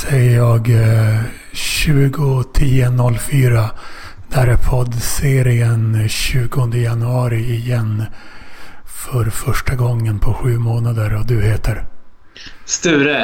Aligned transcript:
säger 0.00 0.36
jag 0.36 0.70
eh, 0.70 1.20
2010.04. 1.52 3.68
Där 4.28 4.46
är 4.46 4.56
poddserien 4.56 6.08
20 6.08 6.76
januari 6.76 7.54
igen. 7.54 8.04
För 8.84 9.30
första 9.30 9.74
gången 9.74 10.18
på 10.18 10.34
sju 10.34 10.58
månader 10.58 11.14
och 11.14 11.26
du 11.26 11.42
heter? 11.42 11.84
Sture. 12.64 13.22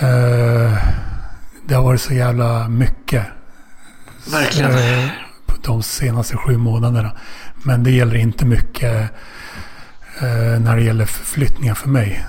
Eh, 0.00 0.78
det 1.68 1.74
har 1.74 1.82
varit 1.82 2.00
så 2.00 2.14
jävla 2.14 2.68
mycket. 2.68 3.24
Verkligen. 4.32 4.70
Eh, 4.70 5.08
de 5.62 5.82
senaste 5.82 6.36
sju 6.36 6.56
månaderna. 6.56 7.16
Men 7.62 7.84
det 7.84 7.90
gäller 7.90 8.16
inte 8.16 8.46
mycket 8.46 9.10
eh, 10.20 10.60
när 10.60 10.76
det 10.76 10.82
gäller 10.82 11.06
förflyttningar 11.06 11.74
för 11.74 11.88
mig. 11.88 12.24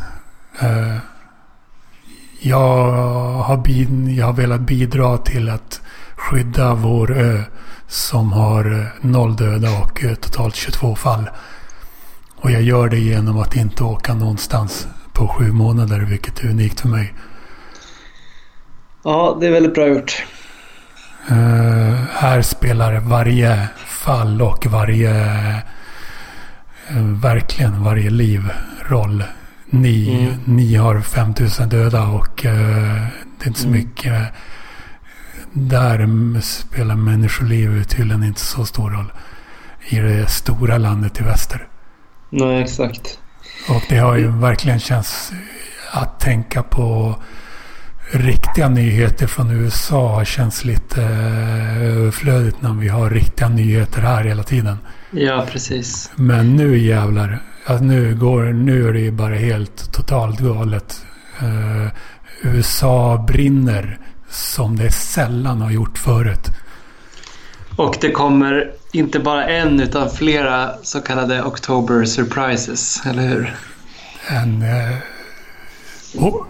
Eh, 2.41 2.49
jag, 2.49 2.91
har 3.43 3.57
bid, 3.57 4.09
jag 4.09 4.25
har 4.25 4.33
velat 4.33 4.61
bidra 4.61 5.17
till 5.17 5.49
att 5.49 5.81
skydda 6.15 6.73
vår 6.73 7.17
ö 7.17 7.43
som 7.87 8.31
har 8.31 8.91
noll 9.01 9.35
döda 9.35 9.79
och 9.79 10.03
eh, 10.03 10.15
totalt 10.15 10.55
22 10.55 10.95
fall. 10.95 11.29
Och 12.35 12.51
jag 12.51 12.61
gör 12.61 12.89
det 12.89 12.99
genom 12.99 13.39
att 13.39 13.55
inte 13.55 13.83
åka 13.83 14.13
någonstans 14.13 14.87
på 15.13 15.27
sju 15.27 15.51
månader, 15.51 15.99
vilket 15.99 16.39
är 16.39 16.49
unikt 16.49 16.79
för 16.79 16.87
mig. 16.87 17.13
Ja, 19.03 19.37
det 19.39 19.47
är 19.47 19.51
väldigt 19.51 19.73
bra 19.73 19.87
gjort. 19.87 20.25
Uh, 21.31 21.93
här 22.11 22.41
spelar 22.41 22.99
varje 22.99 23.67
fall 23.85 24.41
och 24.41 24.65
varje... 24.65 25.11
Uh, 26.91 27.19
verkligen 27.21 27.83
varje 27.83 28.09
liv 28.09 28.49
roll. 28.87 29.23
Ni, 29.69 30.23
mm. 30.23 30.33
ni 30.45 30.75
har 30.75 31.01
5000 31.01 31.69
döda 31.69 32.07
och 32.07 32.45
uh, 32.45 32.51
det 33.37 33.43
är 33.43 33.47
inte 33.47 33.59
så 33.59 33.67
mm. 33.67 33.79
mycket... 33.79 34.33
Där 35.53 36.41
spelar 36.41 36.95
människoliv 36.95 37.83
tydligen 37.83 38.23
inte 38.23 38.41
så 38.41 38.65
stor 38.65 38.89
roll. 38.89 39.11
I 39.89 39.99
det 39.99 40.29
stora 40.29 40.77
landet 40.77 41.19
i 41.19 41.23
väster. 41.23 41.67
Nej, 42.29 42.61
exakt. 42.61 43.19
Och 43.69 43.83
det 43.89 43.97
har 43.97 44.17
ju 44.17 44.27
verkligen 44.27 44.79
känts 44.79 45.31
att 45.91 46.19
tänka 46.19 46.63
på 46.63 47.15
riktiga 48.11 48.69
nyheter 48.69 49.27
från 49.27 49.51
USA 49.51 50.25
känns 50.25 50.65
lite 50.65 51.03
eh, 51.03 51.81
överflödigt 51.81 52.61
när 52.61 52.73
vi 52.73 52.87
har 52.87 53.09
riktiga 53.09 53.49
nyheter 53.49 54.01
här 54.01 54.23
hela 54.23 54.43
tiden. 54.43 54.77
Ja, 55.11 55.45
precis. 55.51 56.11
Men 56.15 56.55
nu 56.55 56.77
jävlar. 56.77 57.39
Alltså 57.69 57.85
nu, 57.85 58.15
går, 58.15 58.43
nu 58.43 58.87
är 58.87 58.93
det 58.93 58.99
ju 58.99 59.11
bara 59.11 59.35
helt 59.35 59.91
totalt 59.91 60.39
galet. 60.39 61.05
Uh, 61.43 61.87
USA 62.41 63.25
brinner 63.27 63.99
som 64.29 64.75
det 64.75 64.91
sällan 64.91 65.61
har 65.61 65.71
gjort 65.71 65.97
förut. 65.97 66.51
Och 67.75 67.97
det 68.01 68.11
kommer 68.11 68.71
inte 68.91 69.19
bara 69.19 69.47
en 69.47 69.79
utan 69.79 70.09
flera 70.09 70.71
så 70.83 71.01
kallade 71.01 71.43
October 71.43 72.05
surprises, 72.05 73.01
eller 73.05 73.27
hur? 73.27 73.55
En... 74.29 74.61
Uh, 74.61 74.97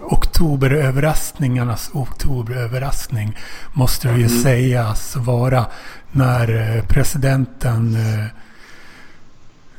oktoberöverraskningarnas 0.02 1.90
oktoberöverraskning 1.92 3.36
måste 3.72 4.08
det 4.08 4.18
ju 4.18 4.26
mm. 4.26 4.42
sägas 4.42 5.16
vara 5.16 5.66
när 6.12 6.76
eh, 6.76 6.84
presidenten 6.84 7.94
eh, 7.94 8.26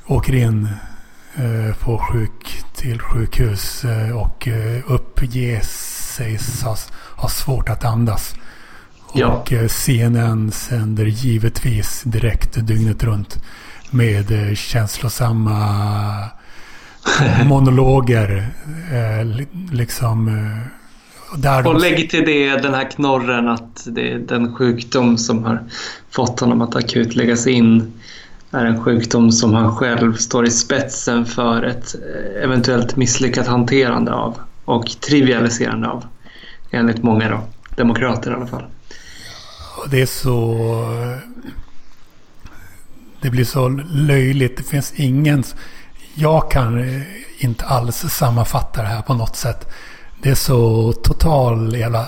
åker 0.08 0.36
in 0.36 0.66
eh, 0.66 0.91
på 1.84 1.98
sjuk, 1.98 2.64
till 2.76 3.00
sjukhus 3.00 3.84
eh, 3.84 4.18
och 4.18 4.48
eh, 4.48 4.92
uppger 4.92 5.60
sig 6.16 6.40
ha, 7.16 7.30
svårt 7.30 7.70
att 7.70 7.86
andas. 7.86 8.36
Ja. 9.14 9.28
Och 9.28 9.54
eh, 9.54 9.68
CNN 9.68 10.52
sänder 10.52 11.06
givetvis 11.06 12.04
direkt 12.06 12.68
dygnet 12.68 13.04
runt 13.04 13.44
med 13.92 14.32
eh, 14.32 14.56
känslosamma 14.56 15.60
monologer. 17.46 18.48
Eh, 18.92 19.46
liksom. 19.72 20.28
Eh, 20.28 20.82
där 21.38 21.68
och 21.68 21.82
lägg 21.82 22.10
till 22.10 22.26
det 22.26 22.58
den 22.58 22.74
här 22.74 22.92
knorren 22.92 23.48
att 23.48 23.84
det 23.86 24.12
är 24.12 24.20
den 24.20 24.56
sjukdom 24.56 25.18
som 25.18 25.44
har 25.44 25.64
fått 26.10 26.40
honom 26.40 26.62
att 26.62 26.76
akut 26.76 27.16
läggas 27.16 27.48
in 27.48 27.94
är 28.52 28.66
en 28.66 28.84
sjukdom 28.84 29.32
som 29.32 29.54
han 29.54 29.76
själv 29.76 30.16
står 30.16 30.48
i 30.48 30.52
spetsen 30.52 31.26
för 31.26 31.64
ett 31.64 31.96
eh, 31.96 32.44
eventuellt 32.44 32.96
misslyckat 32.96 33.48
hanterande 33.48 34.14
av 34.14 34.38
och 34.66 34.86
trivialiserande 34.86 35.88
av. 35.88 36.06
Enligt 36.72 37.04
många 37.04 37.30
då, 37.30 37.42
demokrater 37.76 38.32
i 38.32 38.34
alla 38.34 38.48
fall. 38.48 38.64
Det 39.92 40.02
är 40.02 40.06
så... 40.06 40.58
Det 43.22 43.30
blir 43.30 43.46
så 43.46 43.70
löjligt. 43.90 44.58
Det 44.58 44.64
finns 44.64 44.94
ingen 44.96 45.44
jag 46.16 46.52
kan 46.52 46.80
eh, 46.80 47.02
inte 47.38 47.66
alls 47.66 47.96
sammanfatta 47.96 48.82
det 48.82 48.88
här 48.88 49.02
på 49.02 49.14
något 49.14 49.36
sätt. 49.36 49.68
Det 50.22 50.30
är 50.30 50.36
så 50.36 50.94
total 50.94 51.76
jävla 51.76 52.02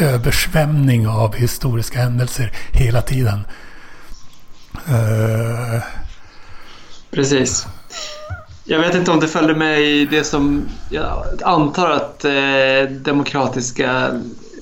eh, 0.00 0.14
översvämning 0.14 1.08
av 1.08 1.34
historiska 1.34 1.98
händelser 1.98 2.52
hela 2.72 3.02
tiden. 3.02 3.46
Uh... 4.88 5.82
Precis. 7.10 7.66
Jag 8.64 8.78
vet 8.78 8.94
inte 8.94 9.10
om 9.10 9.20
det 9.20 9.28
följde 9.28 9.54
med 9.54 9.80
i 9.80 10.06
det 10.06 10.24
som 10.24 10.68
jag 10.90 11.24
antar 11.42 11.90
att 11.90 12.24
eh, 12.24 12.90
demokratiska 12.90 14.10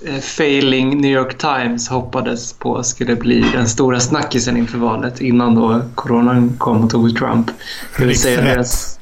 eh, 0.07 0.21
failing 0.21 1.01
New 1.01 1.11
York 1.11 1.39
Times 1.39 1.89
hoppades 1.89 2.53
på 2.53 2.83
skulle 2.83 3.17
bli 3.17 3.45
den 3.53 3.69
stora 3.69 4.01
snackisen 4.01 4.57
inför 4.57 4.79
valet 4.79 5.21
innan 5.21 5.55
då 5.55 5.83
coronan 5.95 6.56
kom 6.59 6.85
och 6.85 6.91
tog 6.91 7.17
Trump. 7.17 7.51
Det 7.99 8.05
vill 8.05 8.21
säga 8.21 8.41
deras... 8.41 8.99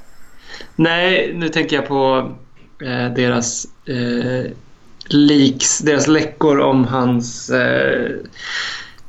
Nej, 0.76 1.32
nu 1.36 1.48
tänker 1.48 1.76
jag 1.76 1.88
på 1.88 2.30
eh, 2.82 3.14
deras 3.14 3.66
eh, 3.86 4.50
leaks, 5.06 5.78
deras 5.78 6.06
läckor 6.06 6.60
om 6.60 6.84
hans 6.84 7.50
eh, 7.50 8.10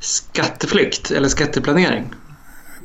skatteflykt 0.04 1.10
eller 1.10 1.28
skatteplanering. 1.28 2.04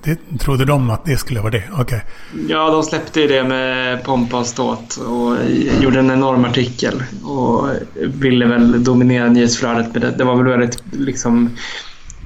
Det, 0.04 0.40
trodde 0.40 0.66
de 0.66 0.90
att 0.90 1.06
det 1.06 1.18
skulle 1.18 1.40
vara 1.40 1.52
det? 1.52 1.64
Okej. 1.72 1.82
Okay. 1.82 2.00
Ja, 2.48 2.70
de 2.70 2.84
släppte 2.84 3.28
det 3.28 3.44
med 3.44 4.04
pompa 4.04 4.40
och 4.40 4.46
ståt 4.46 4.98
och 4.98 5.36
gjorde 5.82 6.00
en 6.00 6.12
enorm 6.12 6.46
artikel 6.46 7.04
och 7.24 7.70
ville 7.96 8.46
väl 8.46 8.84
dominera 8.84 9.28
nyhetsflödet 9.28 9.94
med 9.94 10.02
det. 10.02 10.12
Det 10.12 10.24
var 10.24 10.36
väl 10.36 10.48
väldigt 10.48 10.84
liksom 10.92 11.58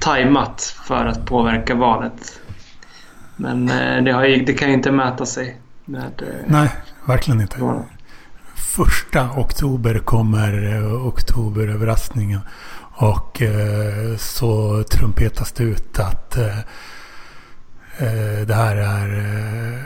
tajmat 0.00 0.76
för 0.84 1.06
att 1.06 1.26
påverka 1.26 1.74
valet. 1.74 2.40
Men 3.36 3.68
eh, 3.68 4.04
det, 4.04 4.12
har, 4.12 4.46
det 4.46 4.54
kan 4.54 4.68
ju 4.68 4.74
inte 4.74 4.90
mäta 4.90 5.26
sig 5.26 5.60
med... 5.84 6.22
Eh, 6.22 6.46
Nej, 6.46 6.68
verkligen 7.04 7.40
inte. 7.40 7.60
Valet. 7.60 7.86
Första 8.76 9.30
oktober 9.36 9.98
kommer 9.98 10.76
eh, 10.76 11.06
oktoberöverraskningen. 11.06 12.40
Och 12.96 13.42
eh, 13.42 14.16
så 14.16 14.82
trumpetas 14.90 15.52
det 15.52 15.64
ut 15.64 15.98
att 15.98 16.36
eh, 16.36 16.58
eh, 17.98 18.46
det 18.46 18.54
här 18.54 18.76
är... 18.76 19.18
Eh, 19.18 19.82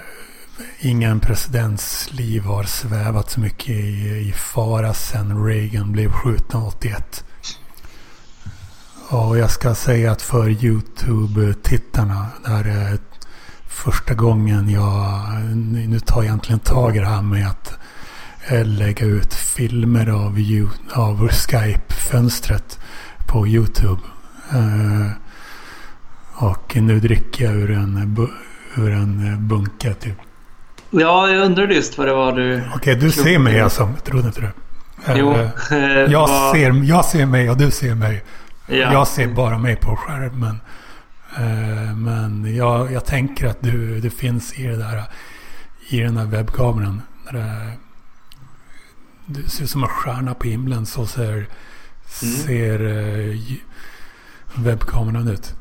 ingen 0.80 1.20
presidents 1.20 2.12
liv 2.12 2.42
har 2.44 2.64
svävat 2.64 3.30
så 3.30 3.40
mycket 3.40 3.68
i, 3.68 4.28
i 4.28 4.32
fara 4.36 4.94
sedan 4.94 5.44
Reagan 5.44 5.92
blev 5.92 6.12
skjuten 6.12 6.62
81. 6.62 7.24
Och 9.10 9.38
jag 9.38 9.50
ska 9.50 9.74
säga 9.74 10.12
att 10.12 10.22
för 10.22 10.48
YouTube-tittarna, 10.48 12.26
det 12.44 12.50
här 12.50 12.64
är 12.64 12.98
första 13.66 14.14
gången 14.14 14.70
jag... 14.70 15.22
Nu 15.88 16.00
tar 16.00 16.16
jag 16.16 16.24
egentligen 16.24 16.60
tag 16.60 16.96
i 16.96 16.98
det 16.98 17.06
här 17.06 17.22
med 17.22 17.48
att 17.48 17.78
eh, 18.48 18.64
lägga 18.64 19.06
ut 19.06 19.34
filmer 19.34 20.08
av, 20.08 20.38
av 20.92 21.28
Skype-fönstret 21.28 22.78
på 23.28 23.46
YouTube. 23.46 24.00
Och 26.34 26.76
nu 26.76 27.00
dricker 27.00 27.44
jag 27.44 27.54
ur 27.54 27.70
en, 27.70 28.28
ur 28.76 28.92
en 28.92 29.48
bunke 29.48 29.94
typ. 29.94 30.16
Ja, 30.90 31.28
jag 31.28 31.44
undrade 31.46 31.74
just 31.74 31.98
vad 31.98 32.06
det 32.06 32.14
var 32.14 32.32
du... 32.32 32.56
Okej, 32.56 32.76
okay, 32.76 32.94
du 32.94 33.10
ser 33.10 33.38
mig 33.38 33.60
alltså. 33.60 33.88
Trodde 34.04 34.26
inte 34.26 34.40
du? 34.40 34.48
Jo. 35.16 35.30
Uh, 35.32 35.50
jag, 36.12 36.28
ser, 36.52 36.84
jag 36.84 37.04
ser 37.04 37.26
mig 37.26 37.50
och 37.50 37.56
du 37.56 37.70
ser 37.70 37.94
mig. 37.94 38.24
Ja. 38.66 38.76
Jag 38.76 39.08
ser 39.08 39.26
bara 39.26 39.58
mig 39.58 39.76
på 39.76 39.96
skärmen. 39.96 40.60
Men 41.96 42.56
jag, 42.56 42.92
jag 42.92 43.04
tänker 43.04 43.46
att 43.46 43.62
du, 43.62 44.00
du 44.00 44.10
finns 44.10 44.58
i, 44.58 44.66
det 44.66 44.76
där, 44.76 45.02
i 45.88 46.00
den 46.00 46.16
här 46.16 46.26
webbkameran. 46.26 47.02
Där 47.32 47.72
du 49.26 49.42
ser 49.42 49.64
ut 49.64 49.70
som 49.70 49.82
en 49.82 49.88
stjärna 49.88 50.34
på 50.34 50.48
himlen. 50.48 50.86
Så 50.86 51.06
ser. 51.06 51.46
Ser 52.08 52.82
uh, 52.82 53.36
webbkameran 54.54 55.28
ut. 55.28 55.54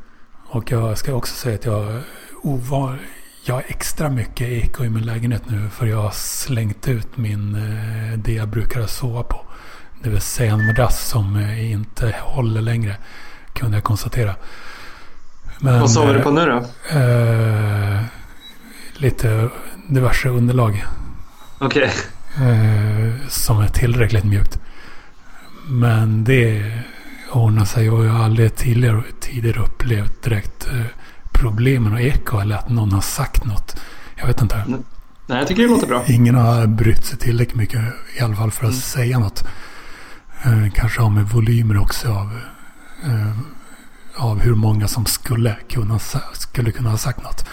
Och 0.49 0.71
jag 0.71 0.97
ska 0.97 1.13
också 1.13 1.33
säga 1.33 1.55
att 1.55 1.65
jag, 1.65 2.01
ovan, 2.43 2.97
jag 3.45 3.55
har 3.55 3.63
extra 3.67 4.09
mycket 4.09 4.47
eko 4.49 4.83
i 4.83 4.89
min 4.89 5.05
lägenhet 5.05 5.49
nu 5.49 5.69
för 5.69 5.85
jag 5.85 6.01
har 6.01 6.11
slängt 6.11 6.87
ut 6.87 7.17
min, 7.17 7.55
eh, 7.55 8.19
det 8.19 8.33
jag 8.33 8.47
brukar 8.47 8.85
sova 8.87 9.23
på. 9.23 9.45
Det 10.03 10.09
vill 10.09 10.21
säga 10.21 10.53
en 10.53 10.65
madrass 10.65 11.07
som 11.09 11.35
eh, 11.35 11.71
inte 11.71 12.15
håller 12.21 12.61
längre. 12.61 12.95
Kunde 13.53 13.77
jag 13.77 13.83
konstatera. 13.83 14.35
Men, 15.59 15.79
Vad 15.79 15.91
sover 15.91 16.13
du 16.13 16.21
på 16.21 16.31
nu 16.31 16.45
då? 16.45 16.57
Eh, 16.99 18.01
lite 18.93 19.49
diverse 19.87 20.29
underlag. 20.29 20.85
Okej. 21.59 21.89
Okay. 22.35 22.47
Eh, 22.47 23.13
som 23.29 23.59
är 23.59 23.67
tillräckligt 23.67 24.23
mjukt. 24.23 24.59
Men 25.69 26.23
det 26.23 26.71
ordnar 27.31 27.65
sig 27.65 27.89
och 27.89 28.05
jag 28.05 28.11
har 28.11 28.25
aldrig 28.25 28.55
tidigare, 28.55 29.03
tidigare 29.19 29.59
upplevt 29.59 30.23
direkt 30.23 30.67
eh, 30.67 30.85
problemen 31.31 31.93
och 31.93 32.01
eko 32.01 32.39
eller 32.39 32.55
att 32.55 32.69
någon 32.69 32.91
har 32.91 33.01
sagt 33.01 33.45
något. 33.45 33.75
Jag 34.15 34.27
vet 34.27 34.41
inte. 34.41 34.63
Nej, 34.67 35.37
jag 35.37 35.47
tycker 35.47 35.61
det 35.61 35.69
låter 35.69 35.87
bra. 35.87 36.03
Ingen 36.07 36.35
har 36.35 36.67
brytt 36.67 37.05
sig 37.05 37.17
tillräckligt 37.17 37.57
mycket 37.57 37.81
i 38.17 38.21
alla 38.21 38.35
fall 38.35 38.51
för 38.51 38.65
att 38.65 38.71
mm. 38.71 38.81
säga 38.81 39.19
något. 39.19 39.47
Eh, 40.43 40.71
kanske 40.73 41.01
har 41.01 41.09
med 41.09 41.29
volymer 41.29 41.77
också 41.77 42.09
av, 42.09 42.39
eh, 43.03 43.31
av 44.15 44.39
hur 44.39 44.55
många 44.55 44.87
som 44.87 45.05
skulle 45.05 45.55
kunna, 45.69 45.99
skulle 46.33 46.71
kunna 46.71 46.89
ha 46.89 46.97
sagt 46.97 47.23
något. 47.23 47.45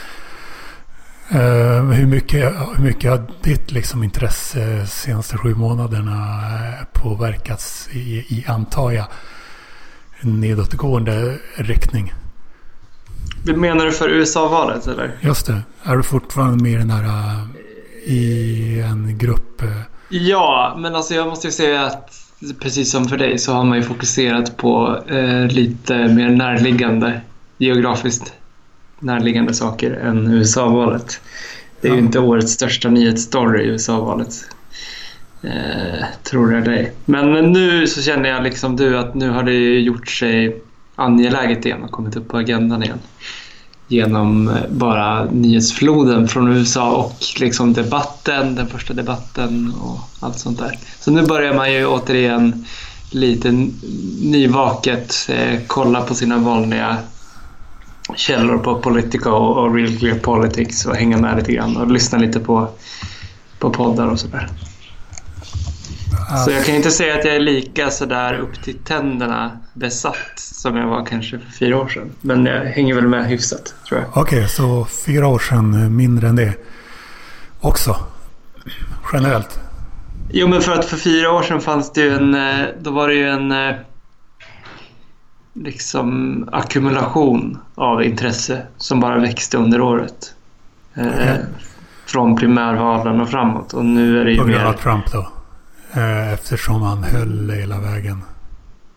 Uh, 1.32 1.90
hur, 1.90 2.06
mycket, 2.06 2.52
hur 2.76 2.84
mycket 2.84 3.10
har 3.10 3.22
ditt 3.42 3.72
liksom, 3.72 4.02
intresse 4.02 4.78
de 4.80 4.86
senaste 4.86 5.36
sju 5.36 5.54
månaderna 5.54 6.40
påverkats 6.92 7.88
i, 7.92 7.98
i 8.28 8.44
antar 8.48 8.90
jag, 8.90 9.06
nedåtgående 10.20 11.38
riktning? 11.56 12.12
Menar 13.56 13.84
du 13.84 13.92
för 13.92 14.08
USA-valet 14.08 14.86
eller? 14.86 15.18
Just 15.20 15.46
det. 15.46 15.62
Är 15.82 15.96
du 15.96 16.02
fortfarande 16.02 16.62
med 16.62 16.72
i 16.72 16.76
den 16.76 16.90
här 16.90 17.38
i 18.04 18.80
en 18.80 19.18
grupp? 19.18 19.62
Ja, 20.08 20.76
men 20.78 20.94
alltså 20.94 21.14
jag 21.14 21.26
måste 21.26 21.46
ju 21.46 21.52
säga 21.52 21.86
att 21.86 22.24
precis 22.60 22.90
som 22.90 23.08
för 23.08 23.16
dig 23.16 23.38
så 23.38 23.52
har 23.52 23.64
man 23.64 23.76
ju 23.76 23.82
fokuserat 23.82 24.56
på 24.56 25.02
eh, 25.08 25.46
lite 25.46 26.08
mer 26.08 26.30
närliggande 26.30 27.20
geografiskt 27.58 28.32
närliggande 29.00 29.54
saker 29.54 29.92
än 29.92 30.32
USA-valet. 30.32 31.20
Det 31.80 31.88
är 31.88 31.92
ja. 31.92 31.96
ju 31.96 32.02
inte 32.02 32.18
årets 32.18 32.52
största 32.52 32.90
nyhetsstory, 32.90 33.66
USA-valet. 33.66 34.44
Eh, 35.44 36.04
tror 36.22 36.52
jag 36.52 36.64
dig. 36.64 36.92
Men 37.04 37.52
nu 37.52 37.86
så 37.86 38.02
känner 38.02 38.28
jag 38.28 38.42
liksom 38.42 38.76
du 38.76 38.98
att 38.98 39.14
nu 39.14 39.30
har 39.30 39.42
det 39.42 39.80
gjort 39.80 40.08
sig 40.08 40.62
angeläget 40.94 41.66
igen 41.66 41.82
och 41.82 41.90
kommit 41.90 42.16
upp 42.16 42.28
på 42.28 42.36
agendan 42.38 42.82
igen. 42.82 42.98
Genom 43.88 44.48
eh, 44.48 44.54
bara 44.70 45.24
nyhetsfloden 45.24 46.28
från 46.28 46.52
USA 46.52 46.92
och 46.92 47.16
liksom 47.40 47.72
debatten, 47.72 48.54
den 48.54 48.66
första 48.66 48.94
debatten 48.94 49.72
och 49.82 49.98
allt 50.20 50.38
sånt 50.38 50.58
där. 50.58 50.78
Så 51.00 51.10
nu 51.10 51.22
börjar 51.22 51.54
man 51.54 51.72
ju 51.72 51.86
återigen 51.86 52.64
lite 53.10 53.68
nyvaket 54.22 55.14
eh, 55.28 55.60
kolla 55.66 56.00
på 56.00 56.14
sina 56.14 56.38
vanliga 56.38 56.96
källor 58.16 58.58
på 58.58 58.80
Politica 58.80 59.32
och, 59.32 59.64
och 59.64 59.74
Real 59.74 59.96
Clear 59.98 60.18
Politics 60.18 60.86
och 60.86 60.96
hänga 60.96 61.18
med 61.18 61.36
lite 61.36 61.52
grann 61.52 61.76
och 61.76 61.90
lyssna 61.90 62.18
lite 62.18 62.40
på, 62.40 62.68
på 63.58 63.70
poddar 63.70 64.08
och 64.08 64.20
sådär. 64.20 64.48
Så 66.44 66.50
jag 66.50 66.64
kan 66.64 66.74
inte 66.74 66.90
säga 66.90 67.18
att 67.18 67.24
jag 67.24 67.36
är 67.36 67.40
lika 67.40 67.90
sådär 67.90 68.34
upp 68.34 68.62
till 68.62 68.78
tänderna 68.78 69.58
besatt 69.72 70.32
som 70.36 70.76
jag 70.76 70.86
var 70.86 71.06
kanske 71.06 71.38
för 71.38 71.50
fyra 71.50 71.76
år 71.76 71.88
sedan. 71.88 72.10
Men 72.20 72.46
jag 72.46 72.64
hänger 72.64 72.94
väl 72.94 73.08
med 73.08 73.26
hyfsat 73.26 73.74
tror 73.88 74.00
jag. 74.00 74.08
Okej, 74.10 74.38
okay, 74.38 74.48
så 74.48 74.86
fyra 75.06 75.26
år 75.26 75.38
sedan 75.38 75.82
eh, 75.82 75.90
mindre 75.90 76.28
än 76.28 76.36
det 76.36 76.52
också? 77.60 77.96
Generellt? 79.12 79.60
Jo, 80.30 80.48
men 80.48 80.60
för 80.60 80.72
att 80.72 80.84
för 80.84 80.96
fyra 80.96 81.32
år 81.32 81.42
sedan 81.42 81.60
fanns 81.60 81.92
det 81.92 82.00
ju 82.00 82.14
en... 82.14 82.34
Eh, 82.34 82.66
då 82.80 82.90
var 82.90 83.08
det 83.08 83.14
ju 83.14 83.28
en 83.28 83.52
eh, 83.52 83.74
liksom 85.54 86.48
ackumulation 86.52 87.58
av 87.74 88.02
intresse 88.02 88.62
som 88.76 89.00
bara 89.00 89.18
växte 89.18 89.56
under 89.56 89.80
året. 89.80 90.34
Okay. 90.96 91.38
från 92.06 92.36
primärvalen 92.36 93.20
och 93.20 93.28
framåt. 93.28 93.72
Och 93.72 93.84
nu 93.84 94.20
är 94.20 94.24
det 94.24 94.30
ju 94.30 94.38
På 94.38 94.44
grund 94.44 94.66
av 94.66 94.72
Trump 94.72 95.12
då? 95.12 95.28
Eh, 95.92 96.32
eftersom 96.32 96.82
han 96.82 97.04
höll 97.04 97.50
hela 97.50 97.78
vägen. 97.78 98.22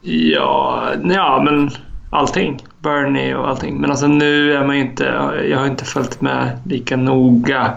Ja, 0.02 0.90
ja 1.04 1.42
men 1.46 1.70
allting. 2.10 2.66
Bernie 2.80 3.36
och 3.36 3.50
allting. 3.50 3.82
Men 3.82 3.90
alltså 3.90 4.08
nu 4.08 4.54
är 4.54 4.66
man 4.66 4.76
ju 4.76 4.82
inte... 4.82 5.04
Jag 5.50 5.60
har 5.60 5.66
inte 5.66 5.86
följt 5.86 6.22
med 6.22 6.60
lika 6.66 6.98
noga. 6.98 7.74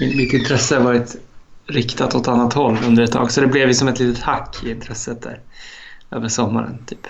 Mitt 0.00 0.32
intresse 0.32 0.76
har 0.76 0.84
varit 0.84 1.16
riktat 1.66 2.14
åt 2.14 2.28
annat 2.28 2.52
håll 2.52 2.78
under 2.86 3.02
ett 3.02 3.12
tag. 3.12 3.30
Så 3.30 3.40
det 3.40 3.46
blev 3.46 3.68
ju 3.68 3.74
som 3.74 3.88
ett 3.88 4.00
litet 4.00 4.22
hack 4.22 4.56
i 4.64 4.70
intresset 4.70 5.22
där. 5.22 5.38
Över 6.10 6.28
sommaren, 6.28 6.78
typ. 6.86 7.06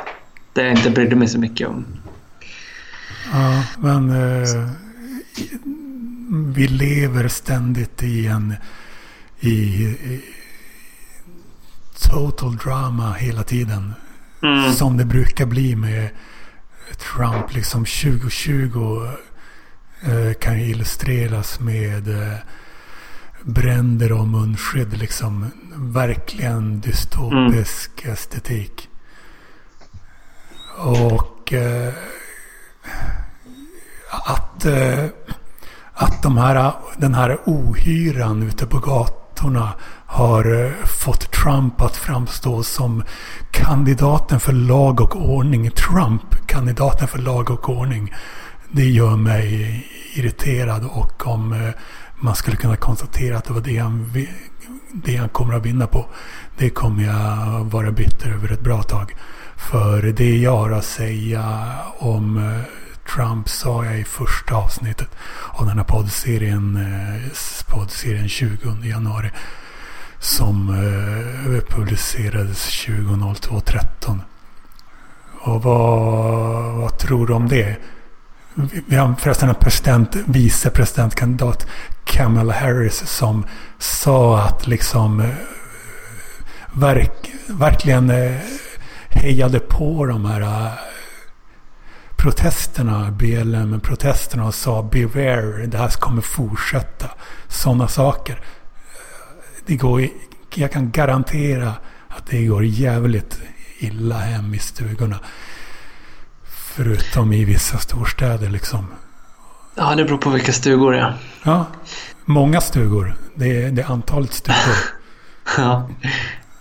Det 0.52 0.62
jag 0.62 0.76
inte 0.76 0.90
brydde 0.90 1.16
mig 1.16 1.28
så 1.28 1.38
mycket 1.38 1.68
om. 1.68 1.84
Ja, 3.32 3.64
men... 3.78 4.10
Eh, 4.10 4.68
vi 6.54 6.68
lever 6.68 7.28
ständigt 7.28 8.02
i 8.02 8.26
en... 8.26 8.54
I, 9.40 9.50
i 9.50 10.22
total 12.10 12.56
drama 12.56 13.12
hela 13.12 13.42
tiden. 13.42 13.94
Mm. 14.42 14.72
Som 14.72 14.96
det 14.96 15.04
brukar 15.04 15.46
bli 15.46 15.76
med 15.76 16.08
Trump. 16.98 17.54
Liksom 17.54 17.84
2020 17.84 19.06
eh, 20.02 20.32
kan 20.40 20.58
illustreras 20.58 21.60
med 21.60 22.08
eh, 22.08 22.38
bränder 23.42 24.12
och 24.12 24.28
munskydd. 24.28 24.98
Liksom 24.98 25.50
verkligen 25.74 26.80
dystopisk 26.80 27.90
mm. 28.02 28.12
estetik. 28.12 28.88
Och 30.78 31.52
eh, 31.52 31.92
att, 34.10 34.64
eh, 34.64 35.04
att 35.94 36.22
de 36.22 36.38
här, 36.38 36.72
den 36.96 37.14
här 37.14 37.38
ohyran 37.44 38.42
ute 38.42 38.66
på 38.66 38.78
gatorna 38.78 39.72
har 40.06 40.64
eh, 40.64 40.70
fått 40.84 41.32
Trump 41.32 41.80
att 41.80 41.96
framstå 41.96 42.62
som 42.62 43.02
kandidaten 43.50 44.40
för 44.40 44.52
lag 44.52 45.00
och 45.00 45.16
ordning. 45.16 45.70
Trump, 45.70 46.46
kandidaten 46.46 47.08
för 47.08 47.18
lag 47.18 47.50
och 47.50 47.68
ordning. 47.68 48.14
Det 48.70 48.84
gör 48.84 49.16
mig 49.16 49.86
irriterad 50.14 50.84
och 50.84 51.26
om 51.26 51.52
eh, 51.52 51.70
man 52.20 52.34
skulle 52.34 52.56
kunna 52.56 52.76
konstatera 52.76 53.38
att 53.38 53.44
det 53.44 53.52
var 53.52 53.60
det 53.60 53.78
han, 53.78 54.12
det 54.92 55.16
han 55.16 55.28
kommer 55.28 55.54
att 55.54 55.66
vinna 55.66 55.86
på. 55.86 56.06
Det 56.58 56.70
kommer 56.70 57.04
jag 57.04 57.64
vara 57.64 57.90
bitter 57.90 58.30
över 58.30 58.52
ett 58.52 58.60
bra 58.60 58.82
tag. 58.82 59.16
För 59.70 60.02
det 60.02 60.36
jag 60.36 60.56
har 60.56 60.70
att 60.70 60.84
säga 60.84 61.68
om 61.98 62.36
eh, 62.36 62.60
Trump 63.14 63.48
sa 63.48 63.84
jag 63.84 64.00
i 64.00 64.04
första 64.04 64.54
avsnittet 64.54 65.08
av 65.52 65.66
den 65.66 65.76
här 65.78 65.84
poddserien, 65.84 66.76
eh, 66.76 67.32
poddserien 67.66 68.28
20 68.28 68.76
januari 68.84 69.30
som 70.18 70.68
eh, 70.68 71.76
publicerades 71.76 72.86
2002-13. 72.86 74.18
Och 75.40 75.62
vad, 75.62 76.72
vad 76.72 76.98
tror 76.98 77.26
du 77.26 77.32
om 77.32 77.48
det? 77.48 77.76
Vi 78.86 78.96
har 78.96 79.14
förresten 79.14 79.48
en 79.48 79.54
president, 79.54 80.16
vicepresidentkandidat, 80.26 81.66
Kamala 82.04 82.52
Harris, 82.52 83.06
som 83.06 83.44
sa 83.78 84.40
att 84.40 84.66
liksom 84.66 85.32
verk, 86.72 87.32
verkligen 87.46 88.10
eh, 88.10 88.38
hejade 89.12 89.60
på 89.60 90.06
de 90.06 90.24
här 90.24 90.40
eh, 90.40 90.72
protesterna, 92.16 93.10
BLM-protesterna 93.10 94.46
och 94.46 94.54
sa 94.54 94.82
beware, 94.82 95.66
det 95.66 95.78
här 95.78 95.88
kommer 95.88 96.22
fortsätta. 96.22 97.10
Sådana 97.48 97.88
saker 97.88 98.40
det 99.66 99.76
går, 99.76 100.08
jag 100.54 100.72
kan 100.72 100.90
garantera 100.90 101.74
att 102.08 102.26
det 102.26 102.44
går 102.46 102.64
jävligt 102.64 103.40
illa 103.78 104.18
hem 104.18 104.54
i 104.54 104.58
stugorna. 104.58 105.20
Förutom 106.44 107.32
i 107.32 107.44
vissa 107.44 107.78
storstäder 107.78 108.50
liksom. 108.50 108.86
Ja, 109.74 109.94
det 109.94 110.04
beror 110.04 110.18
på 110.18 110.30
vilka 110.30 110.52
stugor 110.52 110.94
ja. 110.94 111.14
Ja, 111.42 111.66
många 112.24 112.60
stugor. 112.60 113.16
Det 113.34 113.64
är, 113.64 113.70
det 113.70 113.82
är 113.82 113.92
antalet 113.92 114.32
stugor. 114.32 114.76
ja. 115.56 115.88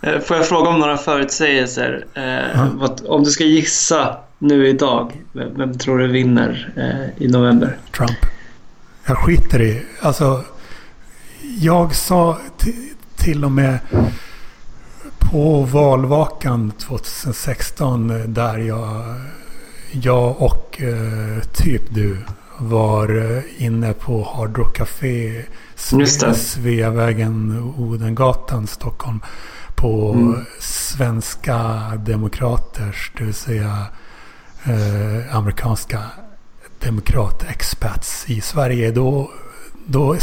Eh, 0.01 0.19
får 0.19 0.37
jag 0.37 0.47
fråga 0.47 0.69
om 0.69 0.79
några 0.79 0.97
förutsägelser? 0.97 2.05
Eh, 2.13 2.83
om 3.05 3.23
du 3.23 3.31
ska 3.31 3.43
gissa 3.43 4.17
nu 4.39 4.67
idag, 4.67 5.21
vem, 5.31 5.57
vem 5.57 5.77
tror 5.77 5.97
du 5.97 6.07
vinner 6.07 6.73
eh, 6.77 7.23
i 7.25 7.27
november? 7.27 7.77
Trump. 7.97 8.17
Jag 9.05 9.17
skiter 9.17 9.61
i... 9.61 9.81
Alltså, 10.01 10.43
jag 11.59 11.95
sa 11.95 12.37
till 13.15 13.45
och 13.45 13.51
med 13.51 13.79
på 15.19 15.61
valvakan 15.61 16.71
2016 16.71 18.33
där 18.33 18.57
jag, 18.57 19.15
jag 19.91 20.41
och 20.41 20.81
eh, 20.81 21.43
typ 21.53 21.81
du 21.89 22.17
var 22.57 23.41
inne 23.57 23.93
på 23.93 24.23
Hard 24.23 24.57
Rock 24.57 24.77
Café 24.77 25.43
Sveavägen, 26.33 27.59
Odengatan, 27.77 28.67
Stockholm. 28.67 29.19
På 29.81 30.13
mm. 30.13 30.45
svenska 30.59 31.81
demokraters, 31.97 33.11
det 33.17 33.23
vill 33.23 33.33
säga 33.33 33.85
eh, 34.63 35.35
amerikanska 35.35 35.99
demokratexperts 36.79 38.25
i 38.27 38.41
Sverige. 38.41 38.91
Då, 38.91 39.31
då 39.85 40.17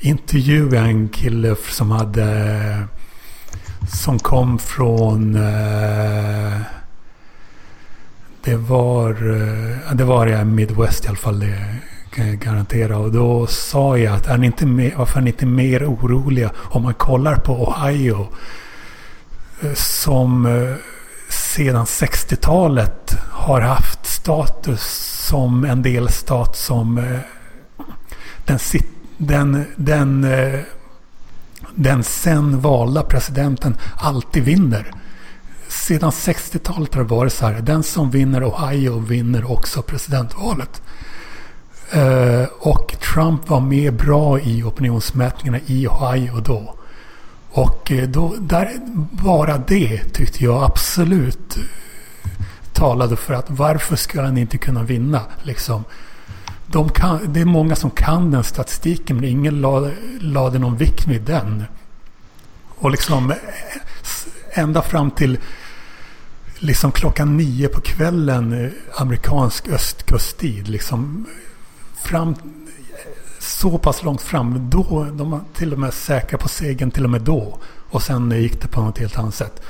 intervjuade 0.00 0.76
jag 0.76 0.86
en 0.86 1.08
kille 1.08 1.56
som 1.68 1.90
hade 1.90 2.86
som 3.88 4.18
kom 4.18 4.58
från 4.58 5.36
eh, 5.36 6.60
det 8.44 8.56
var, 8.56 9.10
eh, 9.10 9.94
det 9.94 10.04
var 10.04 10.26
i 10.26 10.44
Midwest 10.44 11.04
i 11.04 11.08
alla 11.08 11.16
fall. 11.16 11.40
Det 11.40 11.56
kan 12.14 12.28
jag 12.28 12.38
garantera. 12.38 12.98
Och 12.98 13.12
då 13.12 13.46
sa 13.46 13.98
jag 13.98 14.14
att 14.14 14.26
är 14.26 14.38
ni 14.38 14.46
inte 14.46 14.66
mer, 14.66 14.94
varför 14.96 15.18
är 15.18 15.24
ni 15.24 15.30
inte 15.30 15.46
mer 15.46 15.86
oroliga 15.86 16.50
om 16.56 16.82
man 16.82 16.94
kollar 16.94 17.36
på 17.36 17.52
Ohio. 17.52 18.28
Som 19.74 20.46
eh, 20.46 20.74
sedan 21.28 21.84
60-talet 21.84 23.16
har 23.30 23.60
haft 23.60 24.06
status 24.06 24.82
som 25.28 25.64
en 25.64 25.82
delstat 25.82 26.56
som 26.56 26.98
eh, 26.98 27.20
den, 28.46 28.58
den, 29.16 29.64
den, 29.76 30.26
den 31.74 32.04
sen 32.04 32.60
valda 32.60 33.02
presidenten 33.02 33.76
alltid 33.96 34.44
vinner 34.44 34.94
sedan 35.68 36.10
60-talet 36.10 36.94
har 36.94 37.02
det 37.02 37.08
varit 37.08 37.32
så 37.32 37.46
här. 37.46 37.60
Den 37.60 37.82
som 37.82 38.10
vinner 38.10 38.44
Ohio 38.44 38.98
vinner 38.98 39.52
också 39.52 39.82
presidentvalet. 39.82 40.82
Och 42.60 42.96
Trump 43.14 43.48
var 43.48 43.60
med 43.60 43.94
bra 43.94 44.40
i 44.40 44.62
opinionsmätningarna 44.62 45.58
i 45.66 45.86
Ohio 45.86 46.40
då. 46.40 46.74
Och 47.50 47.92
eh, 47.92 48.08
då, 48.08 48.36
där, 48.40 48.70
bara 49.10 49.58
det 49.58 50.04
tyckte 50.12 50.44
jag 50.44 50.64
absolut 50.64 51.56
eh, 51.56 51.62
talade 52.72 53.16
för 53.16 53.34
att 53.34 53.50
varför 53.50 53.96
ska 53.96 54.22
han 54.22 54.38
inte 54.38 54.58
kunna 54.58 54.82
vinna? 54.82 55.22
Liksom. 55.42 55.84
De 56.66 56.88
kan, 56.88 57.32
det 57.32 57.40
är 57.40 57.44
många 57.44 57.76
som 57.76 57.90
kan 57.90 58.30
den 58.30 58.44
statistiken 58.44 59.16
men 59.16 59.24
ingen 59.24 59.60
lade, 59.60 59.92
lade 60.20 60.58
någon 60.58 60.76
vikt 60.76 61.06
vid 61.06 61.22
den. 61.22 61.64
Och 62.68 62.90
liksom 62.90 63.30
eh, 63.30 63.36
ända 64.52 64.82
fram 64.82 65.10
till 65.10 65.38
liksom 66.58 66.92
klockan 66.92 67.36
nio 67.36 67.68
på 67.68 67.80
kvällen 67.80 68.72
amerikansk 68.96 69.68
östkusttid. 69.68 70.68
Liksom 70.68 71.26
fram, 72.02 72.34
så 73.50 73.78
pass 73.78 74.02
långt 74.02 74.22
fram. 74.22 74.70
Då, 74.70 75.06
de 75.12 75.30
var 75.30 75.40
till 75.54 75.72
och 75.72 75.78
med 75.78 75.94
säkra 75.94 76.38
på 76.38 76.48
segern 76.48 76.90
till 76.90 77.04
och 77.04 77.10
med 77.10 77.20
då. 77.20 77.58
Och 77.90 78.02
sen 78.02 78.30
gick 78.30 78.62
det 78.62 78.68
på 78.68 78.80
något 78.80 78.98
helt 78.98 79.18
annat 79.18 79.34
sätt. 79.34 79.62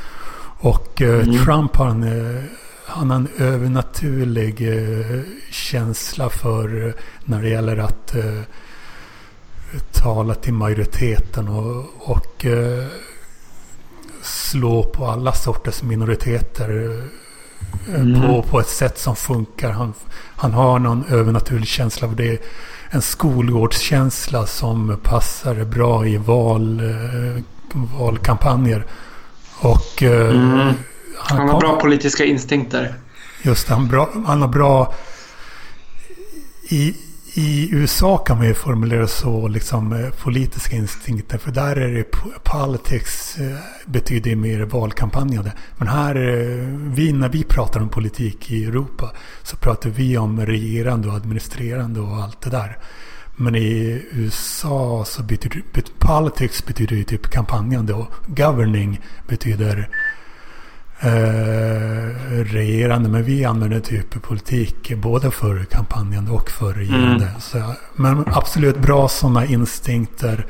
Och 0.61 1.03
eh, 1.03 1.29
mm. 1.29 1.45
Trump 1.45 1.77
har 1.77 1.87
en, 1.87 2.03
eh, 2.03 2.43
han 2.87 3.11
har 3.11 3.17
en 3.17 3.29
övernaturlig 3.39 4.69
eh, 4.69 5.21
känsla 5.51 6.31
för 6.31 6.95
när 7.25 7.43
det 7.43 7.49
gäller 7.49 7.77
att 7.77 8.15
eh, 8.15 8.41
tala 9.93 10.35
till 10.35 10.55
majoriteten. 10.55 11.49
Och, 11.49 11.87
och 11.99 12.47
slå 14.23 14.83
på 14.83 15.07
alla 15.07 15.33
sorters 15.33 15.83
minoriteter 15.83 17.03
mm. 17.89 18.23
på, 18.23 18.43
på 18.43 18.61
ett 18.61 18.69
sätt 18.69 18.99
som 18.99 19.17
funkar. 19.17 19.71
Han, 19.71 19.95
han 20.37 20.53
har 20.53 20.79
någon 20.79 21.05
övernaturlig 21.05 21.69
känsla 21.69 22.09
för 22.09 22.17
det. 22.17 22.43
En 22.93 23.03
skolgårdskänsla 23.03 24.47
som 24.47 25.01
passar 25.03 25.65
bra 25.65 26.07
i 26.07 26.17
val, 26.17 26.81
eh, 26.81 27.43
valkampanjer. 27.99 28.87
Och, 29.61 30.03
eh, 30.03 30.31
mm. 30.31 30.59
han, 30.59 30.75
han, 31.39 31.49
har 31.49 31.61
bra 31.61 31.81
politiska 31.81 32.25
instinkter. 32.25 32.95
Just 33.43 33.69
det, 33.69 33.75
han, 33.75 33.89
bra, 33.89 34.09
han 34.27 34.43
har 34.43 34.49
bra... 34.49 34.95
I, 36.63 36.95
i 37.35 37.69
USA 37.73 38.19
kan 38.19 38.37
man 38.37 38.47
ju 38.47 38.55
formulera 38.55 39.07
så, 39.07 39.49
liksom 39.49 39.93
eh, 39.93 40.11
politiska 40.11 40.77
instinkter. 40.77 41.39
För 41.39 41.51
där 41.51 41.77
är 41.77 41.95
det 41.95 42.05
politics 42.45 43.39
eh, 43.39 43.57
betyder 43.87 44.37
mer 44.37 44.61
valkampanjande. 44.61 45.53
Men 45.79 45.89
här, 45.89 46.15
eh, 46.15 46.67
vi, 46.95 47.13
när 47.13 47.29
vi 47.29 47.45
pratar 47.45 47.81
om 47.81 47.89
politik 47.89 48.51
i 48.51 48.65
Europa 48.65 49.11
så 49.43 49.57
pratar 49.57 49.91
vi 49.91 50.19
om 50.19 50.47
regerande 50.47 51.09
och 51.09 51.15
administrerande 51.15 52.01
och 52.01 52.17
allt 52.17 52.41
det 52.41 52.51
där. 52.51 52.79
Men 53.37 53.55
i 53.55 54.03
USA 54.13 55.05
så 55.07 55.23
betyder 55.23 55.63
politics 55.99 56.67
betyder 56.67 56.97
ju 56.97 57.05
typ 57.05 57.31
kampanjande 57.31 57.93
och 57.95 58.13
governing 58.27 59.01
betyder 59.29 59.89
eh, 61.01 62.45
regerande. 62.45 63.09
Men 63.09 63.25
vi 63.25 63.45
använder 63.45 63.81
typ 63.81 64.23
politik 64.23 64.93
både 64.97 65.31
för 65.31 65.65
kampanjande 65.65 66.33
och 66.33 66.51
för 66.51 66.75
regerande. 66.75 67.27
Mm. 67.27 67.41
Så, 67.41 67.75
men 67.97 68.25
absolut 68.27 68.79
bra 68.79 69.09
sådana 69.09 69.47
instinkter. 69.47 70.47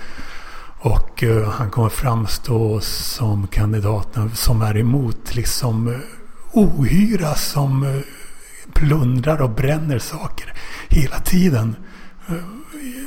Och 0.82 1.22
uh, 1.22 1.48
han 1.48 1.70
kommer 1.70 1.88
framstå 1.88 2.80
som 2.80 3.46
kandidaten 3.46 4.30
som 4.34 4.62
är 4.62 4.76
emot 4.76 5.34
liksom 5.34 5.88
uh, 5.88 5.96
ohyra 6.52 7.34
som 7.34 7.82
uh, 7.82 8.00
plundrar 8.72 9.42
och 9.42 9.50
bränner 9.50 9.98
saker 9.98 10.52
hela 10.88 11.18
tiden. 11.20 11.76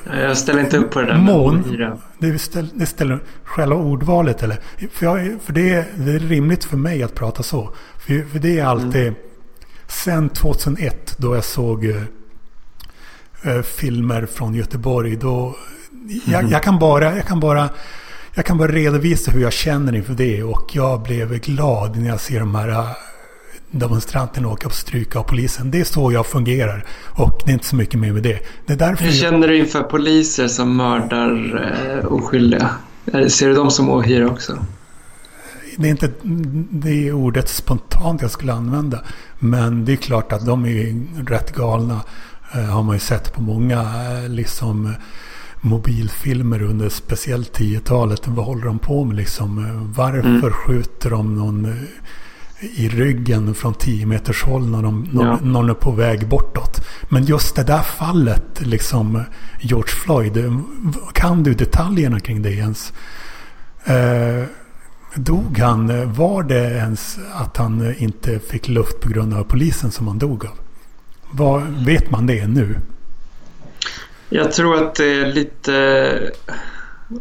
Jag 0.06 0.38
ställer 0.38 0.60
inte 0.60 0.77
upp 0.77 0.92
på 0.92 1.01
det 1.01 1.08
där 1.08 1.18
Mån, 1.18 1.77
det, 2.20 2.39
ställer, 2.39 2.70
det 2.74 2.86
ställer 2.86 3.20
själva 3.44 3.75
ordvalet 3.75 4.44
eller? 4.44 4.60
För, 4.92 5.06
jag, 5.06 5.42
för 5.42 5.53
det, 5.53 5.70
är, 5.70 5.86
det 5.96 6.12
är 6.12 6.20
rimligt 6.20 6.65
för 6.65 6.77
mig 6.77 7.03
att 7.03 7.15
prata 7.15 7.44
så. 7.44 7.70
För, 7.98 8.25
för 8.32 8.39
det 8.39 8.60
är 8.60 8.65
alltid... 8.65 9.01
Mm. 9.01 9.15
Sen 9.88 10.30
2001 10.30 11.15
då 11.18 11.36
jag 11.36 11.44
såg 11.44 11.86
äh, 11.86 13.62
filmer 13.62 14.25
från 14.25 14.53
Göteborg. 14.53 15.15
Då, 15.15 15.56
jag, 16.25 16.39
mm. 16.39 16.51
jag, 16.51 16.63
kan 16.63 16.80
bara, 16.80 17.15
jag, 17.15 17.25
kan 17.25 17.39
bara, 17.39 17.70
jag 18.34 18.46
kan 18.46 18.58
bara 18.58 18.72
redovisa 18.72 19.32
hur 19.32 19.42
jag 19.42 19.53
känner 19.53 19.96
inför 19.96 20.13
det. 20.13 20.44
Och 20.44 20.72
jag 20.74 21.01
blev 21.01 21.39
glad 21.39 21.98
när 21.98 22.10
jag 22.10 22.20
ser 22.20 22.39
de 22.39 22.56
här 22.56 22.88
demonstranterna 23.74 24.48
åka 24.48 24.70
på 24.70 24.75
stryk 24.75 25.15
av 25.15 25.24
polisen. 25.24 25.72
Det 25.72 25.80
är 25.80 25.84
så 25.84 26.12
jag 26.12 26.25
fungerar. 26.25 26.86
Och 27.15 27.42
det 27.46 27.51
är 27.51 27.53
inte 27.53 27.65
så 27.65 27.75
mycket 27.75 28.00
mer 28.00 28.13
med 28.13 28.24
det. 28.24 28.39
det 28.65 28.74
är 28.74 28.77
därför 28.77 29.03
Hur 29.06 29.12
känner 29.12 29.48
du 29.48 29.58
inför 29.58 29.84
poliser 29.84 30.48
som 30.48 30.77
mördar 30.77 31.62
eh, 32.00 32.06
oskyldiga? 32.06 32.70
Ser 33.27 33.48
du 33.48 33.53
dem 33.53 33.72
som 33.72 33.89
ohyra 33.89 34.30
också? 34.30 34.65
Det 35.77 35.88
är 35.88 35.92
inte 35.92 36.12
det 36.70 37.12
ordet 37.12 37.50
spontant 37.50 38.22
jag 38.22 38.32
skulle 38.32 38.53
använda. 38.53 39.00
Men 39.39 39.86
det 39.86 39.92
är 39.92 39.96
klart 39.96 40.32
att 40.32 40.46
de 40.46 40.65
är 40.65 41.06
rätt 41.30 41.56
galna. 41.56 42.01
Eh, 42.53 42.60
har 42.60 42.84
man 42.84 42.96
ju 42.96 43.00
sett 43.00 43.34
på 43.34 43.42
många 43.42 43.82
eh, 43.82 44.30
liksom 44.30 44.94
mobilfilmer 45.62 46.62
under 46.62 46.89
speciellt 46.89 47.60
10-talet. 47.60 48.27
Vad 48.27 48.46
håller 48.46 48.65
de 48.65 48.80
på 48.80 49.03
med 49.03 49.15
liksom? 49.15 49.65
Varför 49.96 50.30
mm. 50.30 50.51
skjuter 50.51 51.10
de 51.10 51.36
någon 51.36 51.74
i 52.75 52.89
ryggen 52.89 53.55
från 53.55 53.74
10 53.74 54.05
meters 54.05 54.43
håll 54.43 54.70
när 54.70 54.82
de, 54.82 55.08
ja. 55.13 55.39
någon 55.41 55.70
är 55.70 55.74
på 55.74 55.91
väg 55.91 56.27
bortåt. 56.27 56.82
Men 57.10 57.24
just 57.24 57.55
det 57.55 57.63
där 57.63 57.82
fallet, 57.82 58.62
liksom 58.62 59.24
George 59.62 59.93
Floyd, 60.03 60.62
kan 61.13 61.43
du 61.43 61.53
detaljerna 61.53 62.20
kring 62.20 62.41
det 62.41 62.51
ens? 62.51 62.93
Eh, 63.86 64.43
dog 65.15 65.58
han, 65.58 66.13
var 66.13 66.43
det 66.43 66.72
ens 66.72 67.20
att 67.34 67.58
han 67.58 67.96
inte 67.98 68.39
fick 68.39 68.67
luft 68.67 69.00
på 69.00 69.10
grund 69.10 69.34
av 69.34 69.43
polisen 69.43 69.91
som 69.91 70.08
han 70.08 70.20
dog 70.20 70.46
av? 70.46 70.58
Var, 71.32 71.86
vet 71.86 72.12
man 72.12 72.27
det 72.27 72.48
nu? 72.48 72.75
Jag 74.29 74.51
tror 74.51 74.84
att 74.84 74.96
det 74.96 75.05
är 75.05 75.25
lite 75.25 76.32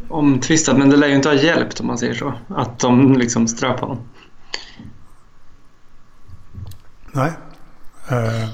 omtvistat, 0.09 0.79
men 0.79 0.91
det 0.91 0.97
lär 0.97 1.09
ju 1.09 1.15
inte 1.15 1.29
ha 1.29 1.37
hjälpt 1.37 1.81
om 1.81 1.87
man 1.87 1.99
säger 1.99 2.15
så. 2.15 2.35
Att 2.49 2.79
de 2.79 3.13
liksom 3.13 3.49
ströp 3.49 3.81
honom. 3.81 3.99
Nej. 7.13 7.33
Uh, 8.13 8.49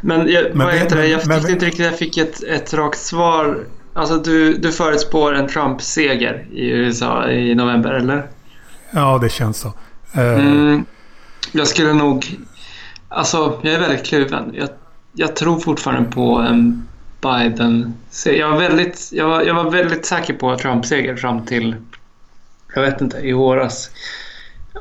men 0.00 0.28
jag, 0.28 0.54
men, 0.54 0.70
heter 0.70 0.96
det? 0.96 1.06
jag 1.06 1.20
tyckte 1.20 1.40
men, 1.40 1.50
inte 1.50 1.66
riktigt 1.66 1.84
jag 1.84 1.98
fick 1.98 2.16
ett, 2.16 2.42
ett 2.42 2.74
rakt 2.74 2.98
svar. 2.98 3.64
Alltså 3.92 4.16
du, 4.16 4.54
du 4.54 4.72
förutspår 4.72 5.34
en 5.34 5.48
Trump-seger 5.48 6.46
i 6.52 6.68
USA 6.68 7.30
i 7.30 7.54
november, 7.54 7.90
eller? 7.90 8.26
Ja, 8.90 9.18
det 9.18 9.28
känns 9.28 9.58
så. 9.58 9.68
Uh, 10.16 10.22
mm, 10.22 10.84
jag 11.52 11.68
skulle 11.68 11.92
nog... 11.92 12.38
Alltså, 13.08 13.60
jag 13.62 13.74
är 13.74 13.80
väldigt 13.80 14.06
kluven. 14.06 14.50
Jag, 14.54 14.68
jag 15.12 15.36
tror 15.36 15.60
fortfarande 15.60 16.10
på 16.10 16.38
en 16.38 16.88
Biden... 17.24 17.94
Jag 18.24 18.48
var 18.48 18.58
väldigt, 18.58 19.08
jag 19.12 19.28
var, 19.28 19.42
jag 19.42 19.54
var 19.54 19.70
väldigt 19.70 20.06
säker 20.06 20.34
på 20.34 20.56
Trump-seger 20.56 21.16
fram 21.16 21.46
till, 21.46 21.76
jag 22.74 22.82
vet 22.82 23.00
inte, 23.00 23.18
i 23.18 23.32
våras. 23.32 23.90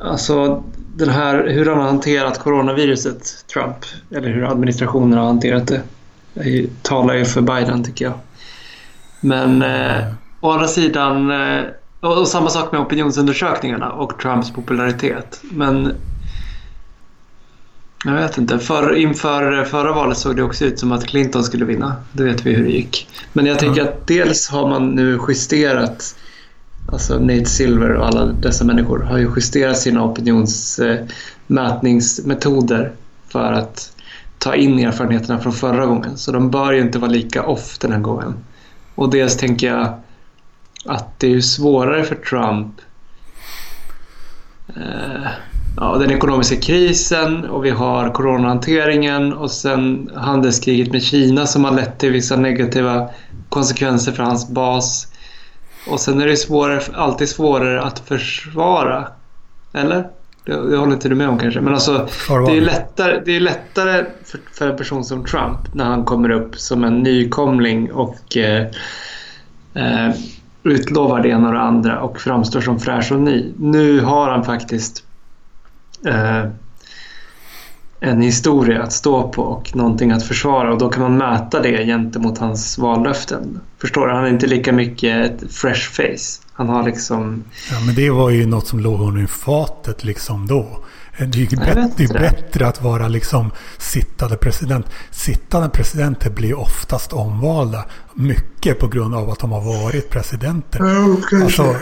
Alltså 0.02 0.64
den 0.96 1.10
här, 1.10 1.48
hur 1.48 1.66
han 1.66 1.78
har 1.78 1.86
hanterat 1.86 2.40
coronaviruset, 2.40 3.46
Trump, 3.54 3.76
eller 4.12 4.30
hur 4.30 4.44
administrationen 4.44 5.18
har 5.18 5.26
hanterat 5.26 5.68
det, 5.68 5.82
det 6.34 6.84
talar 6.84 7.14
ju 7.14 7.26
för 7.26 7.42
Biden 7.42 7.84
tycker 7.84 8.06
jag. 8.06 8.14
Men 9.22 9.62
eh, 9.62 10.04
å 10.40 10.52
andra 10.52 10.68
sidan, 10.68 11.32
eh, 11.32 11.64
och, 12.00 12.18
och 12.18 12.28
samma 12.28 12.50
sak 12.50 12.72
med 12.72 12.82
opinionsundersökningarna 12.82 13.92
och 13.92 14.20
Trumps 14.20 14.52
popularitet. 14.52 15.42
Men 15.52 15.94
jag 18.06 18.14
vet 18.14 18.38
inte. 18.38 18.60
För, 18.60 18.96
inför 18.96 19.64
förra 19.64 19.94
valet 19.94 20.18
såg 20.18 20.36
det 20.36 20.44
också 20.44 20.66
ut 20.66 20.80
som 20.80 20.92
att 20.92 21.06
Clinton 21.06 21.44
skulle 21.44 21.66
vinna. 21.66 21.96
Det 22.12 22.24
vet 22.24 22.46
vi 22.46 22.54
hur 22.54 22.64
det 22.64 22.72
gick. 22.72 23.10
Men 23.34 23.46
jag 23.46 23.60
tänker 23.60 23.82
att 23.82 24.08
dels 24.08 24.50
har 24.50 24.70
man 24.70 24.90
nu 24.90 25.20
justerat 25.28 26.16
Alltså 26.94 27.20
Nate 27.20 27.46
Silver 27.46 27.90
och 27.90 28.08
alla 28.08 28.26
dessa 28.26 28.66
människor 28.66 29.00
har 29.00 29.18
ju 29.18 29.32
justerat 29.36 29.78
sina 29.78 30.04
opinionsmätningsmetoder 30.04 32.84
eh, 32.84 32.90
för 33.28 33.54
att 33.54 33.92
ta 34.38 34.56
in 34.56 34.80
erfarenheterna 34.80 35.40
från 35.40 35.54
förra 35.54 35.86
gången. 35.86 36.18
Så 36.18 36.32
de 36.32 36.52
bör 36.52 36.74
ju 36.74 36.82
inte 36.82 37.00
vara 37.00 37.12
lika 37.12 37.44
off 37.44 37.78
den 37.78 37.92
här 37.92 38.00
gången. 38.00 38.36
Och 38.96 39.10
dels 39.10 39.38
tänker 39.38 39.68
jag 39.68 39.94
att 40.86 41.20
det 41.20 41.34
är 41.34 41.42
svårare 41.42 42.04
för 42.04 42.16
Trump 42.16 42.82
eh, 44.76 45.28
ja, 45.78 45.98
den 45.98 46.12
ekonomiska 46.12 46.56
krisen 46.56 47.46
och 47.46 47.66
vi 47.66 47.70
har 47.70 48.10
coronahanteringen 48.10 49.34
och 49.34 49.52
sen 49.52 50.12
handelskriget 50.16 50.92
med 50.92 51.04
Kina 51.04 51.46
som 51.46 51.64
har 51.64 51.72
lett 51.72 52.00
till 52.00 52.12
vissa 52.12 52.36
negativa 52.36 53.10
konsekvenser 53.50 54.12
för 54.12 54.24
hans 54.24 54.50
bas. 54.50 55.13
Och 55.88 56.00
sen 56.00 56.22
är 56.22 56.28
det 56.28 56.38
svårare, 56.38 56.82
alltid 56.94 57.30
svårare 57.30 57.82
att 57.82 58.00
försvara. 58.00 59.08
Eller? 59.74 60.08
Det, 60.46 60.70
det 60.70 60.78
håller 60.78 60.94
inte 60.94 61.10
du 61.10 61.16
med 61.16 61.30
om 61.30 61.40
kanske. 61.40 61.62
Men 61.62 61.74
alltså, 61.74 62.08
det 62.48 62.58
är 62.58 62.62
lättare, 62.62 63.22
det 63.26 63.36
är 63.36 63.40
lättare 63.40 64.06
för, 64.26 64.40
för, 64.54 64.70
en 64.70 64.78
person 64.78 65.04
som 65.04 65.26
Trump 65.26 65.74
när 65.74 65.86
han 65.86 66.06
kommer 66.06 66.30
upp 66.30 66.60
som 66.60 66.84
en 66.84 67.00
nykomling 67.00 67.92
och 67.92 68.38
eh, 68.38 68.68
eh, 69.74 70.16
utlovar 70.64 71.22
det 71.22 71.30
ena 71.30 71.48
och 71.48 71.54
det 71.54 71.60
andra 71.60 72.02
och 72.02 72.20
framstår 72.20 72.62
som 72.62 72.80
fräsch 72.80 73.12
och 73.12 73.20
ny. 73.20 73.52
Nu 73.58 74.02
har 74.02 74.30
han 74.30 74.44
faktiskt 74.44 75.04
eh, 76.06 76.46
en 78.04 78.22
historia 78.22 78.84
att 78.84 78.94
stå 78.94 79.30
på 79.30 79.42
och 79.42 79.76
någonting 79.76 80.12
att 80.12 80.24
försvara 80.24 80.74
och 80.74 80.78
då 80.78 80.90
kan 80.90 81.02
man 81.04 81.18
mäta 81.18 81.62
det 81.62 81.86
gentemot 81.86 82.38
hans 82.38 82.78
vallöften. 82.78 83.60
Förstår 83.82 84.08
du? 84.08 84.14
Han 84.14 84.26
är 84.26 84.30
inte 84.30 84.48
lika 84.48 84.72
mycket 84.72 85.32
ett 85.32 85.54
fresh 85.54 85.92
face. 85.92 86.42
Han 86.54 86.70
har 86.70 86.84
liksom... 86.84 87.44
Ja, 87.72 87.80
men 87.86 87.96
det 87.96 88.10
var 88.10 88.30
ju 88.30 88.46
något 88.46 88.68
som 88.68 88.80
låg 88.80 89.00
honom 89.00 89.24
i 89.24 89.28
fatet 89.28 90.04
liksom 90.04 90.48
då. 90.48 90.84
Det 91.18 91.24
är 91.24 91.52
ju 91.52 91.58
bättre, 91.58 91.90
det 91.98 92.04
är 92.04 92.20
bättre 92.20 92.68
att 92.68 92.82
vara 92.82 93.08
liksom 93.08 93.52
sittande 93.78 94.38
president. 94.38 94.86
Sittande 95.12 95.70
presidenter 95.70 96.30
blir 96.30 96.60
oftast 96.60 97.14
omvalda. 97.14 97.86
Mycket 98.14 98.80
på 98.80 98.88
grund 98.88 99.16
av 99.16 99.30
att 99.30 99.40
de 99.40 99.52
har 99.52 99.62
varit 99.62 100.10
presidenter. 100.10 101.08
Okay. 101.10 101.44
Alltså 101.44 101.76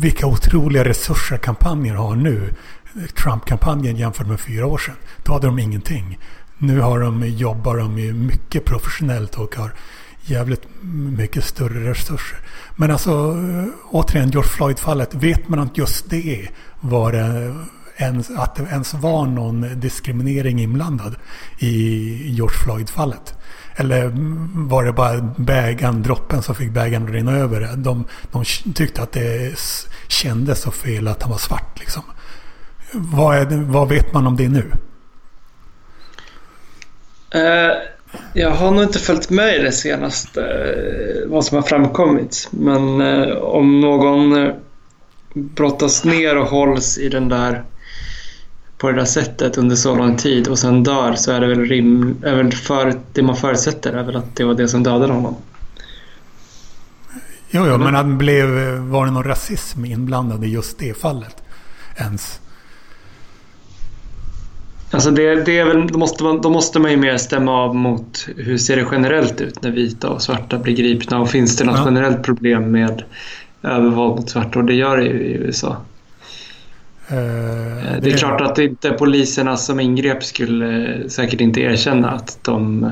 vilka 0.00 0.26
otroliga 0.26 0.84
resurser 0.84 1.36
kampanjen 1.36 1.96
har 1.96 2.14
nu. 2.14 2.54
Trump-kampanjen 3.22 3.96
jämfört 3.96 4.26
med 4.26 4.40
fyra 4.40 4.66
år 4.66 4.78
sedan. 4.78 4.96
Då 5.24 5.32
hade 5.32 5.46
de 5.46 5.58
ingenting. 5.58 6.18
Nu 6.58 6.80
har 6.80 7.00
de, 7.00 7.28
jobbar 7.28 7.76
de 7.76 7.98
ju 7.98 8.12
mycket 8.12 8.64
professionellt 8.64 9.38
och 9.38 9.56
har 9.56 9.72
jävligt 10.24 10.62
mycket 11.18 11.44
större 11.44 11.90
resurser. 11.90 12.38
Men 12.76 12.90
alltså 12.90 13.36
återigen 13.90 14.30
George 14.30 14.50
Floyd-fallet. 14.50 15.14
Vet 15.14 15.48
man 15.48 15.58
att 15.58 15.78
just 15.78 16.10
det 16.10 16.48
var 16.80 17.12
ens, 17.96 18.30
att 18.30 18.54
det 18.54 18.62
ens 18.62 18.94
var 18.94 19.26
någon 19.26 19.80
diskriminering 19.80 20.60
inblandad 20.60 21.16
i 21.58 22.08
George 22.30 22.56
Floyd-fallet? 22.64 23.34
Eller 23.76 24.12
var 24.68 24.84
det 24.84 24.92
bara 24.92 25.34
bägaren, 25.36 26.02
droppen 26.02 26.42
som 26.42 26.54
fick 26.54 26.70
bägaren 26.70 27.04
att 27.04 27.10
rinna 27.10 27.32
över? 27.32 27.76
De, 27.76 28.04
de 28.32 28.44
tyckte 28.74 29.02
att 29.02 29.12
det 29.12 29.58
kändes 30.08 30.60
så 30.60 30.70
fel 30.70 31.08
att 31.08 31.22
han 31.22 31.30
var 31.30 31.38
svart 31.38 31.78
liksom. 31.78 32.02
Vad, 32.92 33.48
det, 33.48 33.56
vad 33.56 33.88
vet 33.88 34.12
man 34.12 34.26
om 34.26 34.36
det 34.36 34.48
nu? 34.48 34.72
Uh, 37.34 37.72
jag 38.34 38.50
har 38.50 38.70
nog 38.70 38.82
inte 38.82 38.98
följt 38.98 39.30
med 39.30 39.56
i 39.56 39.58
det 39.58 39.72
senaste, 39.72 40.40
uh, 40.40 41.30
vad 41.30 41.44
som 41.44 41.56
har 41.56 41.62
framkommit. 41.62 42.48
Men 42.50 43.00
uh, 43.00 43.36
om 43.36 43.80
någon 43.80 44.52
brottas 45.34 46.04
ner 46.04 46.36
och 46.36 46.46
hålls 46.46 46.98
i 46.98 47.08
den 47.08 47.28
där 47.28 47.64
på 48.78 48.90
det 48.90 48.96
där 48.96 49.04
sättet 49.04 49.58
under 49.58 49.76
så 49.76 49.94
lång 49.94 50.16
tid 50.16 50.48
och 50.48 50.58
sen 50.58 50.82
dör 50.82 51.14
så 51.14 51.32
är 51.32 51.40
det 51.40 51.46
väl, 51.46 51.60
rim, 51.60 52.16
är 52.22 52.34
väl 52.34 52.52
för, 52.52 53.00
det 53.12 53.22
man 53.22 53.36
förutsätter 53.36 53.92
är 53.92 54.02
väl 54.02 54.16
att 54.16 54.36
det 54.36 54.44
var 54.44 54.54
det 54.54 54.68
som 54.68 54.82
dödade 54.82 55.12
honom. 55.12 55.36
Jo, 57.50 57.66
jo 57.66 57.78
men 57.78 57.94
han 57.94 58.18
blev, 58.18 58.48
var 58.78 59.06
det 59.06 59.12
någon 59.12 59.24
rasism 59.24 59.84
inblandad 59.84 60.44
i 60.44 60.48
just 60.48 60.78
det 60.78 60.98
fallet? 60.98 61.36
Ens? 61.96 62.40
Alltså 64.92 65.10
det, 65.10 65.44
det 65.44 65.58
är 65.58 65.64
väl, 65.64 65.86
då, 65.86 65.98
måste 65.98 66.24
man, 66.24 66.40
då 66.40 66.50
måste 66.50 66.78
man 66.78 66.90
ju 66.90 66.96
mer 66.96 67.16
stämma 67.16 67.52
av 67.52 67.76
mot 67.76 68.28
hur 68.36 68.58
ser 68.58 68.76
det 68.76 68.86
generellt 68.92 69.40
ut 69.40 69.62
när 69.62 69.70
vita 69.70 70.08
och 70.08 70.22
svarta 70.22 70.58
blir 70.58 70.76
gripna 70.76 71.20
och 71.20 71.30
finns 71.30 71.56
det 71.56 71.64
något 71.64 71.78
ja. 71.78 71.84
generellt 71.84 72.22
problem 72.22 72.70
med 72.70 73.02
övervåld 73.62 74.16
mot 74.16 74.30
svarta 74.30 74.58
och 74.58 74.64
det 74.64 74.74
gör 74.74 74.96
det 74.96 75.04
ju 75.04 75.10
i 75.10 75.32
USA. 75.32 75.68
Uh, 75.68 77.16
det, 77.16 78.00
det 78.02 78.12
är 78.12 78.16
klart 78.16 78.40
att 78.40 78.58
inte 78.58 78.90
poliserna 78.90 79.56
som 79.56 79.80
ingrep 79.80 80.24
skulle 80.24 80.98
säkert 81.08 81.40
inte 81.40 81.60
erkänna 81.60 82.10
att 82.10 82.38
de 82.42 82.90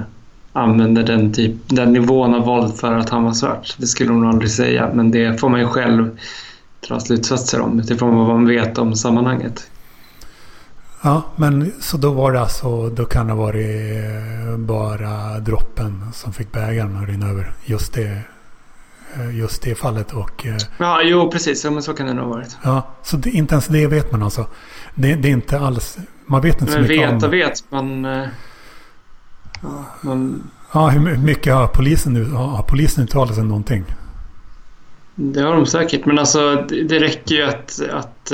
använde 0.52 1.02
den, 1.02 1.32
typ, 1.32 1.54
den 1.66 1.92
nivån 1.92 2.34
av 2.34 2.44
våld 2.44 2.76
för 2.76 2.92
att 2.92 3.10
han 3.10 3.24
var 3.24 3.32
svart. 3.32 3.76
Det 3.78 3.86
skulle 3.86 4.10
de 4.10 4.26
aldrig 4.26 4.50
säga, 4.50 4.90
men 4.94 5.10
det 5.10 5.40
får 5.40 5.48
man 5.48 5.60
ju 5.60 5.66
själv 5.66 6.18
dra 6.88 7.00
slutsatser 7.00 7.60
om 7.60 7.80
utifrån 7.80 8.16
vad 8.16 8.28
man 8.28 8.46
vet 8.46 8.78
om 8.78 8.96
sammanhanget. 8.96 9.70
Ja, 11.02 11.22
men 11.36 11.72
så 11.80 11.96
då 11.96 12.10
var 12.10 12.32
det 12.32 12.40
alltså, 12.40 12.88
då 12.88 13.04
kan 13.04 13.26
det 13.26 13.32
ha 13.32 13.40
varit 13.44 13.96
eh, 13.96 14.56
bara 14.56 15.38
droppen 15.38 16.04
som 16.12 16.32
fick 16.32 16.52
bägaren 16.52 16.96
att 16.96 17.08
rinna 17.08 17.28
över. 17.28 17.52
Just 17.64 17.92
det, 17.92 18.22
eh, 19.14 19.38
just 19.38 19.62
det 19.62 19.74
fallet 19.74 20.12
och... 20.12 20.46
Eh, 20.46 20.56
ja, 20.78 21.02
jo 21.02 21.30
precis. 21.30 21.64
Ja, 21.64 21.70
men 21.70 21.82
så 21.82 21.94
kan 21.94 22.06
det 22.06 22.14
nog 22.14 22.24
ha 22.24 22.34
varit. 22.34 22.56
Ja, 22.62 22.88
så 23.02 23.16
det, 23.16 23.30
inte 23.30 23.54
ens 23.54 23.66
det 23.66 23.86
vet 23.86 24.12
man 24.12 24.22
alltså. 24.22 24.46
Det, 24.94 25.14
det 25.14 25.28
är 25.28 25.32
inte 25.32 25.58
alls... 25.58 25.98
Man 26.26 26.40
vet 26.40 26.60
inte 26.60 26.64
men 26.64 26.86
så 26.86 26.92
mycket 26.92 27.08
vet 27.08 27.12
om... 27.12 27.18
Men 27.20 27.30
vet 27.30 27.70
man... 27.70 28.04
Ja, 29.62 29.84
man... 30.00 30.50
Ja, 30.72 30.88
hur 30.88 31.16
mycket 31.16 31.54
har 31.54 31.66
polisen, 31.66 32.12
nu, 32.12 32.24
har 32.24 32.62
polisen 32.62 33.04
uttalat 33.04 33.34
sig 33.34 33.44
någonting? 33.44 33.84
Det 35.14 35.40
har 35.40 35.56
de 35.56 35.66
säkert, 35.66 36.06
men 36.06 36.18
alltså 36.18 36.66
det 36.88 36.98
räcker 36.98 37.34
ju 37.34 37.42
att, 37.42 37.80
att 37.90 38.32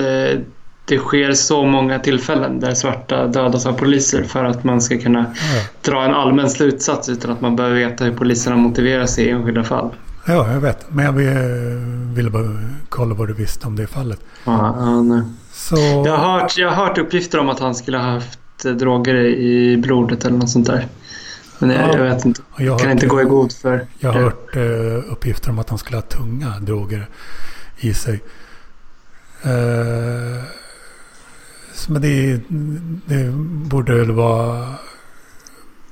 det 0.88 0.98
sker 0.98 1.32
så 1.32 1.64
många 1.64 1.98
tillfällen 1.98 2.60
där 2.60 2.74
svarta 2.74 3.26
dödas 3.26 3.66
av 3.66 3.72
poliser 3.72 4.24
för 4.24 4.44
att 4.44 4.64
man 4.64 4.80
ska 4.80 4.98
kunna 4.98 5.34
ja. 5.34 5.90
dra 5.90 6.04
en 6.04 6.14
allmän 6.14 6.50
slutsats 6.50 7.08
utan 7.08 7.30
att 7.30 7.40
man 7.40 7.56
behöver 7.56 7.76
veta 7.76 8.04
hur 8.04 8.12
poliserna 8.12 8.56
motiverar 8.56 9.06
sig 9.06 9.24
i 9.24 9.30
enskilda 9.30 9.64
fall. 9.64 9.90
Ja, 10.26 10.52
jag 10.52 10.60
vet. 10.60 10.86
Men 10.90 11.04
jag 11.04 11.12
ville 12.14 12.30
bara 12.30 12.48
kolla 12.88 13.14
vad 13.14 13.28
du 13.28 13.34
visste 13.34 13.66
om 13.66 13.76
det 13.76 13.86
fallet. 13.86 14.20
Ja, 14.44 14.76
ja, 14.78 15.02
nej. 15.02 15.22
Så... 15.52 15.76
Jag, 16.06 16.16
har 16.16 16.40
hört, 16.40 16.58
jag 16.58 16.70
har 16.70 16.86
hört 16.86 16.98
uppgifter 16.98 17.38
om 17.38 17.48
att 17.48 17.60
han 17.60 17.74
skulle 17.74 17.98
ha 17.98 18.04
haft 18.04 18.38
droger 18.62 19.14
i 19.24 19.76
blodet 19.76 20.24
eller 20.24 20.38
något 20.38 20.50
sånt 20.50 20.66
där. 20.66 20.86
Men 21.58 21.70
jag, 21.70 21.88
ja, 21.88 21.98
jag 21.98 22.14
vet 22.14 22.24
inte. 22.24 22.40
Jag 22.56 22.78
kan 22.78 22.88
hört, 22.88 22.94
inte 22.94 23.06
gå 23.06 23.22
i 23.22 23.24
god 23.24 23.52
för 23.52 23.86
Jag 23.98 24.12
har 24.12 24.20
hört 24.20 24.56
uh, 24.56 25.12
uppgifter 25.12 25.50
om 25.50 25.58
att 25.58 25.68
han 25.68 25.78
skulle 25.78 25.96
ha 25.96 26.02
tunga 26.02 26.58
droger 26.60 27.08
i 27.76 27.94
sig. 27.94 28.22
Uh, 29.46 30.42
men 31.88 32.02
det, 32.02 32.40
det 33.06 33.32
borde 33.68 33.94
väl 33.94 34.10
vara, 34.10 34.74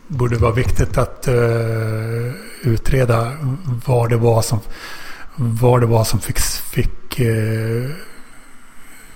borde 0.09 0.37
vara 0.37 0.53
viktigt 0.53 0.99
att 0.99 1.29
uh, 1.29 2.33
utreda 2.62 3.33
vad 3.87 4.11
det 4.11 4.16
var 4.16 4.42
som, 4.42 4.59
vad 5.37 5.81
det 5.81 5.87
var 5.87 6.05
som 6.05 6.20
fick, 6.20 6.38
fick, 6.40 7.20
uh, 7.20 7.90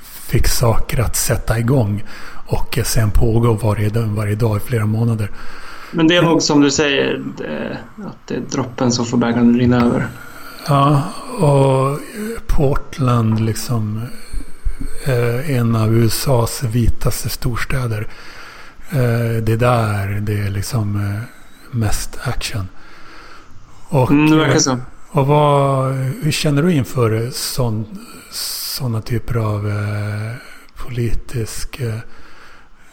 fick 0.03 0.49
saker 0.49 1.01
att 1.01 1.17
sätta 1.17 1.59
igång. 1.59 2.05
Och 2.47 2.79
sen 2.85 3.11
pågå 3.11 3.53
varje, 3.53 3.91
varje 3.91 4.35
dag 4.35 4.57
i 4.57 4.61
flera 4.61 4.87
månader. 4.87 5.31
Men 5.91 6.09
det 6.09 6.17
är 6.17 6.23
nog 6.23 6.43
som 6.43 6.61
du 6.61 6.71
säger, 6.71 7.23
det, 7.39 7.79
att 8.07 8.27
det 8.27 8.35
är 8.35 8.41
droppen 8.41 8.93
som 8.93 9.07
får 9.07 9.19
bägaren 9.19 9.59
rinna 9.59 9.85
över. 9.85 10.09
Ja, 10.69 11.03
och 11.39 11.99
Portland 12.47 13.41
liksom 13.41 14.07
en 15.47 15.77
av 15.77 15.95
USAs 15.95 16.63
vitaste 16.63 17.29
storstäder. 17.29 18.09
Eh, 18.91 19.43
det 19.43 19.53
är 19.53 19.57
där 19.57 20.21
det 20.21 20.41
är 20.41 20.51
liksom 20.51 20.97
eh, 20.97 21.21
mest 21.77 22.19
action. 22.23 22.69
Och, 23.89 24.11
mm, 24.11 24.31
det 24.31 24.37
verkar 24.37 24.59
så. 24.59 24.79
Och 25.11 25.27
vad, 25.27 25.95
hur 25.95 26.33
känner 26.33 26.63
du 26.63 26.73
inför 26.73 27.31
sådana 28.31 29.01
typer 29.01 29.35
av 29.35 29.69
eh, 29.69 30.35
politisk 30.77 31.81
eh, 31.81 31.95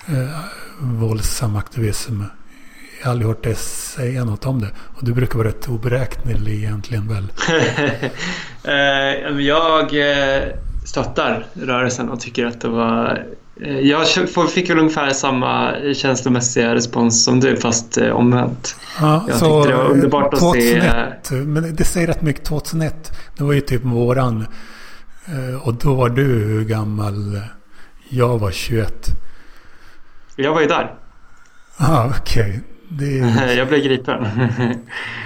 eh, 0.08 0.40
våldsam 0.80 1.56
aktivism 1.56 2.24
jag 3.06 3.10
har 3.10 3.12
aldrig 3.12 3.28
hört 3.28 3.44
dig 3.44 3.56
säga 3.56 4.24
något 4.24 4.46
om 4.46 4.62
det. 4.62 4.70
Och 4.78 5.06
du 5.06 5.14
brukar 5.14 5.38
vara 5.38 5.48
rätt 5.48 5.68
oberäknelig 5.68 6.54
egentligen 6.54 7.08
väl? 7.08 7.32
Eh, 8.68 9.40
jag 9.40 9.84
eh, 9.84 10.44
stöttar 10.86 11.46
rörelsen 11.54 12.10
och 12.10 12.20
tycker 12.20 12.46
att 12.46 12.62
det 12.62 12.68
var... 12.68 13.26
Eh, 13.62 13.80
jag 13.80 14.08
fick 14.54 14.70
väl 14.70 14.80
ungefär 14.80 15.10
samma 15.10 15.74
känslomässiga 15.96 16.76
respons 16.76 17.24
som 17.24 17.40
du 17.40 17.58
fast 17.58 17.98
omvänt. 17.98 18.76
Ja, 19.00 19.26
jag 19.28 19.38
så 19.38 19.64
tyckte 19.64 19.78
det 19.78 19.84
var 19.84 19.92
underbart 19.92 20.34
att 20.34 20.40
2001, 20.40 21.14
se... 21.24 21.36
Men 21.36 21.76
det 21.76 21.84
säger 21.84 22.08
rätt 22.08 22.22
mycket. 22.22 22.46
2001, 22.46 23.12
det 23.38 23.44
var 23.44 23.54
ju 23.54 23.62
typ 23.62 23.84
våran. 23.84 24.48
Och 25.62 25.74
då 25.74 25.94
var 25.94 26.10
du 26.10 26.24
hur 26.24 26.66
gammal? 26.66 27.42
Jag 28.10 28.40
var 28.40 28.52
21. 28.52 29.08
Jag 30.36 30.54
var 30.54 30.62
ju 30.62 30.68
där. 30.68 30.94
Ja, 31.78 32.14
okej. 32.20 32.50
Okay. 32.50 32.75
Det... 32.90 33.18
Jag 33.58 33.68
blev 33.68 33.84
gripen. 33.84 34.26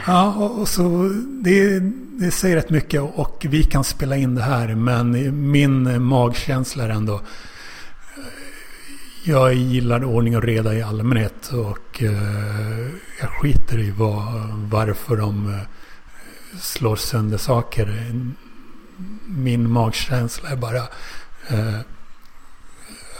ja, 0.08 0.34
och 0.34 0.67
så 0.67 1.10
det, 1.43 1.80
det 2.19 2.32
säger 2.32 2.56
rätt 2.56 2.69
mycket 2.69 3.02
och 3.02 3.45
vi 3.50 3.63
kan 3.63 3.84
spela 3.84 4.15
in 4.15 4.36
det 4.36 4.41
här. 4.41 4.76
Men 4.76 5.52
min 5.52 6.04
magkänsla 6.04 6.84
är 6.84 6.89
ändå... 6.89 7.22
Jag 9.24 9.54
gillar 9.54 10.04
ordning 10.04 10.38
och 10.38 10.43
reda 10.43 10.76
i 10.76 10.82
allmänhet 10.82 11.48
och 11.48 12.02
uh, 12.02 12.88
jag 13.22 13.30
skiter 13.30 13.80
i 13.80 13.91
vad, 13.91 14.24
varför 14.72 15.17
de 15.17 15.48
uh, 15.48 15.60
slår 16.60 16.95
sönder 16.95 17.38
saker. 17.38 18.13
Min 19.26 19.72
magkänsla 19.72 20.50
är 20.50 20.56
bara 20.56 20.82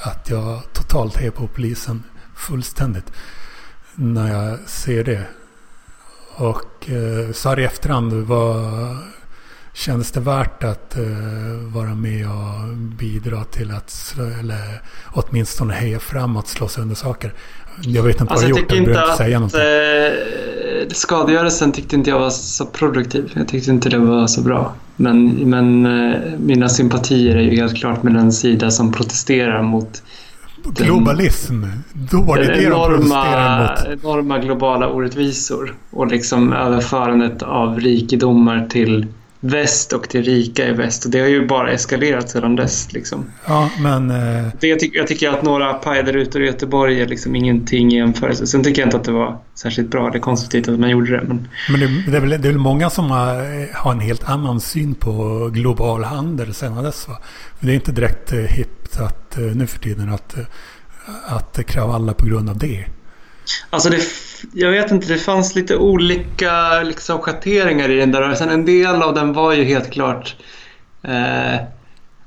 att 0.02 0.30
jag 0.30 0.74
totalt 0.74 1.22
är 1.22 1.32
på 1.32 1.48
polisen 1.48 2.04
fullständigt 2.36 3.12
när 4.00 4.34
jag 4.34 4.60
ser 4.60 5.04
det. 5.04 5.24
Och 6.36 6.90
eh, 6.90 7.32
så 7.34 7.50
här 7.50 7.60
i 7.60 7.64
efterhand, 7.64 8.14
vad 8.14 8.66
kändes 9.74 10.12
det 10.12 10.20
värt 10.20 10.64
att 10.64 10.98
eh, 10.98 11.04
vara 11.74 11.96
med 11.96 12.28
och 12.28 12.76
bidra 12.78 13.44
till 13.44 13.72
att, 13.72 14.16
eller 14.40 14.82
åtminstone 15.14 15.74
heja 15.74 16.00
framåt, 16.00 16.48
slå 16.48 16.68
sönder 16.68 16.96
saker? 16.96 17.34
Jag 17.82 18.04
vet 18.04 18.22
inte 18.22 18.34
alltså, 18.34 18.48
vad 18.48 18.52
jag 18.52 18.60
gjort, 18.60 18.72
jag 18.72 18.86
behöver 18.86 19.04
inte 19.04 19.18
säga 19.18 19.40
någonting. 19.40 19.62
Eh, 19.62 20.88
skadegörelsen 20.94 21.72
tyckte 21.72 21.96
inte 21.96 22.10
jag 22.10 22.20
var 22.20 22.30
så 22.30 22.66
produktiv. 22.66 23.32
Jag 23.36 23.48
tyckte 23.48 23.72
inte 23.72 23.90
det 23.90 23.98
var 23.98 24.28
så 24.28 24.42
bra. 24.42 24.74
Men, 24.96 25.28
men 25.30 25.86
eh, 25.86 26.20
mina 26.40 26.70
sympatier 26.70 27.36
är 27.36 27.42
ju 27.42 27.56
helt 27.56 27.78
klart 27.78 28.04
med 28.04 28.14
den 28.14 28.32
sida 28.32 28.72
som 28.72 28.92
protesterar 28.92 29.62
mot 29.62 30.04
Globalism, 30.64 31.64
då 31.94 32.22
var 32.22 32.38
det 32.38 32.46
det 32.46 32.64
enorma, 32.64 32.88
de 32.90 32.98
protesterade 32.98 33.96
mot. 33.96 34.04
Enorma 34.04 34.40
globala 34.40 34.90
orättvisor 34.90 35.76
och 35.90 36.08
liksom 36.08 36.54
överförandet 36.54 37.42
av 37.42 37.80
rikedomar 37.80 38.68
till 38.70 39.08
väst 39.40 39.94
och 39.94 40.10
till 40.10 40.24
rika 40.24 40.68
i 40.68 40.72
väst. 40.72 41.06
Och 41.06 41.12
det 41.12 41.20
har 41.20 41.28
ju 41.28 41.48
bara 41.48 41.72
eskalerat 41.72 42.30
sedan 42.30 42.56
dess. 42.56 42.94
Liksom. 42.94 43.26
Ja, 43.48 43.70
men... 43.80 44.12
Eh... 44.12 44.48
Det, 44.60 44.68
jag, 44.68 44.80
tycker, 44.80 44.98
jag 44.98 45.08
tycker 45.08 45.30
att 45.30 45.44
några 45.44 45.74
pajderutor 45.74 46.42
i 46.44 46.46
Göteborg 46.46 47.02
är 47.02 47.08
liksom 47.08 47.36
ingenting 47.36 47.94
i 47.94 47.96
jämförelse. 47.96 48.48
Sen 48.48 48.64
tycker 48.64 48.82
jag 48.82 48.88
inte 48.88 48.98
att 48.98 49.04
det 49.04 49.12
var 49.12 49.38
särskilt 49.56 49.90
bra 49.90 50.10
eller 50.10 50.20
konstruktivt 50.20 50.68
att 50.68 50.80
man 50.80 50.90
gjorde 50.90 51.12
det. 51.12 51.24
Men, 51.28 51.48
men 51.72 51.80
det, 51.80 52.12
det, 52.12 52.18
är 52.18 52.22
väl, 52.22 52.30
det 52.30 52.36
är 52.36 52.52
väl 52.52 52.58
många 52.58 52.90
som 52.90 53.12
har, 53.12 53.76
har 53.76 53.92
en 53.92 54.00
helt 54.00 54.30
annan 54.30 54.60
syn 54.60 54.96
på 54.96 55.50
global 55.54 56.04
handel 56.04 56.54
sedan 56.54 56.84
dess. 56.84 57.08
Va? 57.08 57.18
Det 57.60 57.72
är 57.72 57.76
inte 57.76 57.92
direkt 57.92 58.34
eh, 58.34 58.40
hippt 58.40 58.79
att, 58.98 59.02
att, 59.02 59.38
eh, 59.38 59.44
nu 59.44 59.68
för 59.68 59.80
tiden 59.80 60.10
att, 60.10 60.38
eh, 60.38 60.46
att 61.28 61.66
kravalla 61.68 62.14
på 62.14 62.26
grund 62.26 62.50
av 62.50 62.58
det. 62.58 62.86
Alltså 63.70 63.90
det, 63.90 64.02
jag 64.54 64.72
vet 64.72 64.92
inte, 64.92 65.08
det 65.08 65.18
fanns 65.18 65.56
lite 65.56 65.78
olika 65.78 66.82
liksom, 66.84 67.20
schatteringar 67.20 67.90
i 67.90 67.96
den 67.96 68.12
där 68.12 68.22
rörelsen. 68.22 68.50
En 68.50 68.66
del 68.66 69.02
av 69.02 69.14
den 69.14 69.34
var 69.34 69.54
ju 69.54 69.64
helt 69.64 69.92
klart 69.92 70.36
eh, 71.04 71.62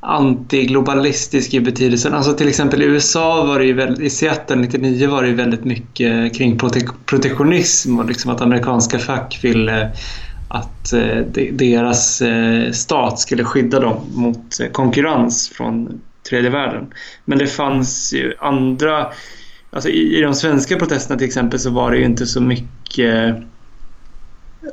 antiglobalistisk 0.01 1.55
i 1.55 1.61
betydelsen. 1.61 2.15
Alltså 2.15 2.33
till 2.33 2.49
exempel 2.49 2.83
i 2.83 2.85
USA 2.85 3.45
var 3.45 3.59
det 3.59 3.65
ju 3.65 3.73
väldigt, 3.73 4.01
i 4.01 4.11
Seattle 4.11 4.57
99 4.57 5.11
var 5.11 5.23
det 5.23 5.29
ju 5.29 5.35
väldigt 5.35 5.65
mycket 5.65 6.37
kring 6.37 6.59
prote 6.59 6.81
protektionism 7.07 7.99
och 7.99 8.05
liksom 8.05 8.31
att 8.31 8.41
amerikanska 8.41 8.99
fack 8.99 9.39
ville 9.43 9.93
att 10.49 10.93
eh, 10.93 11.19
deras 11.53 12.23
eh, 12.23 12.71
stat 12.71 13.19
skulle 13.19 13.45
skydda 13.45 13.81
dem 13.81 14.01
mot 14.15 14.61
eh, 14.61 14.67
konkurrens 14.67 15.49
från 15.49 16.01
tredje 16.29 16.51
världen. 16.51 16.93
Men 17.25 17.39
det 17.39 17.47
fanns 17.47 18.13
ju 18.13 18.35
andra 18.39 19.13
Alltså 19.75 19.89
i, 19.89 20.19
i 20.19 20.21
de 20.21 20.35
svenska 20.35 20.77
protesterna 20.77 21.19
till 21.19 21.27
exempel 21.27 21.59
så 21.59 21.71
var 21.71 21.91
det 21.91 21.99
ju 21.99 22.05
inte 22.05 22.27
så 22.27 22.41
mycket 22.41 23.37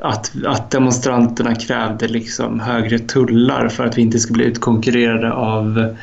att, 0.01 0.31
att 0.45 0.71
demonstranterna 0.71 1.55
krävde 1.55 2.07
liksom 2.07 2.59
högre 2.59 2.99
tullar 2.99 3.69
för 3.69 3.85
att 3.85 3.97
vi 3.97 4.01
inte 4.01 4.19
skulle 4.19 4.37
bli 4.37 4.45
utkonkurrerade 4.45 5.33
av 5.33 5.95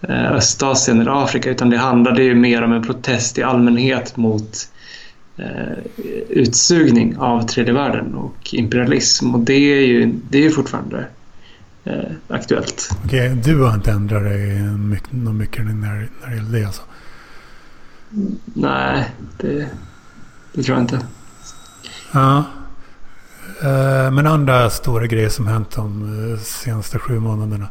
eh, 0.00 0.32
Östasien 0.32 1.00
eller 1.00 1.24
Afrika 1.24 1.50
utan 1.50 1.70
det 1.70 1.76
handlade 1.76 2.22
ju 2.22 2.34
mer 2.34 2.62
om 2.62 2.72
en 2.72 2.82
protest 2.82 3.38
i 3.38 3.42
allmänhet 3.42 4.16
mot 4.16 4.68
eh, 5.36 5.78
utsugning 6.28 7.16
av 7.18 7.42
tredje 7.42 7.74
världen 7.74 8.14
och 8.14 8.54
imperialism 8.54 9.34
och 9.34 9.40
det 9.40 9.54
är 9.54 9.86
ju, 9.86 10.12
det 10.30 10.46
är 10.46 10.50
fortfarande 10.50 11.06
eh, 11.84 11.94
aktuellt. 12.28 12.90
Okej, 13.04 13.40
du 13.44 13.62
har 13.62 13.74
inte 13.74 13.90
ändrat 13.90 14.22
dig 14.22 14.62
mycket, 14.62 15.12
mycket 15.12 15.64
när, 15.64 15.74
när 15.74 16.30
det 16.30 16.36
gäller 16.36 16.58
det 16.58 16.64
alltså? 16.64 16.82
Nej, 18.54 19.10
det, 19.38 19.68
det 20.52 20.62
tror 20.62 20.76
jag 20.76 20.82
inte. 20.82 21.06
Ja. 22.12 22.44
Eh, 23.62 24.10
men 24.10 24.26
andra 24.26 24.70
stora 24.70 25.06
grejer 25.06 25.28
som 25.28 25.46
hänt 25.46 25.70
de 25.70 26.02
eh, 26.32 26.38
senaste 26.38 26.98
sju 26.98 27.18
månaderna? 27.18 27.68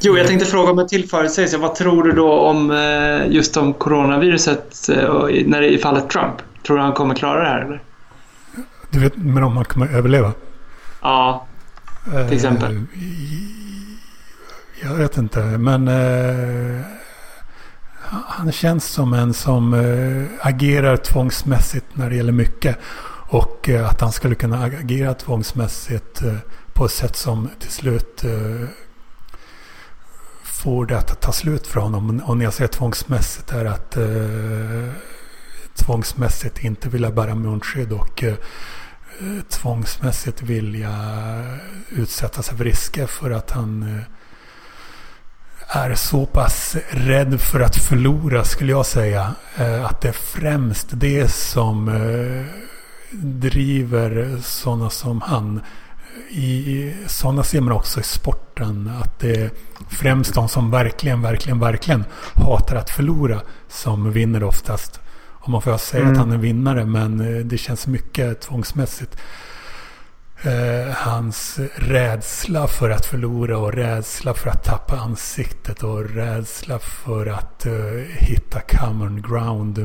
Jo, 0.00 0.18
jag 0.18 0.26
tänkte 0.26 0.46
fråga 0.46 0.72
om 0.72 0.78
en 0.78 0.88
till 0.88 1.08
förutsägelse. 1.08 1.58
Vad 1.58 1.74
tror 1.74 2.02
du 2.02 2.12
då 2.12 2.40
om 2.40 2.70
eh, 2.70 3.32
just 3.32 3.56
om 3.56 3.72
coronaviruset 3.72 4.88
när 5.46 5.60
det, 5.60 5.68
i 5.72 5.78
fallet 5.78 6.10
Trump? 6.10 6.34
Tror 6.66 6.76
du 6.76 6.82
han 6.82 6.92
kommer 6.92 7.14
klara 7.14 7.40
det 7.42 7.48
här 7.48 7.60
eller? 7.60 7.82
Du 8.90 9.00
vet, 9.00 9.16
men 9.16 9.42
om 9.42 9.56
han 9.56 9.64
kommer 9.64 9.88
överleva? 9.88 10.32
Ja, 11.00 11.46
till 12.04 12.36
exempel. 12.36 12.76
Eh, 12.76 12.82
jag 14.82 14.94
vet 14.94 15.16
inte, 15.16 15.40
men 15.40 15.88
eh, 15.88 16.80
han 18.26 18.52
känns 18.52 18.84
som 18.84 19.12
en 19.12 19.34
som 19.34 19.74
eh, 19.74 20.46
agerar 20.46 20.96
tvångsmässigt 20.96 21.86
när 21.92 22.10
det 22.10 22.16
gäller 22.16 22.32
mycket. 22.32 22.78
Och 23.28 23.68
eh, 23.68 23.88
att 23.88 24.00
han 24.00 24.12
skulle 24.12 24.34
kunna 24.34 24.64
agera 24.64 25.14
tvångsmässigt 25.14 26.22
eh, 26.22 26.36
på 26.72 26.84
ett 26.84 26.92
sätt 26.92 27.16
som 27.16 27.48
till 27.58 27.70
slut 27.70 28.24
får 30.42 30.86
det 30.86 30.98
att 30.98 31.20
ta 31.20 31.32
slut 31.32 31.66
för 31.66 31.80
honom. 31.80 32.22
Och 32.26 32.36
när 32.36 32.44
jag 32.44 32.54
säger 32.54 32.68
tvångsmässigt 32.68 33.52
är 33.52 33.64
att 33.64 33.96
tvångsmässigt 35.74 36.64
inte 36.64 36.88
vilja 36.88 37.10
bära 37.10 37.34
munskydd 37.34 37.92
och 37.92 38.24
tvångsmässigt 39.48 40.42
vilja 40.42 40.92
utsätta 41.88 42.42
sig 42.42 42.56
för 42.56 42.64
risker 42.64 43.06
för 43.06 43.30
att 43.30 43.50
han 43.50 43.82
eh, 43.82 44.04
är 45.76 45.94
så 45.94 46.26
pass 46.26 46.76
rädd 46.90 47.40
för 47.40 47.60
att 47.60 47.76
förlora 47.76 48.44
skulle 48.44 48.72
jag 48.72 48.86
säga. 48.86 49.34
Eh, 49.56 49.84
att 49.84 50.00
det 50.00 50.08
är 50.08 50.12
främst 50.12 50.88
det 50.92 51.28
som 51.28 51.88
eh, 51.88 52.44
driver 53.20 54.38
sådana 54.42 54.90
som 54.90 55.20
han. 55.20 55.60
I, 56.30 56.94
sådana 57.06 57.42
ser 57.42 57.60
man 57.60 57.72
också 57.72 58.00
i 58.00 58.02
sporten. 58.02 58.90
Att 59.02 59.20
det 59.20 59.36
är 59.36 59.50
främst 59.90 60.34
de 60.34 60.48
som 60.48 60.70
verkligen, 60.70 61.22
verkligen, 61.22 61.58
verkligen 61.58 62.04
hatar 62.34 62.76
att 62.76 62.90
förlora 62.90 63.40
som 63.68 64.12
vinner 64.12 64.44
oftast. 64.44 65.00
Om 65.44 65.52
man 65.52 65.62
får 65.62 65.78
säga 65.78 66.02
mm. 66.02 66.12
att 66.12 66.18
han 66.18 66.32
är 66.32 66.38
vinnare 66.38 66.84
men 66.84 67.20
eh, 67.20 67.44
det 67.44 67.58
känns 67.58 67.86
mycket 67.86 68.40
tvångsmässigt 68.40 69.16
eh, 70.42 70.94
hans 70.94 71.58
rädsla 71.74 72.66
för 72.66 72.90
att 72.90 73.06
förlora 73.06 73.58
och 73.58 73.72
rädsla 73.72 74.34
för 74.34 74.50
att 74.50 74.64
tappa 74.64 74.96
ansiktet 74.96 75.82
och 75.82 76.10
rädsla 76.10 76.78
för 76.78 77.26
att 77.26 77.66
eh, 77.66 77.72
hitta 78.08 78.60
common 78.60 79.22
ground 79.22 79.78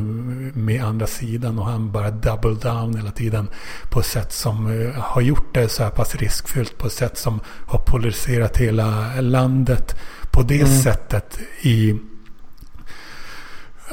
med 0.55 0.83
andra 0.83 1.07
sidan 1.07 1.59
och 1.59 1.65
han 1.65 1.91
bara 1.91 2.11
double 2.11 2.55
down 2.71 2.95
hela 2.95 3.11
tiden 3.11 3.47
på 3.89 3.99
ett 3.99 4.05
sätt 4.05 4.33
som 4.33 4.81
eh, 4.81 4.91
har 5.01 5.21
gjort 5.21 5.53
det 5.53 5.69
så 5.69 5.83
här 5.83 5.89
pass 5.89 6.15
riskfyllt 6.15 6.77
på 6.77 6.87
ett 6.87 6.93
sätt 6.93 7.17
som 7.17 7.39
har 7.67 7.79
polariserat 7.79 8.57
hela 8.57 9.21
landet 9.21 9.95
på 10.31 10.41
det 10.41 10.61
mm. 10.61 10.81
sättet 10.81 11.39
i 11.61 11.99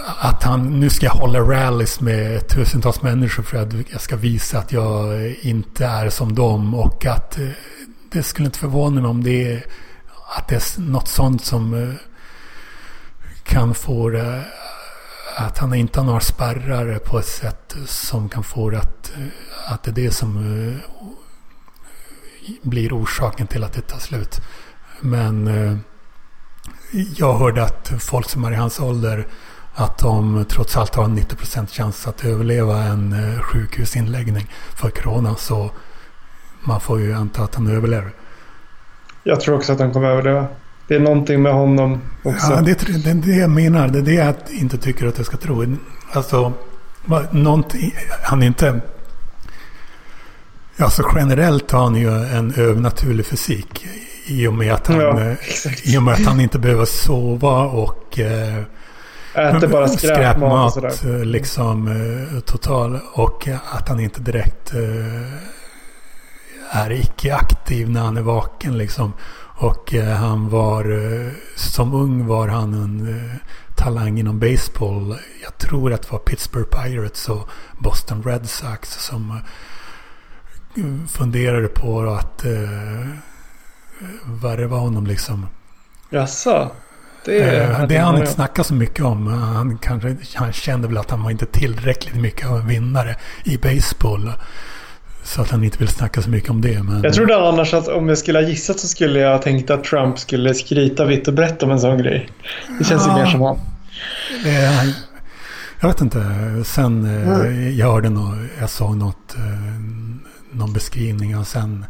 att 0.03 0.43
han 0.43 0.81
nu 0.81 0.91
ska 0.91 1.09
hålla 1.09 1.41
rallys 1.41 2.01
med 2.01 2.49
tusentals 2.49 3.03
människor 3.03 3.43
för 3.43 3.57
att 3.57 3.73
jag 3.91 4.01
ska 4.01 4.17
visa 4.17 4.59
att 4.59 4.73
jag 4.73 5.31
inte 5.35 5.87
är 5.87 6.11
som 6.11 6.35
dem. 6.35 6.75
Och 6.75 7.07
att 7.07 7.39
eh, 7.39 7.49
det 8.13 8.23
skulle 8.23 8.47
inte 8.47 8.59
förvåna 8.59 9.01
mig 9.01 9.11
om 9.11 9.25
det 9.25 9.53
är, 9.53 9.65
att 10.37 10.49
det 10.49 10.55
är 10.55 10.81
något 10.81 11.09
sånt 11.09 11.45
som 11.45 11.75
eh, 11.75 11.95
kan 13.43 13.75
få 13.75 14.11
det 14.11 14.45
att 15.37 15.59
han 15.59 15.75
inte 15.75 16.01
har 16.01 16.07
några 16.07 16.21
spärrar 16.21 16.99
på 16.99 17.19
ett 17.19 17.27
sätt 17.27 17.77
som 17.87 18.29
kan 18.29 18.45
få 18.45 18.71
det 18.71 18.79
att, 18.79 19.13
eh, 19.17 19.73
att 19.73 19.83
det 19.83 19.91
är 19.91 19.95
det 19.95 20.11
som 20.11 20.81
blir 22.63 22.93
orsaken 22.93 23.47
till 23.47 23.65
att 23.65 23.73
det 23.73 23.81
tar 23.81 23.99
slut. 23.99 24.41
Men 25.01 25.51
jag 27.17 27.39
hörde 27.39 27.63
att 27.63 27.93
folk 28.01 28.29
som 28.29 28.45
är 28.45 28.53
i 28.53 28.55
hans 28.55 28.81
ålder 28.81 29.27
att 29.75 29.99
de 29.99 30.45
trots 30.49 30.77
allt 30.77 30.95
har 30.95 31.05
en 31.05 31.19
90% 31.19 31.67
chans 31.67 32.07
att 32.07 32.25
överleva 32.25 32.83
en 32.83 33.13
uh, 33.13 33.41
sjukhusinläggning 33.41 34.51
för 34.75 34.91
corona. 34.91 35.35
Så 35.35 35.71
man 36.61 36.81
får 36.81 37.01
ju 37.01 37.15
anta 37.15 37.43
att 37.43 37.55
han 37.55 37.67
överlever. 37.67 38.11
Jag 39.23 39.41
tror 39.41 39.57
också 39.57 39.73
att 39.73 39.81
han 39.81 39.93
kommer 39.93 40.09
överleva. 40.09 40.47
Det 40.89 40.95
är 40.95 41.01
någonting 41.01 41.43
med 41.43 41.53
honom 41.53 42.01
också. 42.23 42.53
Ja, 42.53 42.61
det 42.61 43.05
det, 43.05 43.13
det 43.13 43.37
jag 43.37 43.51
menar. 43.51 43.89
Det 43.89 43.99
är 43.99 44.03
det 44.03 44.15
jag 44.15 44.35
inte 44.49 44.79
tycker 44.79 45.07
att 45.07 45.17
jag 45.17 45.27
ska 45.27 45.37
tro. 45.37 45.77
Alltså, 46.13 46.53
han 48.23 48.43
är 48.43 48.47
inte... 48.47 48.81
Alltså 50.79 51.03
generellt 51.17 51.71
har 51.71 51.83
han 51.83 51.97
ju 51.97 52.09
en 52.09 52.55
övernaturlig 52.55 53.27
fysik. 53.27 53.87
I 54.27 54.47
och 54.47 54.55
med 54.55 54.73
att 54.73 54.87
han, 54.87 55.01
ja, 55.01 55.21
eh, 55.21 55.95
i 55.95 55.99
och 55.99 56.03
med 56.03 56.15
att 56.15 56.27
han 56.27 56.41
inte 56.41 56.59
behöver 56.59 56.85
sova 56.85 57.63
och... 57.63 58.19
Eh, 58.19 58.63
Äter 59.35 59.69
bara 59.69 59.89
skräpmat. 59.89 60.73
skräpmat 60.73 61.05
eh, 61.05 61.25
liksom 61.25 61.89
eh, 61.89 62.41
total. 62.41 63.01
Och 63.13 63.49
att 63.73 63.89
han 63.89 64.01
inte 64.01 64.21
direkt 64.21 64.75
eh, 64.75 65.33
är 66.71 66.93
icke-aktiv 66.93 67.91
när 67.91 68.01
han 68.01 68.17
är 68.17 68.23
vaken 68.23 68.79
liksom. 68.79 69.13
Och 69.57 69.93
han 69.93 70.49
var, 70.49 70.85
som 71.57 71.95
ung 71.95 72.27
var 72.27 72.49
han 72.49 72.75
en 72.75 73.41
talang 73.77 74.19
inom 74.19 74.39
baseball. 74.39 75.17
Jag 75.43 75.59
tror 75.59 75.93
att 75.93 76.03
det 76.03 76.13
var 76.13 76.19
Pittsburgh 76.19 76.69
Pirates 76.69 77.29
och 77.29 77.49
Boston 77.79 78.23
Red 78.23 78.49
Sox 78.49 78.89
som 78.89 79.41
funderade 81.09 81.69
på 81.69 82.01
att 82.01 82.45
eh, 82.45 83.09
värva 84.25 84.77
honom 84.77 85.07
liksom. 85.07 85.47
Jaså? 86.11 86.71
Det, 87.25 87.39
eh, 87.39 87.87
det 87.87 87.97
har 87.97 88.07
han 88.07 88.21
inte 88.21 88.33
snackat 88.33 88.67
så 88.67 88.75
mycket 88.75 89.05
om. 89.05 89.27
Han, 89.27 89.79
kanske, 89.79 90.17
han 90.35 90.53
kände 90.53 90.89
väl 90.89 90.97
att 90.97 91.11
han 91.11 91.23
var 91.23 91.31
inte 91.31 91.47
tillräckligt 91.47 92.15
mycket 92.15 92.49
av 92.49 92.59
en 92.59 92.67
vinnare 92.67 93.17
i 93.45 93.59
baseball. 93.59 94.33
Så 95.23 95.43
att 95.43 95.51
han 95.51 95.65
inte 95.65 95.79
vill 95.79 95.89
snacka 95.89 96.23
så 96.23 96.31
mycket 96.31 96.51
om 96.51 96.61
det. 96.61 96.83
Men... 96.83 97.03
Jag 97.03 97.15
trodde 97.15 97.49
annars 97.49 97.75
att 97.75 97.89
om 97.89 98.09
jag 98.09 98.19
skulle 98.19 98.39
ha 98.39 98.49
gissat 98.49 98.81
så 98.81 98.89
skulle 98.89 99.19
jag 99.19 99.31
ha 99.31 99.39
tänkt 99.39 99.71
att 99.71 99.85
Trump 99.85 100.19
skulle 100.19 100.55
skryta 100.55 101.05
vitt 101.05 101.29
och 101.29 101.35
brett 101.35 101.63
om 101.63 101.71
en 101.71 101.81
sån 101.81 101.99
grej. 101.99 102.31
Det 102.79 102.85
känns 102.85 103.07
ja, 103.07 103.19
ju 103.19 103.25
mer 103.25 103.31
som 103.31 103.41
han. 103.41 103.57
Eh, 104.47 104.95
jag 105.81 105.89
vet 105.89 106.01
inte. 106.01 106.25
Sen 106.65 107.05
mm. 107.05 107.79
jag 107.79 107.93
hörde 107.93 108.11
något, 108.11 108.39
jag 108.61 108.71
såg 108.71 108.97
något, 108.97 109.35
eh, 109.37 109.81
någon 110.53 110.73
beskrivning 110.73 111.39
och 111.39 111.47
sen 111.47 111.87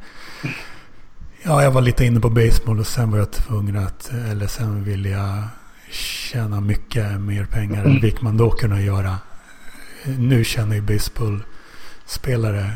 Ja, 1.47 1.63
jag 1.63 1.71
var 1.71 1.83
lite 1.83 2.05
inne 2.05 2.21
på 2.21 2.31
baseball 2.31 2.81
och 2.81 2.87
sen 2.87 3.11
var 3.11 3.19
jag 3.19 3.31
tvungen 3.31 3.77
att, 3.77 4.11
eller 4.31 4.47
sen 4.47 4.85
ville 4.85 5.09
jag 5.09 5.43
tjäna 5.91 6.61
mycket 6.61 7.21
mer 7.21 7.45
pengar 7.45 7.81
mm. 7.81 7.97
än 7.97 8.01
vilket 8.01 8.23
man 8.23 8.37
då 8.37 8.51
kunna 8.51 8.81
göra. 8.81 9.19
Nu 10.19 10.45
tjänar 10.45 10.75
ju 10.75 10.81
baseballspelare 10.81 12.71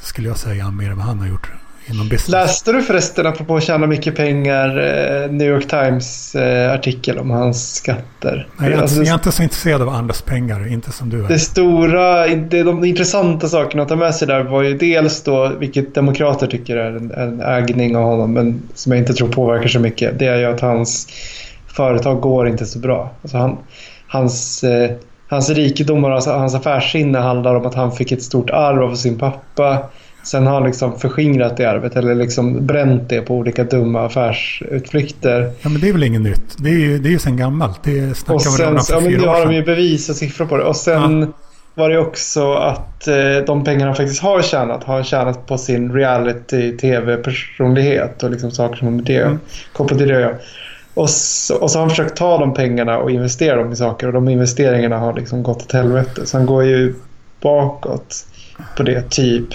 skulle 0.00 0.28
jag 0.28 0.36
säga 0.36 0.70
mer 0.70 0.90
än 0.90 0.96
vad 0.96 1.06
han 1.06 1.18
har 1.18 1.26
gjort 1.26 1.50
inom 1.86 2.08
business. 2.08 2.28
Läste 2.28 2.72
du 2.72 2.82
förresten, 2.82 3.26
apropå 3.26 3.56
att 3.56 3.62
tjäna 3.62 3.86
mycket 3.86 4.16
pengar, 4.16 4.68
eh, 4.68 5.30
New 5.30 5.48
York 5.48 5.68
Times 5.68 6.34
eh, 6.34 6.72
artikel 6.72 7.18
om 7.18 7.30
hans 7.30 7.74
skatter? 7.74 8.48
Nej, 8.56 8.70
jag, 8.70 8.80
alltså, 8.80 8.98
jag 8.98 9.08
är 9.08 9.14
inte 9.14 9.32
så 9.32 9.42
intresserad 9.42 9.82
av 9.82 9.88
andras 9.88 10.22
pengar, 10.22 10.72
inte 10.72 10.92
som 10.92 11.10
du 11.10 11.24
är. 11.24 11.28
Det 11.28 11.38
stora, 11.38 12.26
det, 12.26 12.62
de 12.62 12.84
intressanta 12.84 13.48
sakerna 13.48 13.82
att 13.82 13.88
ta 13.88 13.96
med 13.96 14.14
sig 14.14 14.28
där 14.28 14.42
var 14.42 14.62
ju 14.62 14.78
dels 14.78 15.22
då, 15.22 15.52
vilket 15.58 15.94
demokrater 15.94 16.46
tycker 16.46 16.76
är 16.76 16.96
en, 16.96 17.10
en 17.10 17.40
ägning 17.40 17.96
av 17.96 18.02
honom, 18.02 18.32
men 18.32 18.62
som 18.74 18.92
jag 18.92 18.98
inte 18.98 19.14
tror 19.14 19.28
påverkar 19.28 19.68
så 19.68 19.80
mycket, 19.80 20.18
det 20.18 20.26
är 20.26 20.38
ju 20.38 20.44
att 20.44 20.60
hans 20.60 21.08
företag 21.66 22.20
går 22.20 22.48
inte 22.48 22.66
så 22.66 22.78
bra. 22.78 23.10
Alltså 23.22 23.36
han, 23.36 23.58
hans 24.06 24.64
eh, 24.64 24.90
hans 25.30 25.50
rikedomar 25.50 26.10
och 26.10 26.22
hans 26.22 26.54
affärssinne 26.54 27.18
handlar 27.18 27.54
om 27.54 27.66
att 27.66 27.74
han 27.74 27.92
fick 27.92 28.12
ett 28.12 28.22
stort 28.22 28.50
arv 28.50 28.82
av 28.82 28.94
sin 28.94 29.18
pappa. 29.18 29.78
Sen 30.30 30.46
har 30.46 30.54
han 30.54 30.64
liksom 30.64 30.98
förskingrat 30.98 31.56
det 31.56 31.64
arvet 31.64 31.96
eller 31.96 32.14
liksom 32.14 32.66
bränt 32.66 33.08
det 33.08 33.20
på 33.20 33.34
olika 33.34 33.64
dumma 33.64 34.06
affärsutflykter. 34.06 35.52
Ja 35.62 35.68
men 35.68 35.80
det 35.80 35.88
är 35.88 35.92
väl 35.92 36.02
inget 36.02 36.20
nytt. 36.20 36.56
Det 36.58 36.70
är 36.70 36.74
ju, 36.74 36.98
det 36.98 37.08
är 37.08 37.10
ju 37.10 37.18
sen 37.18 37.36
gammalt. 37.36 37.80
Det 37.84 38.16
snackar 38.16 38.34
och 38.34 38.42
sen, 38.42 38.76
om 38.76 38.80
för 38.80 38.94
ja, 38.94 39.00
men 39.00 39.12
Nu 39.12 39.26
har 39.26 39.46
de 39.46 39.54
ju 39.54 39.64
bevis 39.64 40.08
och 40.08 40.16
siffror 40.16 40.46
på 40.46 40.56
det. 40.56 40.64
Och 40.64 40.76
sen 40.76 41.20
ja. 41.20 41.26
var 41.74 41.90
det 41.90 41.98
också 41.98 42.52
att 42.52 43.08
eh, 43.08 43.14
de 43.46 43.64
pengar 43.64 43.86
han 43.86 43.96
faktiskt 43.96 44.22
har 44.22 44.42
tjänat 44.42 44.84
har 44.84 44.94
han 44.94 45.04
tjänat 45.04 45.46
på 45.46 45.58
sin 45.58 45.92
reality-tv-personlighet 45.92 48.22
och 48.22 48.30
liksom 48.30 48.50
saker 48.50 48.76
som 48.76 49.04
det 49.04 49.22
mm. 49.22 49.38
kopplat 49.72 49.98
till 49.98 50.08
det 50.08 50.38
och 50.94 51.10
så, 51.10 51.56
och 51.56 51.70
så 51.70 51.78
har 51.78 51.82
han 51.82 51.90
försökt 51.90 52.16
ta 52.16 52.38
de 52.38 52.54
pengarna 52.54 52.98
och 52.98 53.10
investera 53.10 53.56
dem 53.56 53.72
i 53.72 53.76
saker 53.76 54.06
och 54.06 54.12
de 54.12 54.28
investeringarna 54.28 54.98
har 54.98 55.12
liksom 55.12 55.42
gått 55.42 55.62
åt 55.62 55.72
helvete. 55.72 56.26
Så 56.26 56.36
han 56.36 56.46
går 56.46 56.64
ju 56.64 56.94
bakåt 57.40 58.26
på 58.76 58.82
det 58.82 59.10
typ. 59.10 59.48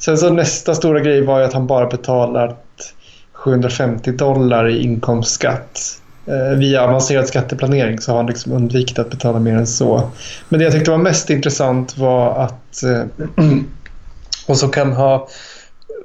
Sen 0.00 0.18
så 0.18 0.30
nästa 0.30 0.74
stora 0.74 1.00
grej 1.00 1.22
var 1.22 1.38
ju 1.38 1.44
att 1.44 1.52
han 1.52 1.66
bara 1.66 1.86
betalat 1.86 2.94
750 3.32 4.12
dollar 4.12 4.68
i 4.68 4.82
inkomstskatt. 4.82 6.00
Eh, 6.26 6.58
via 6.58 6.82
avancerad 6.82 7.28
skatteplanering 7.28 7.98
så 7.98 8.12
har 8.12 8.16
han 8.16 8.26
liksom 8.26 8.52
undvikit 8.52 8.98
att 8.98 9.10
betala 9.10 9.38
mer 9.38 9.54
än 9.54 9.66
så. 9.66 10.10
Men 10.48 10.58
det 10.58 10.64
jag 10.64 10.72
tyckte 10.72 10.90
var 10.90 10.98
mest 10.98 11.30
intressant 11.30 11.98
var 11.98 12.34
att 12.34 12.82
eh, 12.82 13.04
och 14.46 14.56
som 14.56 14.70
kan 14.70 14.92
ha 14.92 15.28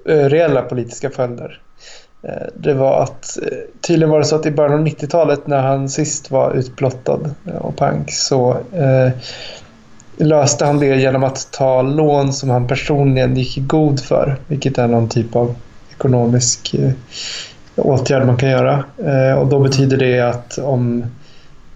eh, 0.10 0.26
reella 0.26 0.62
politiska 0.62 1.10
följder. 1.10 1.62
Eh, 2.28 2.48
det 2.56 2.74
var 2.74 3.04
att 3.04 3.38
eh, 3.42 3.58
tydligen 3.82 4.10
var 4.10 4.20
det 4.20 4.26
så 4.26 4.36
att 4.36 4.46
i 4.46 4.52
början 4.52 4.80
av 4.80 4.88
90-talet 4.88 5.48
när 5.48 5.62
han 5.62 5.90
sist 5.90 6.32
var 6.32 6.54
utblottad 6.54 7.20
eh, 7.48 7.56
och 7.56 7.76
pank 7.76 8.12
så 8.12 8.58
eh, 8.74 9.12
löste 10.18 10.66
han 10.66 10.80
det 10.80 10.96
genom 10.96 11.24
att 11.24 11.48
ta 11.52 11.82
lån 11.82 12.34
som 12.34 12.50
han 12.50 12.68
personligen 12.68 13.36
gick 13.36 13.58
i 13.58 13.62
god 13.62 14.00
för. 14.00 14.36
Vilket 14.48 14.78
är 14.78 14.88
någon 14.88 15.10
typ 15.10 15.36
av 15.36 15.56
ekonomisk 15.92 16.74
eh, 16.74 16.92
åtgärd 17.76 18.26
man 18.26 18.38
kan 18.38 18.50
göra. 18.50 18.84
Eh, 19.06 19.38
och 19.38 19.48
då 19.48 19.60
betyder 19.60 19.98
det 19.98 20.20
att 20.20 20.58
om 20.58 21.06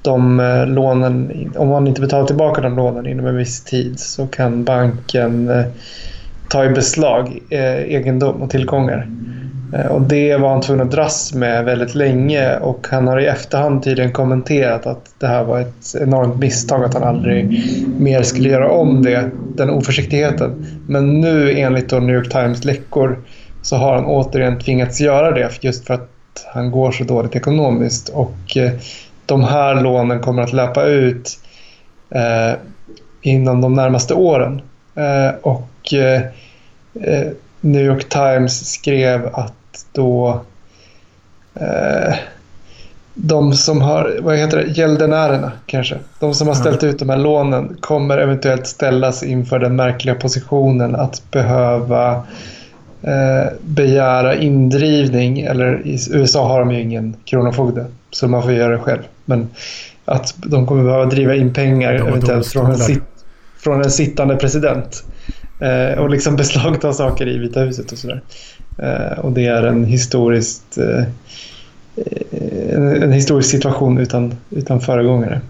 de 0.01 0.39
eh, 0.39 0.67
lånen, 0.67 1.31
om 1.55 1.67
man 1.67 1.87
inte 1.87 2.01
betalar 2.01 2.27
tillbaka 2.27 2.61
de 2.61 2.75
lånen 2.75 3.07
inom 3.07 3.25
en 3.25 3.37
viss 3.37 3.63
tid 3.63 3.99
så 3.99 4.27
kan 4.27 4.63
banken 4.63 5.51
ta 6.47 6.65
i 6.65 6.69
beslag 6.69 7.39
egendom 7.49 8.41
och 8.41 8.49
tillgångar. 8.49 9.09
Eh, 9.73 9.85
och 9.85 10.01
det 10.01 10.37
var 10.37 10.49
han 10.49 10.61
tvungen 10.61 10.85
att 10.85 10.91
dras 10.91 11.33
med 11.33 11.65
väldigt 11.65 11.95
länge 11.95 12.57
och 12.57 12.87
han 12.91 13.07
har 13.07 13.19
i 13.19 13.25
efterhand 13.25 13.83
tydligen 13.83 14.11
kommenterat 14.11 14.87
att 14.87 15.11
det 15.17 15.27
här 15.27 15.43
var 15.43 15.59
ett 15.59 15.95
enormt 16.01 16.39
misstag 16.39 16.83
att 16.83 16.93
han 16.93 17.03
aldrig 17.03 17.63
mer 17.99 18.21
skulle 18.21 18.49
göra 18.49 18.71
om 18.71 19.03
det, 19.03 19.29
den 19.55 19.69
oförsiktigheten. 19.69 20.65
Men 20.87 21.21
nu 21.21 21.59
enligt 21.59 21.91
New 21.91 22.15
York 22.15 22.31
Times 22.31 22.65
läckor 22.65 23.19
så 23.61 23.75
har 23.75 23.95
han 23.95 24.05
återigen 24.05 24.59
tvingats 24.59 25.01
göra 25.01 25.31
det 25.31 25.49
just 25.61 25.87
för 25.87 25.93
att 25.93 26.09
han 26.53 26.71
går 26.71 26.91
så 26.91 27.03
dåligt 27.03 27.35
ekonomiskt 27.35 28.09
och 28.09 28.57
eh, 28.57 28.71
de 29.25 29.43
här 29.43 29.81
lånen 29.81 30.19
kommer 30.19 30.41
att 30.41 30.53
löpa 30.53 30.85
ut 30.85 31.39
eh, 32.09 32.57
inom 33.21 33.61
de 33.61 33.73
närmaste 33.73 34.13
åren. 34.13 34.61
Eh, 34.95 35.35
och 35.41 35.93
eh, 35.93 36.21
eh 37.03 37.27
New 37.61 37.85
York 37.85 38.09
Times 38.09 38.71
skrev 38.71 39.29
att 39.33 39.53
då 39.91 40.41
eh, 41.55 42.15
de 43.21 43.53
som 43.53 43.81
har, 43.81 44.19
vad 44.21 44.37
heter 44.37 44.57
det, 44.57 44.63
gäldenärerna 44.63 45.51
kanske. 45.65 45.97
De 46.19 46.33
som 46.33 46.47
har 46.47 46.55
ställt 46.55 46.83
ut 46.83 46.99
de 46.99 47.09
här 47.09 47.17
lånen 47.17 47.77
kommer 47.79 48.17
eventuellt 48.17 48.67
ställas 48.67 49.23
inför 49.23 49.59
den 49.59 49.75
märkliga 49.75 50.15
positionen 50.15 50.95
att 50.95 51.31
behöva 51.31 52.13
eh, 53.01 53.51
begära 53.61 54.35
indrivning. 54.35 55.39
Eller 55.39 55.87
i 55.87 55.99
USA 56.11 56.47
har 56.47 56.59
de 56.59 56.71
ju 56.71 56.81
ingen 56.81 57.15
kronofogde 57.25 57.85
så 58.11 58.27
man 58.27 58.43
får 58.43 58.51
göra 58.51 58.71
det 58.71 58.79
själv. 58.79 59.01
Men 59.25 59.49
att 60.05 60.35
de 60.37 60.65
kommer 60.65 60.83
behöva 60.83 61.05
driva 61.05 61.35
in 61.35 61.53
pengar 61.53 61.93
eventuellt 61.93 62.47
från 62.47 62.71
en, 62.71 62.77
sit, 62.77 63.03
från 63.57 63.81
en 63.81 63.91
sittande 63.91 64.35
president. 64.35 65.03
Eh, 65.59 65.99
och 65.99 66.09
liksom 66.09 66.35
beslagta 66.35 66.93
saker 66.93 67.27
i 67.27 67.37
Vita 67.37 67.59
huset 67.59 67.91
och 67.91 67.97
sådär. 67.97 68.21
Eh, 68.83 69.19
och 69.19 69.31
det 69.31 69.45
är 69.45 69.63
en 69.63 69.85
historiskt 69.85 70.77
eh, 70.77 71.03
en, 72.73 73.11
historisk 73.11 73.49
situation 73.49 73.97
utan, 73.97 74.35
utan 74.49 74.81
föregångare. 74.81 75.41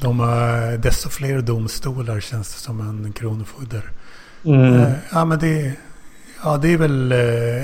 De 0.00 0.20
har 0.20 0.76
desto 0.76 1.08
fler 1.08 1.40
domstolar 1.40 2.20
känns 2.20 2.54
det 2.54 2.60
som 2.60 2.80
en 2.80 3.12
kronofogde. 3.12 3.82
Mm. 4.44 4.74
Eh, 4.74 4.88
ja, 5.12 5.24
men 5.24 5.38
det, 5.38 5.72
ja, 6.44 6.56
det 6.56 6.72
är 6.72 6.76
väl 6.76 7.12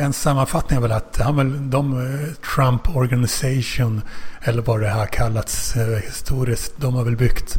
en 0.02 0.12
sammanfattning 0.12 0.80
väl 0.80 0.92
att 0.92 1.18
han 1.18 1.36
väl, 1.36 1.70
de 1.70 2.08
Trump 2.54 2.96
Organization 2.96 4.00
eller 4.42 4.62
vad 4.62 4.80
det 4.80 4.90
har 4.90 5.06
kallats 5.06 5.74
historiskt. 6.06 6.72
De 6.76 6.94
har 6.94 7.04
väl 7.04 7.16
byggt 7.16 7.58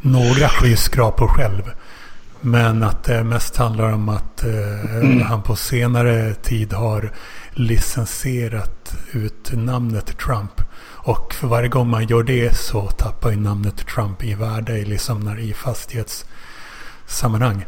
några 0.00 0.48
skyskrapor 0.48 1.28
själv. 1.28 1.62
Men 2.40 2.82
att 2.82 3.04
det 3.04 3.24
mest 3.24 3.56
handlar 3.56 3.92
om 3.92 4.08
att 4.08 4.44
eh, 4.44 4.96
mm. 4.96 5.22
han 5.22 5.42
på 5.42 5.56
senare 5.56 6.34
tid 6.34 6.72
har 6.72 7.12
licensierat 7.50 8.94
ut 9.12 9.52
namnet 9.52 10.18
Trump. 10.18 10.60
Och 11.02 11.34
för 11.34 11.46
varje 11.46 11.68
gång 11.68 11.88
man 11.88 12.06
gör 12.06 12.22
det 12.22 12.56
så 12.56 12.86
tappar 12.86 13.30
ju 13.30 13.36
namnet 13.36 13.86
Trump 13.86 14.24
i 14.24 14.34
värde 14.34 14.84
liksom 14.84 15.20
när 15.20 15.38
i 15.38 15.52
fastighetssammanhang. 15.52 17.66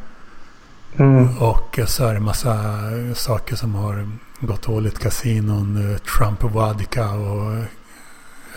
Mm. 0.97 1.39
Och 1.39 1.79
så 1.87 2.05
är 2.05 2.15
det 2.15 2.21
massa 2.21 2.81
saker 3.15 3.57
som 3.57 3.75
har 3.75 4.09
gått 4.41 4.63
dåligt. 4.63 4.99
Kasinon, 4.99 5.93
eh, 5.93 5.99
Trump 5.99 6.43
Vodka 6.43 7.11
och 7.11 7.55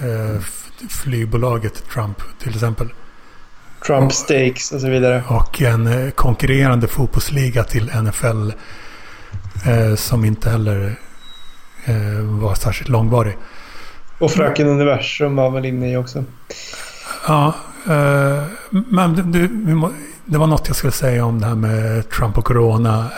eh, 0.06 0.40
flygbolaget 0.90 1.90
Trump 1.90 2.18
till 2.40 2.54
exempel. 2.54 2.90
Trump 3.86 4.14
Stakes 4.14 4.72
och 4.72 4.82
så 4.82 4.90
vidare. 4.90 5.24
Och 5.28 5.62
en 5.62 5.88
eh, 5.88 6.10
konkurrerande 6.10 6.88
fotbollsliga 6.88 7.64
till 7.64 7.92
NFL 8.04 8.52
eh, 9.66 9.96
som 9.96 10.26
inte 10.26 10.50
heller 10.50 10.96
eh, 11.86 12.22
var 12.22 12.56
särskilt 12.56 12.90
långvarig. 12.90 13.38
Och 14.20 14.32
Fröken 14.32 14.68
Universum 14.68 15.36
var 15.36 15.50
väl 15.50 15.66
inne 15.66 15.92
i 15.92 15.98
också. 15.98 16.24
Ja, 17.28 17.54
eh, 17.88 18.44
men 18.70 19.32
du, 19.32 19.48
det 20.26 20.38
var 20.38 20.48
något 20.48 20.68
jag 20.68 20.76
skulle 20.76 20.92
säga 20.92 21.26
om 21.26 21.42
det 21.42 21.48
här 21.48 21.56
med 21.56 22.10
Trump 22.10 22.38
och 22.38 22.46
Corona. 22.46 23.10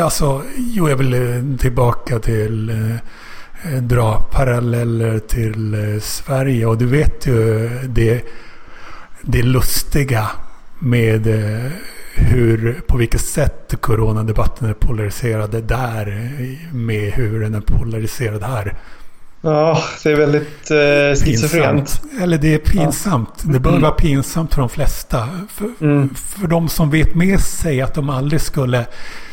Alltså, 0.00 0.42
jo, 0.56 0.88
jag 0.88 0.96
vill 0.96 1.14
eh, 1.14 1.58
tillbaka 1.58 2.18
till 2.18 2.72
dra 3.80 4.20
paralleller 4.32 5.18
till 5.18 6.00
Sverige. 6.02 6.66
Och 6.66 6.78
du 6.78 6.86
vet 6.86 7.26
ju 7.26 7.68
det, 7.88 8.24
det 9.22 9.42
lustiga 9.42 10.30
med 10.78 11.26
eh, 11.26 11.70
hur, 12.14 12.80
på 12.86 12.96
vilket 12.96 13.20
sätt 13.20 13.74
coronadebatten 13.80 14.68
är 14.68 14.74
polariserad 14.74 15.64
där 15.64 16.30
med 16.72 17.12
hur 17.12 17.40
den 17.40 17.54
är 17.54 17.60
polariserad 17.60 18.42
här. 18.42 18.74
Ja, 19.42 19.82
det 20.02 20.10
är 20.10 20.16
väldigt 20.16 20.70
eh, 20.70 21.24
schizofrent. 21.24 22.02
Eller 22.20 22.38
det 22.38 22.54
är 22.54 22.58
pinsamt. 22.58 23.42
Ja. 23.44 23.52
Det 23.52 23.60
bör 23.60 23.70
mm. 23.70 23.82
vara 23.82 23.92
pinsamt 23.92 24.54
för 24.54 24.60
de 24.60 24.68
flesta. 24.68 25.28
För, 25.48 25.70
mm. 25.80 26.14
för 26.14 26.46
de 26.46 26.68
som 26.68 26.90
vet 26.90 27.14
med 27.14 27.40
sig 27.40 27.80
att 27.80 27.94
de 27.94 28.10
aldrig 28.10 28.40
skulle 28.40 28.86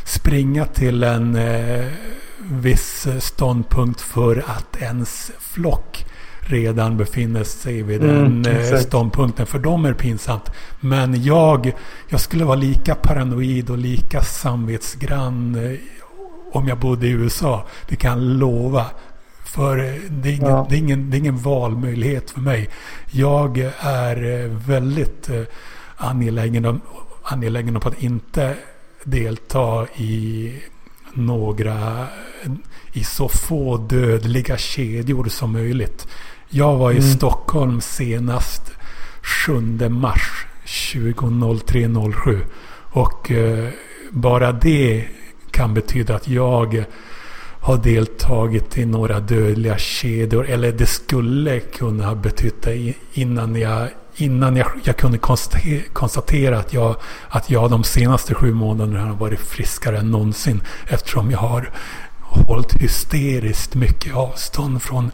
springa 0.03 0.65
till 0.65 1.03
en 1.03 1.35
eh, 1.35 1.85
viss 2.51 3.07
ståndpunkt 3.19 4.01
för 4.01 4.43
att 4.47 4.81
ens 4.81 5.31
flock 5.39 6.05
redan 6.47 6.97
befinner 6.97 7.43
sig 7.43 7.81
vid 7.81 8.03
mm, 8.03 8.43
den 8.43 8.55
eh, 8.55 8.77
ståndpunkten. 8.79 9.45
För 9.45 9.59
dem 9.59 9.85
är 9.85 9.89
det 9.89 9.95
pinsamt. 9.95 10.51
Men 10.79 11.23
jag, 11.23 11.73
jag 12.09 12.19
skulle 12.19 12.45
vara 12.45 12.55
lika 12.55 12.95
paranoid 12.95 13.69
och 13.69 13.77
lika 13.77 14.21
samvetsgrann 14.21 15.55
eh, 15.55 15.79
om 16.51 16.67
jag 16.67 16.79
bodde 16.79 17.07
i 17.07 17.09
USA. 17.09 17.65
Det 17.89 17.95
kan 17.95 18.11
jag 18.11 18.39
lova. 18.39 18.85
För 19.45 19.77
eh, 19.77 20.01
det 20.09 20.29
är, 20.29 20.33
ingen, 20.33 20.49
ja. 20.49 20.67
det, 20.69 20.75
är 20.75 20.79
ingen, 20.79 21.09
det 21.09 21.17
är 21.17 21.19
ingen 21.19 21.37
valmöjlighet 21.37 22.31
för 22.31 22.41
mig. 22.41 22.69
Jag 23.11 23.57
är 23.79 24.47
väldigt 24.47 25.29
angelägen 25.97 26.65
om, 26.65 26.81
angelägen 27.23 27.75
om 27.75 27.81
att 27.85 28.03
inte 28.03 28.55
delta 29.03 29.87
i 29.95 30.53
några 31.13 32.07
i 32.93 33.03
så 33.03 33.29
få 33.29 33.77
dödliga 33.77 34.57
kedjor 34.57 35.25
som 35.29 35.51
möjligt. 35.51 36.07
Jag 36.49 36.77
var 36.77 36.91
i 36.91 36.97
mm. 36.97 37.09
Stockholm 37.09 37.81
senast 37.81 38.71
7 39.21 39.89
mars 39.89 40.45
20.03.07. 40.65 42.41
Och 42.91 43.31
eh, 43.31 43.69
bara 44.11 44.51
det 44.51 45.05
kan 45.51 45.73
betyda 45.73 46.15
att 46.15 46.27
jag 46.27 46.85
har 47.61 47.77
deltagit 47.77 48.77
i 48.77 48.85
några 48.85 49.19
dödliga 49.19 49.77
kedjor. 49.77 50.49
Eller 50.49 50.71
det 50.71 50.85
skulle 50.85 51.59
kunna 51.59 52.05
ha 52.05 52.15
betytt 52.15 52.61
det 52.61 52.93
innan 53.13 53.55
jag, 53.55 53.89
innan 54.15 54.55
jag, 54.55 54.67
jag 54.83 54.97
kunde 54.97 55.17
konstatera, 55.93 56.59
att, 56.59 56.73
jag, 56.73 56.95
att 57.29 57.49
jag 57.49 57.71
de 57.71 57.83
senaste 57.83 58.33
sju 58.33 58.53
månaderna 58.53 59.05
har 59.05 59.15
varit 59.15 59.39
friskare 59.39 59.97
än 59.97 60.11
någonsin. 60.11 60.61
Eftersom 60.87 61.31
jag 61.31 61.39
har 61.39 61.71
hållit 62.21 62.73
hysteriskt 62.73 63.75
mycket 63.75 64.15
avstånd 64.15 64.81
från 64.81 65.11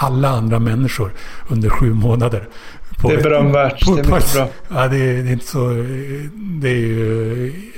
alla 0.00 0.28
andra 0.28 0.58
människor 0.58 1.12
under 1.48 1.68
sju 1.68 1.94
månader. 1.94 2.48
det 3.02 3.14
är 3.14 3.22
berömvärt. 3.22 3.86
det 3.86 3.92
är 3.92 3.96
mycket 3.96 4.32
bra. 4.34 4.48
Ja, 4.68 4.88
det 4.88 4.96
är, 4.96 5.22
det 5.22 5.28
är 5.28 5.32
inte 5.32 5.46
så... 5.46 5.68
Det 6.36 6.68
är 6.68 6.74
ju... 6.74 7.72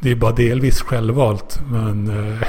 Det 0.00 0.10
är 0.10 0.14
bara 0.14 0.32
delvis 0.32 0.80
självvalt. 0.80 1.60
Men 1.70 2.08
eh, 2.08 2.48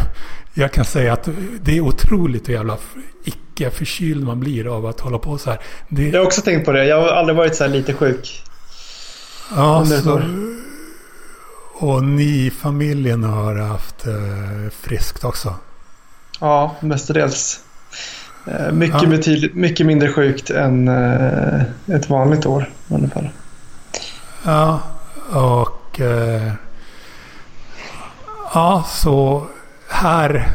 jag 0.53 0.71
kan 0.71 0.85
säga 0.85 1.13
att 1.13 1.29
det 1.61 1.77
är 1.77 1.81
otroligt 1.81 2.49
hur 2.49 2.53
jävla 2.53 2.77
icke 3.23 3.69
förkyld 3.69 4.23
man 4.23 4.39
blir 4.39 4.77
av 4.77 4.85
att 4.85 4.99
hålla 4.99 5.17
på 5.17 5.37
så 5.37 5.49
här. 5.49 5.59
Det... 5.89 6.09
Jag 6.09 6.19
har 6.19 6.25
också 6.25 6.41
tänkt 6.41 6.65
på 6.65 6.71
det. 6.71 6.85
Jag 6.85 7.01
har 7.01 7.07
aldrig 7.07 7.37
varit 7.37 7.55
så 7.55 7.63
här 7.63 7.71
lite 7.71 7.93
sjuk. 7.93 8.43
Ja, 9.55 9.85
så, 9.85 10.21
och 11.73 12.03
ni 12.03 12.45
i 12.45 12.51
familjen 12.51 13.23
har 13.23 13.55
haft 13.55 14.07
eh, 14.07 14.13
friskt 14.71 15.23
också? 15.23 15.53
Ja, 16.39 16.75
mestadels. 16.79 17.59
Eh, 18.47 18.71
mycket, 18.71 19.01
ja. 19.01 19.09
betydligt, 19.09 19.55
mycket 19.55 19.85
mindre 19.85 20.11
sjukt 20.11 20.49
än 20.49 20.87
eh, 20.87 21.61
ett 21.87 22.09
vanligt 22.09 22.45
år 22.45 22.69
fall. 23.13 23.29
Ja, 24.45 24.79
och... 25.31 26.01
Eh, 26.01 26.51
ja, 28.53 28.85
så 28.87 29.47
här... 29.87 30.47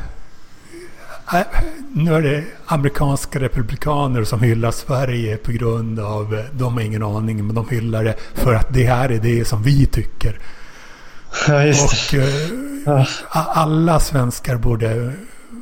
Nu 1.93 2.15
är 2.15 2.23
det 2.23 2.45
amerikanska 2.67 3.41
republikaner 3.41 4.25
som 4.25 4.43
hyllar 4.43 4.71
Sverige 4.71 5.37
på 5.37 5.53
grund 5.53 6.01
av... 6.01 6.45
De 6.53 6.75
har 6.75 6.81
ingen 6.81 7.03
aning, 7.03 7.47
men 7.47 7.55
de 7.55 7.69
hyllar 7.69 8.05
det 8.05 8.15
för 8.35 8.55
att 8.55 8.75
det 8.75 8.85
här 8.85 9.09
är 9.09 9.19
det 9.19 9.45
som 9.45 9.63
vi 9.63 9.87
tycker. 9.87 10.39
Ja, 11.49 11.65
just 11.65 12.13
och 12.13 12.21
ja. 12.87 13.07
alla 13.33 14.01
svenskar 14.01 14.57
borde 14.57 15.13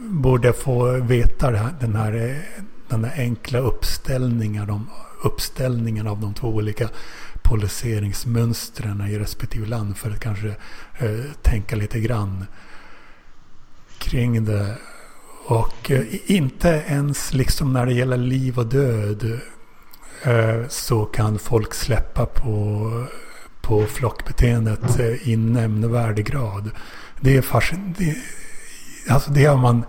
borde 0.09 0.53
få 0.53 1.01
veta 1.01 1.51
den 1.81 1.97
här, 1.97 2.43
den 2.89 3.05
här 3.05 3.13
enkla 3.17 3.59
uppställningen, 3.59 4.67
de, 4.67 4.91
uppställningen 5.25 6.07
av 6.07 6.21
de 6.21 6.35
två 6.35 6.49
olika 6.49 6.89
poliseringsmönstren 7.43 9.01
i 9.11 9.19
respektive 9.19 9.67
land 9.67 9.97
för 9.97 10.11
att 10.11 10.21
kanske 10.21 10.49
eh, 10.99 11.25
tänka 11.43 11.77
lite 11.77 12.01
grann 12.01 12.45
kring 13.99 14.45
det. 14.45 14.79
Och 15.47 15.91
eh, 15.91 16.31
inte 16.31 16.85
ens 16.87 17.35
liksom 17.35 17.73
när 17.73 17.87
det 17.87 17.93
gäller 17.93 18.17
liv 18.17 18.59
och 18.59 18.67
död 18.67 19.41
eh, 20.23 20.69
så 20.69 21.05
kan 21.05 21.39
folk 21.39 21.75
släppa 21.75 22.27
på, 22.27 22.91
på 23.61 23.87
flockbeteendet 23.87 24.99
eh, 24.99 25.29
i 25.29 25.37
nämnvärd 25.37 26.17
grad. 26.17 26.71
Det 27.21 27.37
är 27.37 27.43
fascinerande 27.43 28.17
Alltså 29.09 29.31
det, 29.31 29.45
har 29.45 29.57
man, 29.57 29.85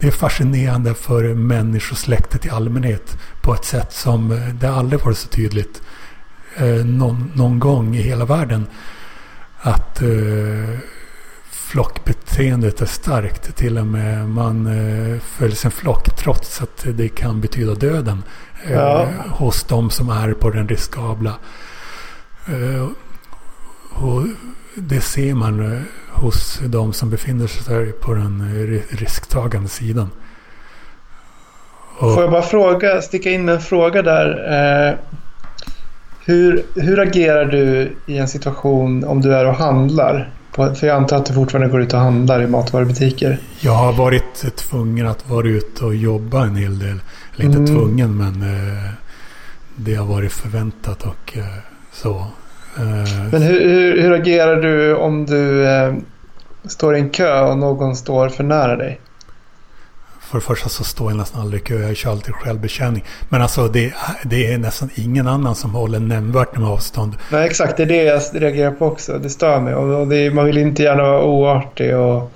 det 0.00 0.06
är 0.06 0.10
fascinerande 0.10 0.94
för 0.94 1.34
människosläktet 1.34 2.46
i 2.46 2.50
allmänhet 2.50 3.18
på 3.42 3.54
ett 3.54 3.64
sätt 3.64 3.92
som 3.92 4.32
eh, 4.32 4.48
det 4.48 4.70
aldrig 4.70 5.00
varit 5.04 5.18
så 5.18 5.28
tydligt 5.28 5.82
eh, 6.56 6.84
någon, 6.84 7.32
någon 7.34 7.58
gång 7.58 7.96
i 7.96 8.02
hela 8.02 8.24
världen. 8.24 8.66
Att 9.60 10.02
eh, 10.02 10.78
flockbeteendet 11.50 12.80
är 12.80 12.86
starkt. 12.86 13.56
Till 13.56 13.78
och 13.78 13.86
med 13.86 14.28
man 14.28 14.66
eh, 14.66 15.20
följer 15.20 15.56
sin 15.56 15.70
flock 15.70 16.16
trots 16.16 16.62
att 16.62 16.86
det 16.94 17.08
kan 17.08 17.40
betyda 17.40 17.74
döden. 17.74 18.22
Eh, 18.64 18.72
ja. 18.72 19.08
Hos 19.30 19.64
de 19.64 19.90
som 19.90 20.08
är 20.08 20.32
på 20.32 20.50
den 20.50 20.68
riskabla. 20.68 21.34
Eh, 22.46 22.88
och 24.02 24.26
det 24.74 25.00
ser 25.00 25.34
man 25.34 25.72
eh, 25.72 25.80
hos 26.10 26.60
de 26.66 26.92
som 26.92 27.10
befinner 27.10 27.46
sig 27.46 27.92
på 27.92 28.14
den 28.14 28.40
eh, 28.40 28.96
risktagande 28.96 29.68
sidan. 29.68 30.10
Och, 31.98 32.14
Får 32.14 32.22
jag 32.22 32.30
bara 32.30 32.42
fråga, 32.42 33.02
sticka 33.02 33.30
in 33.30 33.48
en 33.48 33.60
fråga 33.60 34.02
där. 34.02 34.28
Eh, 34.88 34.94
hur, 36.24 36.62
hur 36.74 37.00
agerar 37.00 37.44
du 37.44 37.92
i 38.06 38.18
en 38.18 38.28
situation 38.28 39.04
om 39.04 39.20
du 39.20 39.34
är 39.34 39.46
och 39.46 39.54
handlar? 39.54 40.30
För 40.52 40.86
jag 40.86 40.96
antar 40.96 41.16
att 41.16 41.26
du 41.26 41.34
fortfarande 41.34 41.72
går 41.72 41.80
ut 41.80 41.94
och 41.94 42.00
handlar 42.00 42.42
i 42.42 42.46
matvarubutiker. 42.46 43.38
Jag 43.60 43.72
har 43.72 43.92
varit 43.92 44.56
tvungen 44.56 45.06
att 45.06 45.30
vara 45.30 45.46
ute 45.46 45.84
och 45.84 45.94
jobba 45.94 46.44
en 46.44 46.56
hel 46.56 46.78
del. 46.78 47.00
Eller 47.34 47.44
inte 47.44 47.58
mm. 47.58 47.66
tvungen 47.66 48.16
men 48.16 48.44
det 49.76 49.94
har 49.94 50.06
varit 50.06 50.32
förväntat 50.32 51.02
och 51.02 51.38
så. 51.92 52.26
Eh, 52.78 53.30
Men 53.32 53.42
hur, 53.42 53.60
hur, 53.60 54.02
hur, 54.02 54.12
agerar 54.12 54.56
du 54.56 54.94
om 54.94 55.26
du 55.26 55.68
eh, 55.68 55.94
står 56.68 56.96
i 56.96 57.00
en 57.00 57.10
kö 57.10 57.40
och 57.40 57.58
någon 57.58 57.96
står 57.96 58.28
för 58.28 58.44
nära 58.44 58.76
dig? 58.76 59.00
För 60.20 60.38
det 60.38 60.44
första 60.44 60.68
så 60.68 60.84
står 60.84 61.10
jag 61.10 61.18
nästan 61.18 61.40
aldrig 61.40 61.62
i 61.62 61.64
kö. 61.64 61.78
Jag 61.78 61.96
kör 61.96 62.10
alltid 62.10 62.34
självbetjäning. 62.34 63.04
Men 63.28 63.42
alltså 63.42 63.68
det, 63.68 63.94
det 64.24 64.52
är 64.52 64.58
nästan 64.58 64.90
ingen 64.94 65.28
annan 65.28 65.54
som 65.54 65.74
håller 65.74 66.00
nämnvärt 66.00 66.56
med 66.56 66.68
avstånd. 66.68 67.16
Nej, 67.30 67.46
exakt. 67.46 67.76
Det 67.76 67.82
är 67.82 67.86
det 67.86 68.02
jag 68.02 68.22
reagerar 68.32 68.70
på 68.70 68.86
också. 68.86 69.18
Det 69.18 69.30
stör 69.30 69.60
mig. 69.60 69.74
Och 69.74 70.06
det, 70.08 70.30
man 70.30 70.44
vill 70.44 70.58
inte 70.58 70.82
gärna 70.82 71.02
vara 71.02 71.22
oartig 71.24 71.96
och... 71.96 72.32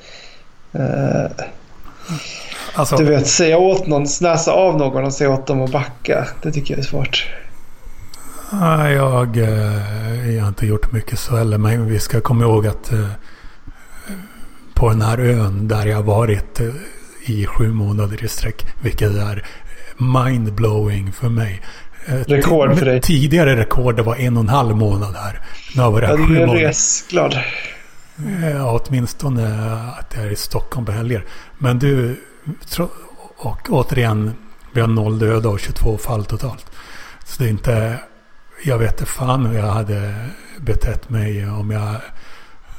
Eh, 0.73 1.31
alltså, 2.75 2.97
du 2.97 3.05
vet, 3.05 3.27
säga 3.27 3.59
åt 3.59 3.87
någon, 3.87 4.07
snäsa 4.09 4.53
av 4.53 4.79
någon 4.79 5.05
och 5.05 5.13
säga 5.13 5.31
åt 5.31 5.47
dem 5.47 5.63
att 5.63 5.73
backa. 5.73 6.27
Det 6.43 6.53
tycker 6.53 6.75
jag 6.75 6.79
är 6.81 6.87
svårt. 6.87 7.29
Jag, 8.51 9.37
eh, 9.37 10.35
jag 10.35 10.43
har 10.43 10.49
inte 10.49 10.67
gjort 10.67 10.93
mycket 10.93 11.19
så 11.19 11.37
heller. 11.37 11.59
Men 11.59 11.89
vi 11.89 11.99
ska 11.99 12.21
komma 12.21 12.45
ihåg 12.45 12.67
att 12.67 12.93
eh, 12.93 13.09
på 14.75 14.89
den 14.89 15.03
här 15.03 15.19
ön 15.19 15.69
där 15.69 15.87
jag 15.87 16.03
varit 16.03 16.61
eh, 16.61 16.67
i 17.27 17.47
sju 17.47 17.69
månader 17.69 18.25
i 18.25 18.29
sträck. 18.29 18.67
Vilket 18.83 19.11
är 19.11 19.45
mindblowing 19.99 21.13
för 21.13 21.29
mig. 21.29 21.63
Rekord 22.07 22.79
för 22.79 22.87
dig? 22.87 23.01
Tidigare 23.01 23.57
rekord 23.57 24.01
var 24.01 24.17
en 24.17 24.37
och 24.37 24.43
en 24.43 24.49
halv 24.49 24.77
månad 24.77 25.15
här. 25.17 25.41
Nu 25.75 25.83
har 25.83 25.87
jag 25.87 25.93
varit 25.93 26.09
ja, 26.09 26.17
sju 26.17 26.35
månader. 26.35 26.61
resglad. 26.61 27.39
Ja, 28.53 28.81
åtminstone 28.81 29.45
att 29.99 30.15
jag 30.17 30.25
är 30.25 30.31
i 30.31 30.37
Stockholm 30.37 30.87
på 30.87 30.93
helger. 30.93 31.25
Men 31.59 31.79
du, 31.79 32.17
och 33.37 33.69
återigen, 33.71 34.33
vi 34.73 34.81
har 34.81 34.89
noll 34.89 35.19
döda 35.19 35.49
och 35.49 35.61
22 35.61 35.99
fall 35.99 36.25
totalt. 36.25 36.67
Så 37.25 37.43
det 37.43 37.49
är 37.49 37.51
inte 37.51 37.99
jag 38.65 38.79
vet 38.79 38.93
inte 38.93 39.13
fan 39.13 39.47
hur 39.47 39.59
jag 39.59 39.67
hade 39.67 40.15
betett 40.61 41.11
mig 41.11 41.51
om 41.51 41.71
jag 41.71 41.95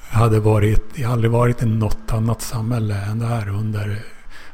hade 0.09 0.39
varit... 0.39 0.83
Jag 0.95 1.07
har 1.07 1.13
aldrig 1.13 1.31
varit 1.31 1.63
i 1.63 1.65
något 1.65 2.13
annat 2.13 2.41
samhälle 2.41 2.95
än 2.95 3.19
det 3.19 3.25
här 3.25 3.49
under 3.49 3.99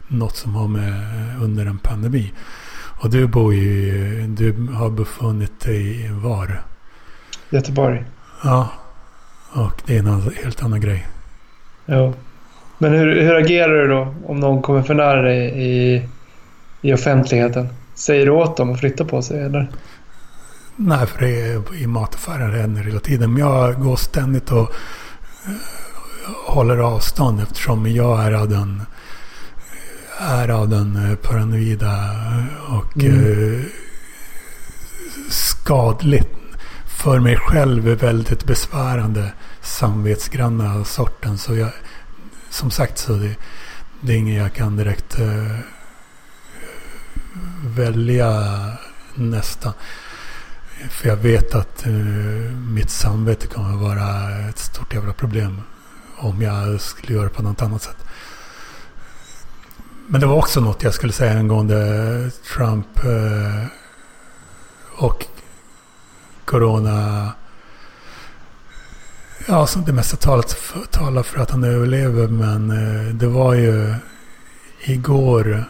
något 0.07 0.35
som 0.35 0.55
har 0.55 0.67
med 0.67 0.93
under 1.41 1.65
en 1.65 1.77
pandemi. 1.77 2.33
Och 3.01 3.09
du 3.09 3.27
bor 3.27 3.53
ju... 3.53 4.27
Du 4.27 4.67
har 4.73 4.89
befunnit 4.89 5.59
dig 5.59 6.09
var? 6.11 6.61
Göteborg. 7.49 8.05
Ja. 8.43 8.69
Och 9.53 9.81
det 9.85 9.95
är 9.95 9.99
en 9.99 10.31
helt 10.43 10.63
annan 10.63 10.81
grej. 10.81 11.07
Ja. 11.85 12.13
Men 12.77 12.91
hur, 12.93 13.21
hur 13.21 13.35
agerar 13.35 13.73
du 13.73 13.87
då 13.87 14.15
om 14.25 14.39
någon 14.39 14.61
kommer 14.61 14.81
för 14.81 14.93
nära 14.93 15.21
dig 15.21 15.53
i, 15.55 16.03
i 16.81 16.93
offentligheten? 16.93 17.67
Säger 17.95 18.25
du 18.25 18.31
åt 18.31 18.57
dem 18.57 18.71
att 18.71 18.79
flytta 18.79 19.05
på 19.05 19.21
sig 19.21 19.39
eller? 19.39 19.69
Nej, 20.77 21.07
för 21.07 21.19
det 21.19 21.41
är, 21.41 21.75
i 21.75 21.87
mataffären 21.87 22.53
händer 22.53 22.83
hela 22.83 22.99
tiden. 22.99 23.33
Men 23.33 23.41
jag 23.41 23.81
går 23.81 23.95
ständigt 23.95 24.51
och 24.51 24.75
uh, 25.47 25.55
håller 26.45 26.77
avstånd 26.77 27.41
eftersom 27.41 27.87
jag 27.91 28.23
är 28.23 28.31
av 28.31 28.49
den, 28.49 28.81
är 30.19 30.49
av 30.49 30.69
den 30.69 30.95
uh, 30.95 31.15
paranoida 31.15 32.15
och 32.69 32.97
mm. 32.97 33.25
uh, 33.25 33.63
skadligt 35.29 36.29
för 36.85 37.19
mig 37.19 37.37
själv 37.37 37.83
väldigt 37.83 38.45
besvärande 38.45 39.31
samvetsgranna 39.61 40.83
sorten. 40.83 41.37
Så 41.37 41.55
jag, 41.55 41.71
som 42.49 42.71
sagt 42.71 42.97
så 42.97 43.13
det, 43.13 43.35
det 44.01 44.13
är 44.13 44.17
inget 44.17 44.41
jag 44.41 44.53
kan 44.53 44.77
direkt 44.77 45.19
välja 47.63 48.51
nästa. 49.15 49.73
För 50.89 51.07
jag 51.07 51.15
vet 51.15 51.55
att 51.55 51.87
uh, 51.87 51.93
mitt 52.51 52.89
samvete 52.89 53.47
kommer 53.47 53.75
vara 53.75 54.39
ett 54.49 54.57
stort 54.57 54.93
jävla 54.93 55.13
problem. 55.13 55.61
Om 56.17 56.41
jag 56.41 56.81
skulle 56.81 57.13
göra 57.13 57.29
på 57.29 57.43
något 57.43 57.61
annat 57.61 57.81
sätt. 57.81 58.05
Men 60.07 60.21
det 60.21 60.27
var 60.27 60.35
också 60.35 60.61
något 60.61 60.83
jag 60.83 60.93
skulle 60.93 61.13
säga 61.13 61.39
angående 61.39 62.31
Trump 62.55 63.05
uh, 63.05 63.65
och 64.97 65.25
Corona. 66.45 67.31
Ja, 69.47 69.67
som 69.67 69.85
det 69.85 69.93
mesta 69.93 70.17
talat 70.17 70.51
för, 70.51 70.79
talar 70.79 71.23
för 71.23 71.39
att 71.39 71.51
han 71.51 71.63
överlever. 71.63 72.27
Men 72.27 72.71
uh, 72.71 73.15
det 73.15 73.27
var 73.27 73.53
ju 73.53 73.95
igår. 74.79 75.65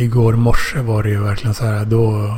Igår 0.00 0.32
morse 0.32 0.80
var 0.80 1.02
det 1.02 1.08
ju 1.08 1.22
verkligen 1.22 1.54
så 1.54 1.64
här 1.64 1.84
då... 1.84 2.34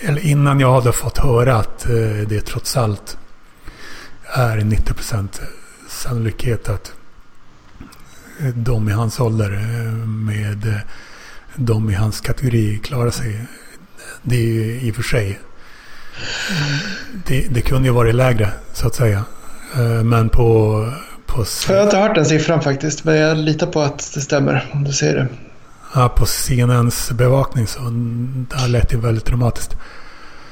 Eller 0.00 0.26
innan 0.26 0.60
jag 0.60 0.72
hade 0.72 0.92
fått 0.92 1.18
höra 1.18 1.56
att 1.56 1.88
eh, 1.88 2.28
det 2.28 2.40
trots 2.40 2.76
allt 2.76 3.18
är 4.24 4.58
90% 4.58 5.28
sannolikhet 5.88 6.68
att 6.68 6.92
eh, 8.40 8.46
de 8.46 8.88
i 8.88 8.92
hans 8.92 9.20
ålder 9.20 9.52
eh, 9.52 9.92
med 10.06 10.80
de 11.56 11.90
i 11.90 11.94
hans 11.94 12.20
kategori 12.20 12.78
klarar 12.78 13.10
sig. 13.10 13.44
Det 14.22 14.36
är 14.36 14.52
ju 14.52 14.80
i 14.80 14.90
och 14.90 14.94
för 14.94 15.02
sig. 15.02 15.40
Det, 17.26 17.46
det 17.50 17.60
kunde 17.60 17.88
ju 17.88 17.94
varit 17.94 18.14
lägre 18.14 18.52
så 18.72 18.86
att 18.86 18.94
säga. 18.94 19.24
Men 20.04 20.28
på 20.28 20.84
på 21.28 21.44
jag 21.68 21.76
har 21.76 21.84
inte 21.84 21.96
hört 21.96 22.14
den 22.14 22.24
siffran 22.24 22.62
faktiskt, 22.62 23.04
men 23.04 23.16
jag 23.16 23.36
litar 23.36 23.66
på 23.66 23.80
att 23.80 24.10
det 24.14 24.20
stämmer 24.20 24.70
om 24.72 24.84
du 24.84 24.92
säger 24.92 25.14
det. 25.14 25.26
Ja, 25.94 26.08
på 26.08 26.26
CNNs 26.26 27.10
bevakning 27.10 27.66
så 27.66 27.80
det 28.50 28.56
här 28.56 28.68
lät 28.68 28.92
ju 28.92 29.00
väldigt 29.00 29.26
dramatiskt. 29.26 29.76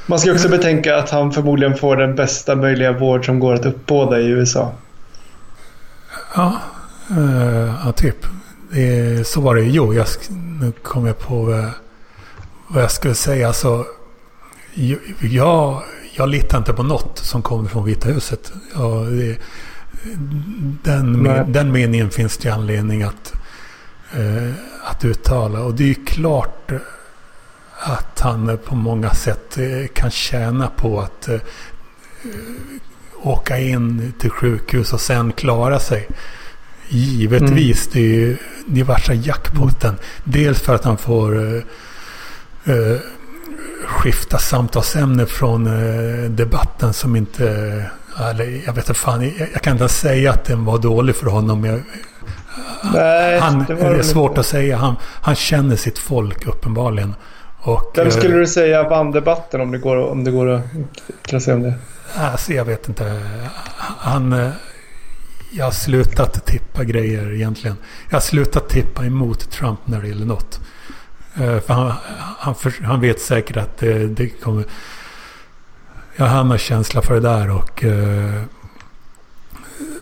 Man 0.06 0.18
ska 0.18 0.32
också 0.32 0.48
betänka 0.48 0.96
att 0.96 1.10
han 1.10 1.32
förmodligen 1.32 1.76
får 1.76 1.96
den 1.96 2.14
bästa 2.14 2.56
möjliga 2.56 2.92
vård 2.92 3.26
som 3.26 3.40
går 3.40 3.54
att 3.54 3.66
uppbåda 3.66 4.20
i 4.20 4.26
USA. 4.26 4.72
Ja, 6.34 6.60
uh, 7.10 7.74
ja 7.84 7.92
typ. 7.92 8.26
Så 9.24 9.40
var 9.40 9.54
det. 9.54 9.62
Jo, 9.62 9.94
jag, 9.94 10.06
nu 10.60 10.72
kom 10.82 11.06
jag 11.06 11.18
på 11.18 11.64
vad 12.68 12.82
jag 12.82 12.90
skulle 12.90 13.14
säga. 13.14 13.46
Alltså, 13.48 13.84
jag, 15.20 15.82
jag 16.16 16.28
litar 16.28 16.58
inte 16.58 16.72
på 16.72 16.82
något 16.82 17.18
som 17.18 17.42
kommer 17.42 17.68
från 17.68 17.84
Vita 17.84 18.08
huset. 18.08 18.52
Ja, 18.74 18.88
det, 19.10 19.38
den, 20.82 21.22
den 21.52 21.72
meningen 21.72 22.10
finns 22.10 22.38
det 22.38 22.50
anledning 22.50 23.02
att, 23.02 23.32
eh, 24.12 24.52
att 24.84 25.04
uttala. 25.04 25.62
Och 25.62 25.74
det 25.74 25.84
är 25.84 25.88
ju 25.88 26.04
klart 26.04 26.72
att 27.78 28.20
han 28.20 28.58
på 28.64 28.74
många 28.74 29.10
sätt 29.10 29.58
eh, 29.58 29.86
kan 29.94 30.10
tjäna 30.10 30.68
på 30.68 31.00
att 31.00 31.28
eh, 31.28 31.40
åka 33.22 33.58
in 33.58 34.12
till 34.18 34.30
sjukhus 34.30 34.92
och 34.92 35.00
sen 35.00 35.32
klara 35.32 35.78
sig. 35.78 36.08
Givetvis, 36.88 37.86
mm. 37.86 37.92
det 37.92 37.98
är 38.00 38.18
ju 38.18 38.36
det 38.66 38.80
är 38.80 38.84
värsta 38.84 39.14
jackpoten. 39.14 39.90
Mm. 39.90 40.00
Dels 40.24 40.60
för 40.60 40.74
att 40.74 40.84
han 40.84 40.98
får 40.98 41.36
uh, 41.36 42.96
skifta 43.84 44.38
samtalsämne 44.38 45.26
från 45.26 45.66
uh, 45.66 46.30
debatten 46.30 46.92
som 46.92 47.16
inte 47.16 47.84
eller, 48.30 48.62
jag 48.66 48.72
vet 48.72 48.88
inte 48.88 48.94
fan, 48.94 49.32
jag, 49.52 49.62
kan 49.62 49.72
inte 49.72 49.88
säga 49.88 50.30
att 50.30 50.44
den 50.44 50.64
var 50.64 50.78
dålig 50.78 51.16
för 51.16 51.26
honom. 51.26 51.64
Jag, 51.64 51.80
Nej, 52.94 53.38
han, 53.38 53.64
det, 53.68 53.74
det 53.74 53.86
är 53.86 54.02
svårt 54.02 54.30
inte. 54.30 54.40
att 54.40 54.46
säga. 54.46 54.76
Han, 54.76 54.96
han 55.02 55.34
känner 55.34 55.76
sitt 55.76 55.98
folk 55.98 56.46
uppenbarligen. 56.46 57.14
Och, 57.58 57.92
Vem 57.96 58.10
skulle 58.10 58.34
eh, 58.34 58.40
du 58.40 58.46
säga 58.46 58.88
vann 58.88 59.10
debatten 59.10 59.60
om 59.60 59.70
det 59.70 59.78
går, 59.78 59.96
om 59.96 60.24
det 60.24 60.30
går 60.30 60.62
att 61.32 61.42
sig 61.42 61.54
om 61.54 61.62
det? 61.62 61.74
Alltså, 62.16 62.52
jag 62.52 62.64
vet 62.64 62.88
inte. 62.88 63.22
Han... 63.98 64.32
Eh, 64.32 64.50
jag 65.50 65.64
har 65.64 65.72
slutat 65.72 66.46
tippa 66.46 66.84
grejer 66.84 67.32
egentligen. 67.32 67.76
Jag 68.08 68.16
har 68.16 68.20
slutat 68.20 68.68
tippa 68.68 69.04
emot 69.04 69.50
Trump 69.50 69.78
när 69.84 70.02
det 70.02 70.08
gäller 70.08 70.26
något. 70.26 70.60
Eh, 71.34 71.60
för 71.60 71.74
han, 71.74 71.92
han, 72.38 72.54
han 72.84 73.00
vet 73.00 73.20
säkert 73.20 73.56
att 73.56 73.78
det, 73.78 74.06
det 74.06 74.28
kommer 74.28 74.64
jag 76.16 76.26
har 76.26 76.52
en 76.52 76.58
känsla 76.58 77.02
för 77.02 77.14
det 77.14 77.20
där 77.20 77.50
och... 77.50 77.84
Eh, 77.84 78.42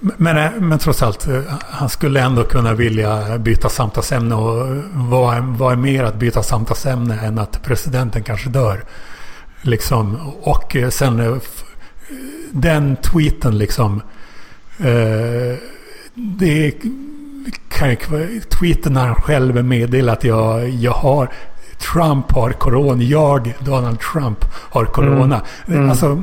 men, 0.00 0.36
eh, 0.36 0.50
men 0.60 0.78
trots 0.78 1.02
allt, 1.02 1.26
eh, 1.26 1.42
han 1.60 1.88
skulle 1.88 2.20
ändå 2.20 2.44
kunna 2.44 2.74
vilja 2.74 3.38
byta 3.38 3.68
samtalsämne 3.68 4.34
och 4.34 4.76
vad 4.92 5.36
är, 5.36 5.40
vad 5.40 5.72
är 5.72 5.76
mer 5.76 6.04
att 6.04 6.14
byta 6.14 6.42
samtalsämne 6.42 7.20
än 7.20 7.38
att 7.38 7.62
presidenten 7.62 8.22
kanske 8.22 8.48
dör? 8.48 8.84
Liksom, 9.62 10.32
och 10.42 10.76
eh, 10.76 10.88
sen 10.88 11.40
den 12.52 12.96
tweeten 12.96 13.58
liksom. 13.58 14.02
det 16.14 16.72
kan 17.68 17.90
ju 17.90 17.96
tweeten 18.40 18.92
när 18.92 19.06
han 19.06 19.14
själv 19.14 19.64
meddelar 19.64 20.12
att 20.12 20.24
jag, 20.24 20.68
jag 20.68 20.92
har 20.92 21.28
Trump 21.92 22.32
har 22.32 22.50
corona. 22.50 23.02
Jag, 23.02 23.54
Donald 23.60 24.00
Trump, 24.00 24.44
har 24.52 24.84
corona. 24.84 25.40
Mm. 25.66 25.78
Mm. 25.78 25.90
Alltså, 25.90 26.22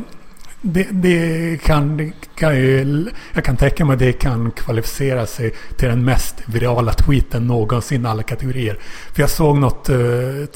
det, 0.62 0.88
det, 0.92 1.58
kan, 1.64 1.98
det 1.98 2.12
kan 2.36 2.56
ju, 2.56 3.06
jag 3.34 3.44
kan 3.44 3.58
tänka 3.58 3.86
mig 3.86 3.94
att 3.94 4.00
det 4.00 4.14
kan 4.14 4.52
kvalificera 4.52 5.26
sig 5.26 5.54
till 5.78 5.90
den 5.90 6.06
mest 6.06 6.36
virala 6.46 6.94
tweeten 6.94 7.48
någonsin 7.48 8.06
alla 8.06 8.24
kategorier. 8.24 8.78
För 9.14 9.22
jag 9.22 9.30
såg 9.30 9.58
något... 9.58 9.90
Uh, 9.90 9.98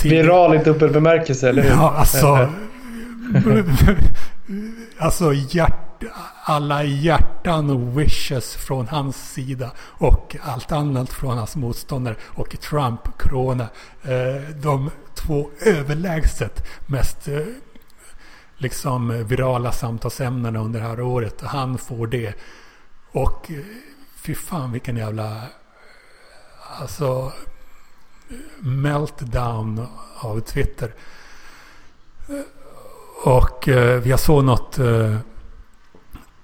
Viral 0.03 0.56
i 0.56 0.58
dubbel 0.58 0.89
bemärkelse, 0.89 1.49
eller 1.49 1.64
hur? 1.64 1.70
Ja, 1.70 1.93
alltså... 1.97 2.28
alltså 4.97 5.34
hjärt 5.34 5.84
alla 6.43 6.83
hjärtan 6.83 7.69
och 7.69 7.99
wishes 7.99 8.55
från 8.55 8.87
hans 8.87 9.31
sida 9.33 9.71
och 9.79 10.35
allt 10.43 10.71
annat 10.71 11.09
från 11.09 11.37
hans 11.37 11.55
motståndare 11.55 12.15
och 12.21 12.59
Trump, 12.59 13.17
Corona. 13.17 13.67
Eh, 14.03 14.55
de 14.55 14.91
två 15.13 15.49
överlägset 15.61 16.67
mest 16.87 17.27
eh, 17.27 17.39
liksom 18.57 19.27
virala 19.27 19.71
samtalsämnena 19.71 20.59
under 20.59 20.79
det 20.79 20.87
här 20.87 21.01
året. 21.01 21.41
Han 21.41 21.77
får 21.77 22.07
det. 22.07 22.33
Och 23.11 23.51
eh, 23.51 23.57
fy 24.15 24.35
fan 24.35 24.71
vilken 24.71 24.97
jävla... 24.97 25.41
Alltså... 26.79 27.31
Meltdown 28.59 29.87
av 30.19 30.39
Twitter. 30.39 30.93
Och 33.23 33.67
eh, 33.67 34.07
jag 34.07 34.19
såg 34.19 34.43
något 34.43 34.79
eh, 34.79 35.17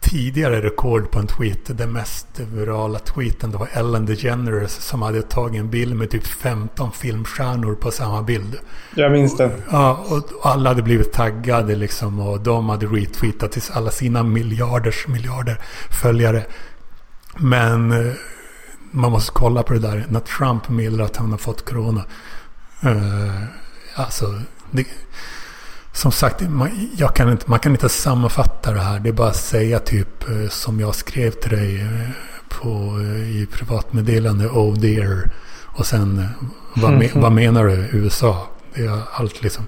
tidigare 0.02 0.62
rekord 0.62 1.12
på 1.12 1.20
en 1.20 1.28
tweet. 1.28 1.78
Den 1.78 1.92
mest 1.94 2.40
virala 2.40 3.00
tweeten. 3.00 3.52
Det 3.52 3.58
var 3.58 3.70
Ellen 3.74 4.06
DeGeneres 4.06 4.74
som 4.74 5.02
hade 5.02 5.22
tagit 5.22 5.60
en 5.60 5.70
bild 5.70 5.96
med 5.96 6.10
typ 6.10 6.28
15 6.28 6.92
filmstjärnor 6.92 7.76
på 7.76 7.92
samma 7.92 8.22
bild. 8.22 8.58
Jag 8.96 9.12
minns 9.12 9.38
det. 9.38 9.52
Ja, 9.72 10.06
och 10.10 10.52
alla 10.52 10.70
hade 10.70 10.82
blivit 10.82 11.14
taggade 11.14 11.76
liksom. 11.76 12.20
Och 12.20 12.40
de 12.40 12.70
hade 12.70 12.86
retweetat 12.86 13.52
till 13.52 13.62
alla 13.72 13.92
sina 13.92 14.24
miljarders 14.24 15.08
miljarder 15.08 15.58
följare. 16.02 16.46
Men 17.38 17.92
eh, 17.92 18.14
man 18.92 19.12
måste 19.12 19.32
kolla 19.32 19.64
på 19.64 19.74
det 19.74 19.80
där. 19.80 20.06
När 20.10 20.20
Trump 20.20 20.70
meddelar 20.70 21.06
att 21.06 21.18
han 21.18 21.32
har 21.32 21.38
fått 21.38 21.66
corona. 21.66 22.04
Uh, 22.86 23.44
alltså, 23.96 24.42
det, 24.72 24.86
som 25.94 26.12
sagt, 26.12 26.42
man, 26.42 26.90
jag 26.98 27.16
kan 27.16 27.32
inte, 27.32 27.50
man 27.50 27.60
kan 27.60 27.72
inte 27.72 27.90
sammanfatta 27.90 28.72
det 28.72 28.82
här. 28.82 29.00
Det 29.00 29.10
är 29.10 29.14
bara 29.14 29.30
att 29.30 29.36
säga 29.36 29.80
typ 29.80 30.30
eh, 30.30 30.50
som 30.50 30.80
jag 30.80 30.96
skrev 30.96 31.32
till 31.32 31.52
dig 31.52 31.82
eh, 31.82 32.10
på, 32.50 33.02
i 33.26 33.48
privatmeddelande. 33.52 34.48
Oh 34.48 34.78
dear. 34.78 35.30
Och 35.66 35.86
sen 35.86 36.28
vad, 36.76 36.94
me, 36.94 37.10
vad 37.16 37.32
menar 37.32 37.66
du 37.66 37.74
USA? 37.92 38.48
Det 38.74 38.86
är 38.86 39.02
allt 39.12 39.42
liksom. 39.42 39.66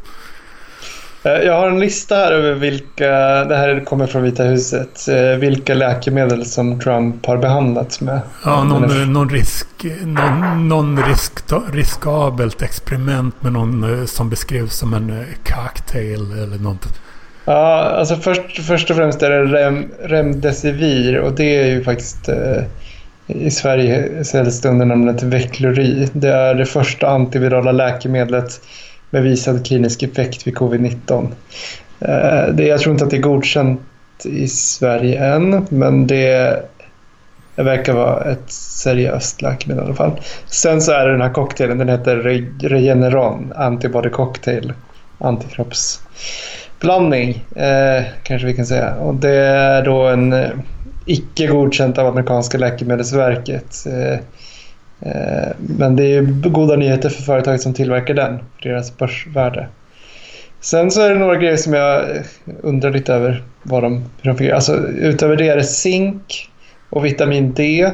Eh, 1.24 1.32
jag 1.32 1.54
har 1.54 1.68
en 1.68 1.80
lista 1.80 2.16
här 2.16 2.32
över 2.32 2.54
vilka, 2.54 3.10
det 3.46 3.56
här 3.56 3.86
kommer 3.86 4.08
från 4.08 4.24
Vita 4.24 4.44
huset, 4.44 5.08
eh, 5.08 5.40
vilka 5.40 5.74
läkemedel 5.74 6.46
som 6.46 6.80
Trump 6.80 7.26
har 7.26 7.38
behandlats 7.38 8.02
med. 8.02 8.22
Ja, 8.46 8.64
någon, 8.64 9.14
någon, 9.14 9.30
risk, 9.30 9.68
någon, 10.04 10.68
någon 10.68 11.04
risk, 11.04 11.34
riskabelt 11.74 12.62
experiment 12.62 13.44
med 13.44 13.54
någon 13.54 14.00
eh, 14.00 14.06
som 14.06 14.30
beskrevs 14.30 14.78
som 14.78 14.94
en 14.94 15.26
cocktail 15.44 16.32
eller 16.32 16.58
något. 16.58 16.88
Ja, 17.46 17.80
alltså 17.80 18.16
först, 18.16 18.66
först 18.68 18.90
och 18.90 18.96
främst 18.96 19.22
är 19.22 19.30
det 19.30 19.46
Rem, 19.46 19.86
Remdesivir 20.04 21.20
och 21.20 21.32
det 21.32 21.56
är 21.56 21.68
ju 21.68 21.84
faktiskt 21.84 22.30
eh, 22.30 22.64
i 23.28 23.52
Sverige 23.52 24.24
säljs 24.24 24.62
det 24.62 24.70
under 24.70 24.86
namnet 24.86 25.24
Veklury. 25.24 26.08
Det 26.14 26.34
är 26.34 26.56
det 26.56 26.66
första 26.66 27.08
antivirala 27.08 27.72
läkemedlet 27.72 28.62
Bevisad 29.14 29.66
klinisk 29.66 30.04
effekt 30.04 30.48
vid 30.48 30.58
covid-19. 30.58 31.28
Eh, 32.00 32.48
det, 32.54 32.68
jag 32.68 32.80
tror 32.80 32.94
inte 32.94 33.04
att 33.04 33.10
det 33.10 33.18
är 33.18 33.22
godkänt 33.22 33.82
i 34.26 34.48
Sverige 34.48 35.26
än, 35.26 35.68
men 35.70 36.08
det, 36.08 36.60
det 37.56 37.64
verkar 37.64 37.94
vara 37.94 38.32
ett 38.32 38.52
seriöst 38.52 39.42
läkemedel 39.42 39.84
i 39.84 39.86
alla 39.86 39.96
fall. 39.96 40.20
Sen 40.48 40.82
så 40.82 40.92
är 40.92 41.06
det 41.06 41.12
den 41.12 41.22
här 41.22 41.34
cocktailen, 41.34 41.78
den 41.78 41.90
heter 41.90 42.16
Regeneron 42.60 43.54
Antibody 43.56 44.10
Cocktail, 44.10 44.74
antikroppsblandning 45.18 47.46
eh, 47.56 48.04
kanske 48.24 48.48
vi 48.48 48.54
kan 48.54 48.66
säga. 48.66 48.96
Och 48.96 49.16
det 49.16 49.38
är 49.38 49.86
då 49.86 50.08
en 50.08 50.34
eh, 50.34 50.50
icke 51.06 51.48
godkänt 51.48 51.98
av 51.98 52.08
amerikanska 52.08 52.58
läkemedelsverket. 52.58 53.86
Eh, 53.86 54.20
men 55.58 55.96
det 55.96 56.16
är 56.16 56.22
goda 56.50 56.76
nyheter 56.76 57.10
för 57.10 57.24
företaget 57.24 57.62
som 57.62 57.74
tillverkar 57.74 58.14
den, 58.14 58.38
för 58.38 58.70
deras 58.70 58.98
börsvärde. 58.98 59.68
Sen 60.62 60.92
så 60.92 61.02
är 61.02 61.10
det 61.10 61.20
några 61.20 61.36
grejer 61.36 61.58
som 61.58 61.74
jag 61.74 62.06
undrar 62.62 62.92
lite 62.92 63.14
över 63.14 63.44
vad 63.64 63.84
de, 63.84 64.04
hur 64.22 64.32
de 64.32 64.38
fick. 64.38 64.52
Alltså, 64.52 64.88
utöver 64.88 65.36
det 65.36 65.48
är 65.48 65.58
det 65.58 65.64
zink 65.64 66.50
och 66.90 67.06
vitamin 67.06 67.54
D 67.54 67.92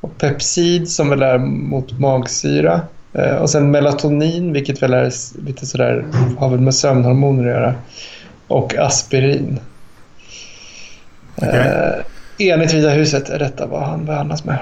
och 0.00 0.18
pepsid 0.18 0.88
som 0.88 1.10
väl 1.10 1.22
är 1.22 1.38
mot 1.38 1.98
magsyra. 1.98 2.80
Eh, 3.12 3.36
och 3.36 3.50
sen 3.50 3.70
melatonin, 3.70 4.52
vilket 4.52 4.82
väl 4.82 4.94
är 4.94 5.12
lite 5.46 5.66
sådär, 5.66 6.04
har 6.38 6.50
väl 6.50 6.60
med 6.60 6.74
sömnhormoner 6.74 7.42
att 7.42 7.48
göra. 7.48 7.74
Och 8.48 8.74
aspirin. 8.78 9.60
Okay. 11.36 11.58
Eh, 11.58 12.52
enligt 12.52 12.74
Vita 12.74 12.90
huset 12.90 13.30
är 13.30 13.38
detta 13.38 13.66
vad 13.66 13.82
han 13.82 14.04
behandlas 14.04 14.44
med. 14.44 14.58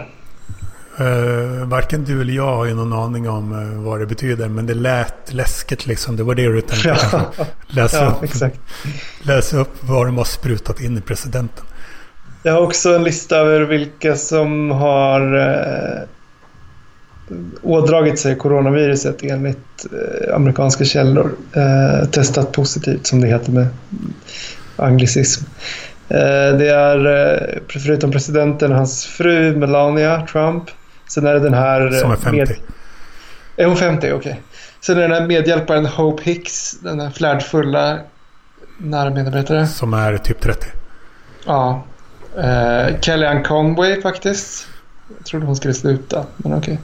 Uh, 1.01 1.65
varken 1.65 2.05
du 2.05 2.21
eller 2.21 2.33
jag 2.33 2.57
har 2.57 2.65
ju 2.67 2.75
någon 2.75 2.93
aning 2.93 3.29
om 3.29 3.53
uh, 3.53 3.83
vad 3.83 4.01
det 4.01 4.07
betyder. 4.07 4.49
Men 4.49 4.67
det 4.67 4.75
lät 4.75 5.33
läskigt 5.33 5.87
liksom. 5.87 6.17
Det 6.17 6.23
var 6.23 6.35
det 6.35 6.53
du 6.53 6.61
tänkte 6.61 6.89
ja. 6.89 7.45
Läsa, 7.67 7.97
ja, 7.97 8.07
upp, 8.07 8.23
exakt. 8.23 8.61
läsa 9.23 9.59
upp 9.59 9.75
vad 9.81 10.07
de 10.07 10.19
har 10.19 10.25
sprutat 10.25 10.81
in 10.81 10.99
i 10.99 11.01
presidenten. 11.01 11.65
Jag 12.43 12.53
har 12.53 12.61
också 12.61 12.95
en 12.95 13.05
lista 13.05 13.37
över 13.37 13.61
vilka 13.61 14.17
som 14.17 14.71
har 14.71 15.35
uh, 15.35 16.03
ådragit 17.63 18.19
sig 18.19 18.37
coronaviruset 18.37 19.23
enligt 19.23 19.87
uh, 19.93 20.35
amerikanska 20.35 20.85
källor. 20.85 21.31
Uh, 21.57 22.09
testat 22.11 22.53
positivt 22.53 23.07
som 23.07 23.21
det 23.21 23.27
heter 23.27 23.53
med 23.53 23.67
anglicism. 24.77 25.45
Det 26.09 26.69
är 26.69 27.61
förutom 27.69 28.11
presidenten 28.11 28.73
hans 28.73 29.07
fru 29.07 29.57
Melania 29.57 30.27
Trump 30.33 30.65
Sen 31.09 31.27
är 31.27 31.35
det 31.35 31.41
den 31.41 31.55
här... 31.55 31.91
Som 31.91 32.11
är 32.11 32.17
50. 32.17 32.37
Med... 32.37 32.57
Är 33.57 33.67
hon 33.67 33.77
50? 33.77 33.99
Okej. 33.99 34.15
Okay. 34.15 34.35
Sen 34.81 34.97
är 34.97 35.01
det 35.01 35.09
den 35.09 35.21
här 35.21 35.29
medhjälparen 35.29 35.87
Hope 35.87 36.23
Hicks. 36.23 36.73
Den 36.81 37.01
här 37.01 37.11
flärdfulla 37.11 37.99
nära 38.79 39.11
medarbetare. 39.11 39.67
Som 39.67 39.95
är 39.95 40.19
typ 40.19 40.41
30. 40.41 40.67
Ja. 41.47 41.85
Uh, 42.39 43.01
Kellyanne 43.01 43.43
Conway 43.43 44.03
faktiskt. 44.03 44.69
Jag 45.17 45.27
trodde 45.27 45.47
hon 45.47 45.57
skulle 45.57 45.75
sluta, 45.75 46.25
men 46.37 46.55
okej. 46.55 46.79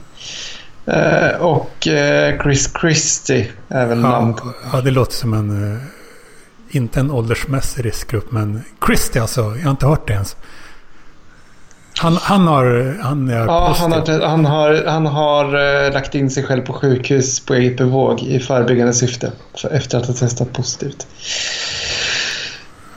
Okay. 0.85 0.95
Eh, 0.95 1.35
och 1.37 1.87
uh, 1.87 2.41
Chris 2.43 2.73
Christie 2.81 3.51
är 3.67 3.85
väl 3.85 4.01
ja, 4.01 4.09
namn. 4.09 4.35
Ja, 4.73 4.81
det 4.81 4.91
låter 4.91 5.13
som 5.13 5.33
en... 5.33 5.73
Uh, 5.73 5.79
inte 6.69 6.99
en 6.99 7.11
åldersmässig 7.11 7.85
riskgrupp, 7.85 8.31
men 8.31 8.63
Christie 8.85 9.21
alltså. 9.21 9.41
Jag 9.41 9.63
har 9.63 9.71
inte 9.71 9.85
hört 9.85 10.07
det 10.07 10.13
ens. 10.13 10.35
Han, 11.97 12.17
han 12.21 12.47
har... 12.47 12.97
Han, 13.01 13.29
är 13.29 13.45
ja, 13.45 13.75
han 13.79 13.91
har, 13.91 14.27
han 14.27 14.45
har, 14.45 14.83
han 14.87 15.05
har 15.05 15.45
uh, 15.55 15.93
lagt 15.93 16.15
in 16.15 16.29
sig 16.29 16.43
själv 16.43 16.61
på 16.61 16.73
sjukhus 16.73 17.39
på 17.39 17.53
eget 17.53 17.77
bevåg 17.77 18.21
i 18.21 18.39
förebyggande 18.39 18.93
syfte. 18.93 19.31
Efter 19.71 19.97
att 19.97 20.05
ha 20.07 20.13
testat 20.13 20.53
positivt. 20.53 21.07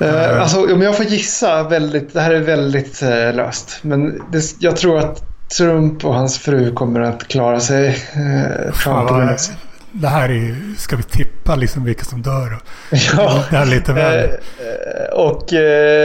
Uh. 0.02 0.40
Alltså, 0.40 0.74
om 0.74 0.82
jag 0.82 0.96
får 0.96 1.04
gissa, 1.04 1.62
väldigt, 1.62 2.14
det 2.14 2.20
här 2.20 2.34
är 2.34 2.40
väldigt 2.40 3.02
uh, 3.02 3.34
löst. 3.34 3.78
Men 3.82 4.22
det, 4.32 4.42
jag 4.58 4.76
tror 4.76 4.98
att 4.98 5.22
Trump 5.56 6.04
och 6.04 6.14
hans 6.14 6.38
fru 6.38 6.72
kommer 6.72 7.00
att 7.00 7.28
klara 7.28 7.60
sig. 7.60 7.88
Uh, 7.88 8.72
Fan, 8.72 9.36
det 9.92 10.08
här 10.08 10.28
är 10.28 10.74
ska 10.78 10.96
vi 10.96 11.02
tippa 11.02 11.56
liksom 11.56 11.84
vilka 11.84 12.04
som 12.04 12.22
dör? 12.22 12.58
Ja. 13.16 13.44
Det 13.50 13.56
är 13.56 13.66
lite 13.66 13.92
väl. 13.92 14.30
och 15.12 15.44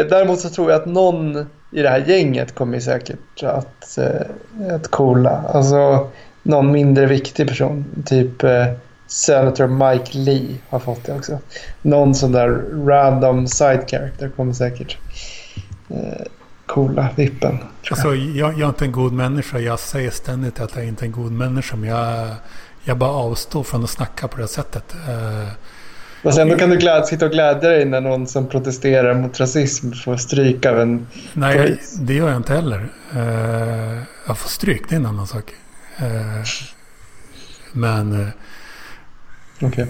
däremot 0.10 0.40
så 0.40 0.50
tror 0.50 0.72
jag 0.72 0.82
att 0.82 0.88
någon 0.88 1.46
i 1.72 1.82
det 1.82 1.90
här 1.90 2.06
gänget 2.08 2.56
kommer 2.56 2.80
säkert 2.80 3.44
att, 3.44 3.98
eh, 3.98 4.76
att 4.76 4.88
coola. 4.88 5.44
Alltså 5.54 6.10
någon 6.44 6.72
mindre 6.72 7.06
viktig 7.06 7.48
person. 7.48 7.86
Typ 8.06 8.44
eh, 8.44 8.66
Senator 9.08 9.68
Mike 9.68 10.18
Lee 10.18 10.58
har 10.70 10.80
fått 10.80 11.04
det 11.04 11.14
också. 11.14 11.40
Någon 11.82 12.16
sån 12.16 12.32
där 12.32 12.50
random 12.86 13.48
side 13.48 13.90
character 13.90 14.30
kommer 14.30 14.54
säkert 14.54 14.98
eh, 15.90 16.26
coola 16.66 17.10
vippen. 17.16 17.60
Alltså, 17.92 18.16
jag, 18.16 18.54
jag 18.54 18.62
är 18.62 18.68
inte 18.68 18.86
en 18.86 18.92
god 18.92 19.14
människa. 19.14 19.60
Jag 19.60 19.80
säger 19.80 20.12
ständigt 20.12 20.60
att 20.60 20.76
jag 20.76 20.86
inte 20.86 21.04
är 21.04 21.08
en 21.08 21.12
god 21.12 21.32
människa. 21.32 21.76
Men 21.76 21.90
jag, 21.90 22.28
jag 22.84 22.98
bara 22.98 23.12
avstår 23.12 23.64
från 23.64 23.84
att 23.84 23.90
snacka 23.90 24.28
på 24.28 24.38
det 24.38 24.48
sättet. 24.48 24.96
Eh, 25.10 25.48
Fast 26.24 26.40
ändå 26.40 26.58
kan 26.58 26.70
du 26.70 26.78
gläd, 26.78 27.06
sitta 27.06 27.26
och 27.26 27.32
glädja 27.32 27.70
dig 27.70 27.86
när 27.86 28.02
någon 28.02 28.28
som 28.28 28.48
protesterar 28.48 29.14
mot 29.14 29.40
rasism 29.40 29.92
får 29.92 30.18
stryk 30.18 30.66
av 30.66 30.80
en 30.80 31.08
Nej, 31.34 31.58
polis. 31.58 31.96
det 32.02 32.14
gör 32.14 32.28
jag 32.28 32.38
inte 32.38 32.54
heller. 32.54 32.90
Uh, 33.16 34.02
jag 34.28 34.38
får 34.38 34.50
stryk, 34.50 34.90
det 34.90 34.96
är 34.96 35.00
en 35.00 35.06
annan 35.06 35.28
sak. 35.28 35.54
Uh, 36.02 36.44
men 37.72 38.14
uh, 38.14 38.28
okay. 39.62 39.86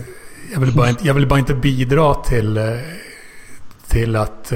jag, 0.53 0.59
vill 0.59 0.71
bara 0.73 0.89
inte, 0.89 1.07
jag 1.07 1.13
vill 1.13 1.27
bara 1.27 1.39
inte 1.39 1.53
bidra 1.53 2.13
till, 2.13 2.79
till 3.87 4.15
att... 4.15 4.53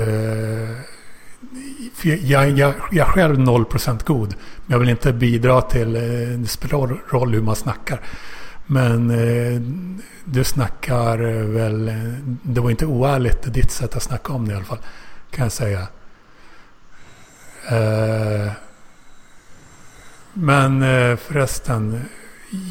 jag, 2.03 2.49
jag, 2.49 2.73
jag 2.91 3.07
är 3.07 3.11
själv 3.11 3.37
0% 3.39 4.05
god. 4.05 4.27
Men 4.65 4.73
jag 4.73 4.79
vill 4.79 4.89
inte 4.89 5.13
bidra 5.13 5.61
till... 5.61 5.93
Det 6.37 6.47
spelar 6.47 7.11
roll 7.11 7.33
hur 7.33 7.41
man 7.41 7.55
snackar. 7.55 8.01
Men 8.67 9.09
eh, 9.09 9.61
du 10.25 10.43
snackar 10.43 11.17
väl... 11.43 11.91
Det 12.41 12.61
var 12.61 12.69
inte 12.69 12.85
oärligt 12.85 13.53
ditt 13.53 13.71
sätt 13.71 13.95
att 13.95 14.03
snacka 14.03 14.33
om 14.33 14.47
det 14.47 14.53
i 14.53 14.55
alla 14.55 14.65
fall. 14.65 14.79
Kan 15.31 15.45
jag 15.45 15.51
säga. 15.51 15.87
Eh, 17.69 18.51
men 20.33 20.81
eh, 20.81 21.17
förresten. 21.17 22.01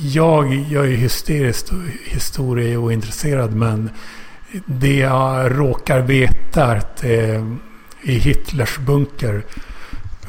Jag, 0.02 0.54
jag 0.54 0.86
är 0.86 0.96
hysteriskt 0.96 1.72
historieointresserad 2.04 3.54
men 3.54 3.90
det 4.66 4.96
jag 4.96 5.58
råkar 5.58 6.00
veta 6.00 6.64
är 6.64 6.76
att 6.76 7.04
eh, 7.04 7.44
i 8.02 8.18
Hitlers 8.18 8.78
bunker 8.78 9.44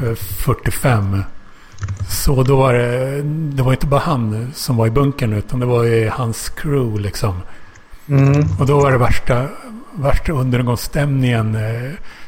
eh, 0.03 0.15
45 0.15 1.23
så 2.09 2.43
då 2.43 2.55
var 2.55 2.73
det, 2.73 3.21
det 3.55 3.63
var 3.63 3.71
inte 3.71 3.87
bara 3.87 3.99
han 3.99 4.51
som 4.53 4.77
var 4.77 4.87
i 4.87 4.91
bunkern 4.91 5.33
utan 5.33 5.59
det 5.59 5.65
var 5.65 5.83
ju 5.83 6.09
hans 6.09 6.49
crew 6.49 7.01
liksom. 7.01 7.41
Mm. 8.07 8.45
Och 8.59 8.65
då 8.65 8.79
var 8.79 8.91
det 8.91 8.97
värsta, 8.97 9.47
värsta 9.95 10.31
undergångsstämningen. 10.31 11.57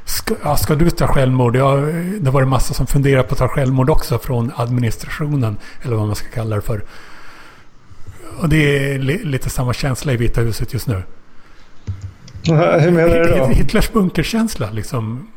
Ska, 0.06 0.36
ja, 0.44 0.58
ska 0.58 0.76
du 0.76 0.90
ta 0.90 1.08
självmord? 1.08 1.56
Ja, 1.56 1.76
det 2.20 2.30
var 2.30 2.42
det 2.42 2.48
massa 2.48 2.74
som 2.74 2.88
funderade 2.88 3.28
på 3.28 3.34
att 3.34 3.40
ta 3.40 3.48
självmord 3.48 3.90
också 3.90 4.20
från 4.20 4.52
administrationen. 4.56 5.58
Eller 5.82 5.96
vad 5.96 6.08
man 6.08 6.16
ska 6.16 6.30
kalla 6.30 6.56
det 6.56 6.62
för. 6.62 6.84
Och 8.40 8.50
det 8.50 8.94
är 8.94 9.00
li, 9.00 9.24
lite 9.24 9.50
samma 9.50 9.74
känsla 9.74 10.14
i 10.14 10.18
Vita 10.18 10.42
huset 10.42 10.74
just 10.74 10.88
nu. 10.88 11.04
Hur 12.44 12.92
menar 12.92 13.20
du 13.20 13.38
då? 13.38 13.46
Hitlers 13.46 13.92
bunkerkänsla 13.92 14.72
liksom. 14.72 15.28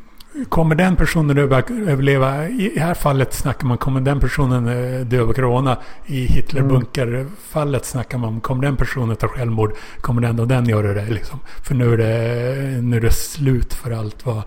Kommer 0.49 0.75
den 0.75 0.95
personen 0.95 1.37
överleva? 1.37 2.47
I 2.47 2.71
det 2.75 2.81
här 2.81 2.93
fallet 2.93 3.33
snackar 3.33 3.67
man 3.67 3.77
kommer 3.77 4.01
den 4.01 4.19
personen 4.19 4.67
eh, 4.67 5.05
dö 5.05 5.21
av 5.21 5.33
corona. 5.33 5.77
I 6.05 6.25
Hitlerbunkerfallet 6.25 7.85
snackar 7.85 8.17
man 8.17 8.41
kommer 8.41 8.63
den 8.63 8.77
personen 8.77 9.15
ta 9.15 9.27
självmord? 9.27 9.73
Kommer 10.01 10.21
den 10.21 10.39
och 10.39 10.47
den 10.47 10.65
göra 10.65 10.93
det? 10.93 11.05
Liksom? 11.05 11.39
För 11.63 11.75
nu 11.75 11.93
är 11.93 11.97
det, 11.97 12.81
nu 12.81 12.97
är 12.97 13.01
det 13.01 13.11
slut 13.11 13.73
för 13.73 13.91
allt 13.91 14.25
vad 14.25 14.41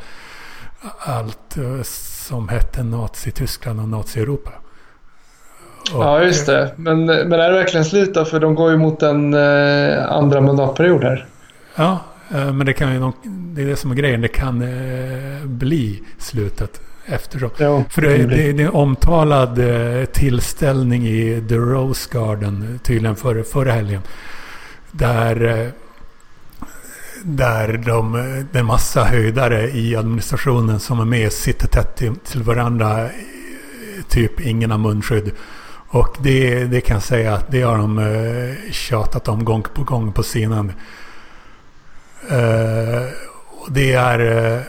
allt 0.99 1.57
eh, 1.57 1.83
som 1.83 2.49
hette 2.49 2.83
Nazi-Tyskland 2.83 3.81
och 3.81 3.89
Nazi-Europa. 3.89 4.51
Ja, 5.93 6.23
just 6.23 6.47
det. 6.47 6.73
Men, 6.77 7.07
men 7.07 7.33
är 7.33 7.51
det 7.51 7.57
verkligen 7.57 7.85
slut 7.85 8.15
då? 8.15 8.25
För 8.25 8.41
de 8.41 8.55
går 8.55 8.71
ju 8.71 8.77
mot 8.77 9.03
en 9.03 9.35
eh, 9.35 10.13
andra 10.13 10.41
mandatperiod 10.41 11.05
här. 11.05 11.27
Ja, 11.77 11.99
men 12.29 12.67
det 12.67 12.73
kan 12.73 12.95
ju, 12.95 13.13
det 13.25 13.63
är 13.63 13.67
det 13.67 13.77
som 13.77 13.91
är 13.91 13.95
grejen. 13.95 14.21
Det 14.21 14.29
kan 14.29 14.63
eh, 14.63 15.45
bli 15.45 16.03
slutet 16.19 16.81
eftersom. 17.07 17.51
Jo, 17.59 17.85
För 17.91 18.03
det, 18.03 18.17
det, 18.17 18.53
det 18.53 18.63
är 18.63 18.67
en 18.67 18.75
omtalad 18.75 19.59
eh, 19.59 20.05
tillställning 20.05 21.07
i 21.07 21.45
The 21.49 21.57
Rose 21.57 22.09
Garden 22.13 22.81
tydligen 22.83 23.17
för, 23.17 23.43
förra 23.43 23.73
helgen. 23.73 24.01
Där, 24.91 25.73
där 27.23 27.83
de, 27.87 28.13
det 28.53 28.59
är 28.59 28.63
massa 28.63 29.05
höjdare 29.05 29.71
i 29.71 29.97
administrationen 29.97 30.81
som 30.81 31.01
är 31.01 31.05
med 31.05 31.33
sitter 31.33 31.69
tätt 31.69 31.97
till, 31.97 32.17
till 32.17 32.43
varandra. 32.43 33.09
Typ 34.09 34.41
ingen 34.41 34.71
har 34.71 34.79
munskydd. 34.79 35.31
Och 35.89 36.17
det, 36.23 36.65
det 36.65 36.81
kan 36.81 36.95
jag 36.95 37.03
säga 37.03 37.35
att 37.35 37.51
det 37.51 37.63
har 37.63 37.79
de 37.79 38.57
tjatat 38.71 39.29
om 39.29 39.45
gång 39.45 39.65
på 39.75 39.83
gång 39.83 40.13
på 40.13 40.23
scenen. 40.23 40.73
Eh, 42.29 43.03
det 43.69 43.93
är... 43.93 44.19
Eh, 44.21 44.63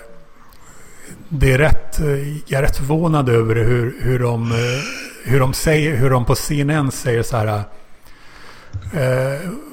det 1.29 1.51
är 1.53 1.57
rätt... 1.57 1.99
Eh, 1.99 2.37
jag 2.45 2.51
är 2.51 2.61
rätt 2.61 2.77
förvånad 2.77 3.29
över 3.29 3.55
hur, 3.55 3.95
hur, 4.01 4.19
de, 4.19 4.53
hur, 5.23 5.39
de 5.39 5.53
säger, 5.53 5.95
hur 5.95 6.09
de 6.09 6.25
på 6.25 6.35
CNN 6.35 6.91
säger 6.91 7.23
så 7.23 7.37
här... 7.37 7.63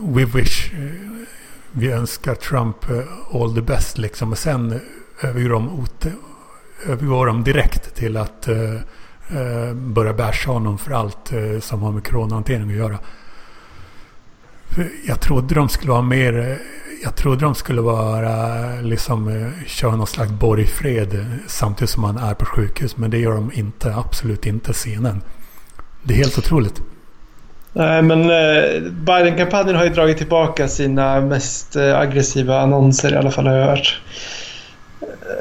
We 0.01 0.25
wish... 0.25 0.73
vi 1.73 1.93
önskar 1.93 2.35
Trump 2.35 2.77
all 3.33 3.55
the 3.55 3.61
best 3.61 3.99
liksom. 3.99 4.33
Och 4.33 4.39
sen 4.39 4.81
övergår 5.21 5.51
de, 5.51 5.87
övergår 6.87 7.27
de 7.27 7.45
direkt 7.45 7.95
till 7.95 8.17
att 8.17 8.49
börja 9.75 10.13
basha 10.13 10.53
honom 10.53 10.79
för 10.79 10.93
allt 10.93 11.33
som 11.61 11.83
har 11.83 11.93
med 11.93 12.07
coronahantering 12.07 12.71
att 12.71 12.77
göra. 12.77 12.99
Jag 15.07 15.21
trodde 15.21 15.55
de 15.55 15.69
skulle 15.69 15.93
vara 15.93 16.03
mer 16.03 16.59
jag 17.05 17.17
trodde 17.17 17.45
de 17.45 17.55
skulle 17.55 17.81
vara 17.81 18.67
liksom 18.81 19.51
köra 19.67 19.97
någon 19.97 20.07
slags 20.07 20.31
borgfred 20.31 21.27
samtidigt 21.47 21.91
som 21.91 22.03
man 22.03 22.17
är 22.17 22.35
på 22.35 22.45
sjukhus. 22.45 22.97
Men 22.97 23.11
det 23.11 23.19
gör 23.19 23.35
de 23.35 23.53
inte. 23.55 23.95
Absolut 23.95 24.47
inte 24.47 24.73
scenen. 24.73 25.23
Det 26.03 26.15
är 26.15 26.19
helt 26.19 26.39
otroligt. 26.39 26.83
Nej, 27.73 28.03
men 28.03 28.31
eh, 28.31 28.81
Biden-kampanjen 28.91 29.77
har 29.77 29.85
ju 29.85 29.91
dragit 29.91 30.19
tillbaka 30.19 30.69
sina 30.69 31.21
mest 31.21 31.77
eh, 31.77 31.99
aggressiva 31.99 32.61
annonser 32.61 33.13
i 33.13 33.17
alla 33.17 33.31
fall 33.31 33.47
har 33.47 33.55
jag 33.55 33.67
hört. 33.67 34.01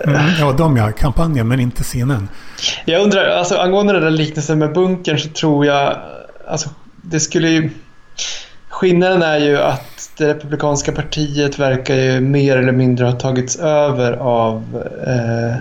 Mm, 0.04 0.22
ja, 0.40 0.52
de 0.52 0.78
ja. 0.78 0.92
Kampanjen, 0.92 1.48
men 1.48 1.60
inte 1.60 1.84
scenen. 1.84 2.30
Jag 2.86 3.02
undrar, 3.02 3.30
alltså 3.30 3.58
angående 3.58 3.94
den 3.94 4.02
där 4.02 4.10
liknelsen 4.10 4.60
med 4.60 4.74
bunkern 4.74 5.20
så 5.20 5.30
tror 5.30 5.66
jag, 5.66 5.98
alltså 6.48 6.70
det 7.02 7.20
skulle 7.20 7.50
ju... 7.50 7.70
Skillnaden 8.82 9.22
är 9.22 9.40
ju 9.40 9.58
att 9.58 10.12
det 10.18 10.28
republikanska 10.30 10.92
partiet 10.92 11.60
verkar 11.60 11.96
ju 11.96 12.22
mer 12.22 12.58
eller 12.58 12.72
mindre 12.72 13.06
ha 13.06 13.12
tagits 13.12 13.56
över 13.56 14.14
av 14.14 14.84
eh, 15.08 15.56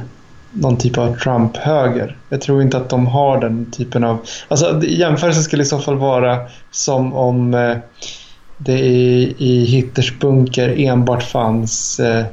någon 0.53 0.77
typ 0.77 0.99
av 0.99 1.17
Trump-höger. 1.17 2.17
Jag 2.29 2.41
tror 2.41 2.63
inte 2.63 2.77
att 2.77 2.89
de 2.89 3.07
har 3.07 3.41
den 3.41 3.71
typen 3.71 4.05
av... 4.05 4.19
Alltså 4.49 4.81
jämförelsen 4.83 5.43
skulle 5.43 5.63
i 5.63 5.67
så 5.67 5.79
fall 5.79 5.97
vara 5.97 6.39
som 6.71 7.15
om 7.15 7.55
eh, 7.55 7.77
det 8.57 8.79
i, 8.79 9.35
i 9.39 9.65
Hitlers 9.65 10.19
bunker 10.19 10.75
enbart 10.79 11.23
fanns 11.23 12.01
eh, 12.01 12.25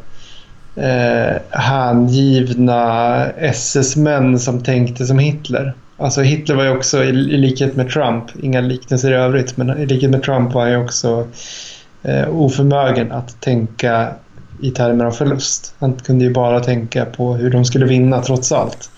eh, 0.75 1.37
hängivna 1.49 3.25
SS-män 3.25 4.39
som 4.39 4.63
tänkte 4.63 5.05
som 5.05 5.19
Hitler. 5.19 5.73
Alltså 5.97 6.21
Hitler 6.21 6.55
var 6.55 6.63
ju 6.63 6.69
också, 6.69 7.03
i, 7.03 7.09
i 7.09 7.37
likhet 7.37 7.75
med 7.75 7.89
Trump, 7.89 8.23
inga 8.41 8.61
liknelser 8.61 9.11
i 9.11 9.15
övrigt, 9.15 9.57
men 9.57 9.79
i 9.79 9.85
likhet 9.85 10.11
med 10.11 10.23
Trump 10.23 10.53
var 10.53 10.61
han 10.61 10.71
ju 10.71 10.77
också 10.77 11.27
eh, 12.03 12.29
oförmögen 12.29 13.11
att 13.11 13.41
tänka 13.41 14.09
i 14.61 14.71
termer 14.71 15.05
av 15.05 15.11
förlust. 15.11 15.75
Han 15.79 15.93
kunde 15.93 16.25
ju 16.25 16.33
bara 16.33 16.59
tänka 16.59 17.05
på 17.05 17.33
hur 17.33 17.51
de 17.51 17.65
skulle 17.65 17.85
vinna 17.85 18.21
trots 18.21 18.51
allt. 18.51 18.89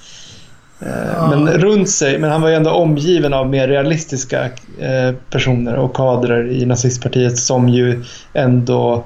Eh. 0.80 1.30
Men 1.30 1.48
runt 1.48 1.90
sig, 1.90 2.20
men 2.20 2.32
han 2.32 2.42
var 2.42 2.50
ju 2.50 2.56
ändå 2.56 2.72
omgiven 2.72 3.34
av 3.34 3.50
mer 3.50 3.68
realistiska 3.68 4.46
eh, 4.80 5.16
personer 5.30 5.76
och 5.76 5.96
kadrer 5.96 6.52
i 6.52 6.66
nazistpartiet 6.66 7.38
som 7.38 7.70
ju 7.70 8.04
ändå 8.34 9.04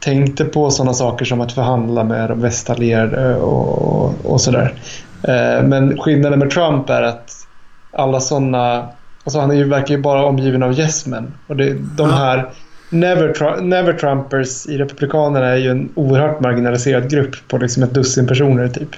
tänkte 0.00 0.44
på 0.44 0.70
sådana 0.70 0.94
saker 0.94 1.24
som 1.24 1.40
att 1.40 1.52
förhandla 1.52 2.04
med 2.04 2.28
de 2.28 2.40
västallierade 2.40 3.36
och, 3.36 3.82
och, 3.82 4.14
och 4.24 4.40
sådär. 4.40 4.74
Eh, 5.22 5.62
men 5.62 5.98
skillnaden 5.98 6.38
med 6.38 6.50
Trump 6.50 6.90
är 6.90 7.02
att 7.02 7.46
alla 7.92 8.20
sådana... 8.20 8.88
Alltså 9.24 9.40
han 9.40 9.50
är 9.50 9.54
ju, 9.54 9.64
verkar 9.64 9.94
ju 9.94 10.00
bara 10.00 10.24
omgiven 10.24 10.62
av 10.62 10.78
yes 10.78 11.06
men. 11.06 11.34
Och 11.46 11.56
det, 11.56 11.76
de 11.96 12.10
här 12.10 12.50
never, 12.90 13.60
never 13.60 13.92
Trumpers 13.92 14.66
i 14.66 14.78
Republikanerna 14.78 15.46
är 15.46 15.56
ju 15.56 15.70
en 15.70 15.88
oerhört 15.94 16.40
marginaliserad 16.40 17.10
grupp 17.10 17.36
på 17.48 17.58
liksom 17.58 17.82
ett 17.82 17.94
dussin 17.94 18.26
personer 18.26 18.68
typ. 18.68 18.88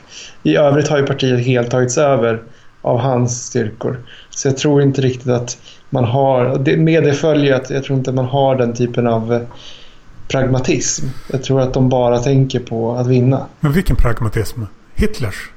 I 0.42 0.56
övrigt 0.56 0.88
har 0.88 0.98
ju 0.98 1.06
partiet 1.06 1.46
helt 1.46 1.70
tagits 1.70 1.98
över 1.98 2.42
av 2.82 2.98
hans 2.98 3.46
styrkor. 3.46 3.98
Så 4.30 4.48
jag 4.48 4.56
tror 4.56 4.82
inte 4.82 5.00
riktigt 5.00 5.28
att 5.28 5.58
man 5.90 6.04
har... 6.04 6.76
Med 6.76 7.04
det 7.04 7.12
följer 7.12 7.54
att 7.54 7.70
jag 7.70 7.84
tror 7.84 7.98
inte 7.98 8.12
man 8.12 8.24
har 8.24 8.56
den 8.56 8.74
typen 8.74 9.06
av 9.06 9.32
eh, 9.32 9.40
pragmatism. 10.28 11.06
Jag 11.32 11.42
tror 11.42 11.60
att 11.60 11.74
de 11.74 11.88
bara 11.88 12.18
tänker 12.18 12.60
på 12.60 12.92
att 12.92 13.06
vinna. 13.06 13.46
Men 13.60 13.72
vilken 13.72 13.96
pragmatism? 13.96 14.62
Hitlers? 14.94 15.50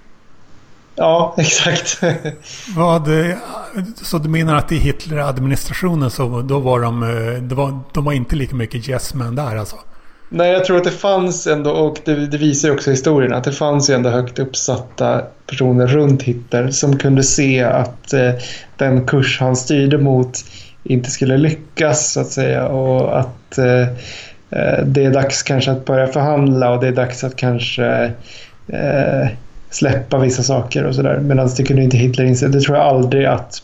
Ja, 1.02 1.34
exakt. 1.38 2.02
Vad, 2.76 3.10
så 3.96 4.18
du 4.18 4.30
menar 4.30 4.56
att 4.56 4.72
i 4.72 4.78
Hitler-administrationen 4.78 6.10
så 6.10 6.42
då 6.42 6.60
var 6.60 6.80
de, 6.82 7.04
eh, 7.04 7.42
det 7.42 7.56
var, 7.56 7.80
de 7.94 8.06
var 8.06 8.14
inte 8.14 8.36
lika 8.36 8.56
mycket 8.56 8.90
yes 8.90 9.14
men 9.14 9.36
där 9.36 9.58
alltså? 9.58 9.76
Nej, 10.30 10.52
jag 10.52 10.66
tror 10.66 10.78
att 10.78 10.84
det 10.84 10.92
fanns 10.92 11.48
ändå, 11.48 11.72
och 11.72 11.98
det, 12.06 12.28
det 12.28 12.38
visar 12.38 12.68
ju 12.68 12.74
också 12.74 12.92
historien, 12.92 13.34
att 13.34 13.44
det 13.44 13.52
fanns 13.52 13.90
ju 13.90 13.94
ändå 13.94 14.10
högt 14.10 14.40
uppsatta 14.40 15.22
personer 15.48 15.88
runt 15.88 16.24
Hitler 16.24 16.70
som 16.70 16.98
kunde 16.98 17.24
se 17.24 17.64
att 17.64 18.14
eh, 18.14 18.32
den 18.78 19.06
kurs 19.06 19.40
han 19.40 19.56
styrde 19.56 19.98
mot 19.98 20.38
inte 20.84 21.12
skulle 21.12 21.38
lyckas 21.38 22.12
så 22.12 22.22
att 22.22 22.32
säga 22.32 22.68
och 22.68 23.20
att 23.20 23.58
eh, 23.58 23.82
eh 24.50 24.86
det 24.86 25.06
är 25.06 25.12
dags 25.12 25.44
kanske 25.44 25.72
att 25.72 25.86
börja 25.86 26.08
förhandla 26.08 26.74
och 26.74 26.82
det 26.82 26.88
är 26.88 26.92
dags 26.92 27.24
att 27.24 27.36
kanske 27.36 28.12
eh, 28.68 29.28
släppa 29.72 30.18
vissa 30.18 30.44
saker 30.44 30.86
och 30.86 30.96
sådär. 30.96 31.20
Medan 31.20 31.50
det 31.58 31.64
kunde 31.64 31.84
inte 31.84 31.98
Hitler 31.98 32.26
inse. 32.26 32.48
Det 32.48 32.62
tror 32.62 32.78
jag 32.78 32.88
aldrig 32.88 33.26
att 33.26 33.64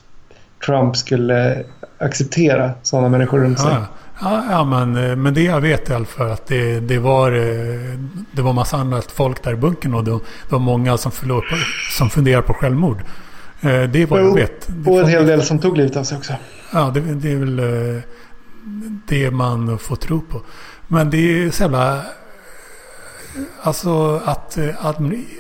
Trump 0.66 0.98
skulle 0.98 1.64
acceptera 1.98 2.72
sådana 2.84 3.10
människor 3.10 3.40
runt 3.40 3.60
sig. 3.60 3.76
Ja, 4.22 4.44
ja, 4.50 4.64
men, 4.64 5.10
eh, 5.10 5.16
men 5.16 5.34
det 5.34 5.44
jag 5.44 5.62
vet 5.62 5.90
i 5.90 5.94
alla 5.94 6.06
fall 6.06 6.32
att 6.32 6.48
det, 6.48 6.80
det 6.80 7.00
var 7.00 7.32
eh, 7.32 8.00
det 8.32 8.42
var 8.42 8.54
massa 8.54 8.78
annat 8.78 9.12
folk 9.12 9.44
där 9.44 9.54
i 9.54 9.56
bunkern 9.56 9.94
och 9.94 10.04
det, 10.04 10.12
det 10.12 10.20
var 10.50 10.60
många 10.60 10.98
som, 10.98 11.12
förlor, 11.12 11.46
som 11.98 12.10
funderar 12.10 12.42
på 12.42 12.54
självmord. 12.54 12.98
Eh, 13.62 13.84
det 13.84 14.02
är 14.02 14.06
vad 14.06 14.22
jag 14.22 14.36
vet. 14.36 14.68
och 14.86 15.00
en 15.00 15.08
hel 15.08 15.26
del 15.26 15.42
som 15.42 15.60
tog 15.60 15.78
livet 15.78 15.98
av 15.98 16.04
sig 16.04 16.18
också. 16.18 16.34
Ja, 16.74 16.92
det, 16.94 17.00
det 17.00 17.32
är 17.32 17.36
väl 17.36 17.62
det 19.08 19.32
man 19.32 19.80
får 19.80 19.96
tro 19.96 20.22
på. 20.22 20.42
Men 20.88 21.10
det 21.10 21.18
är 21.18 21.52
så 21.52 21.64
jävla 21.64 22.02
Alltså 23.62 24.22
att, 24.26 24.58
eh, 24.58 24.86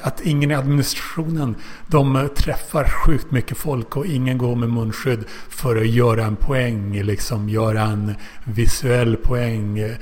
att 0.01 0.21
ingen 0.21 0.51
i 0.51 0.53
administrationen 0.53 1.55
de 1.87 2.15
eh, 2.15 2.27
träffar 2.27 2.83
sjukt 2.83 3.31
mycket 3.31 3.57
folk 3.57 3.97
och 3.97 4.05
ingen 4.05 4.37
går 4.37 4.55
med 4.55 4.69
munskydd 4.69 5.23
för 5.49 5.75
att 5.75 5.87
göra 5.87 6.25
en 6.25 6.35
poäng. 6.35 7.03
Liksom 7.03 7.49
göra 7.49 7.81
en 7.81 8.15
visuell 8.43 9.17
poäng. 9.17 9.95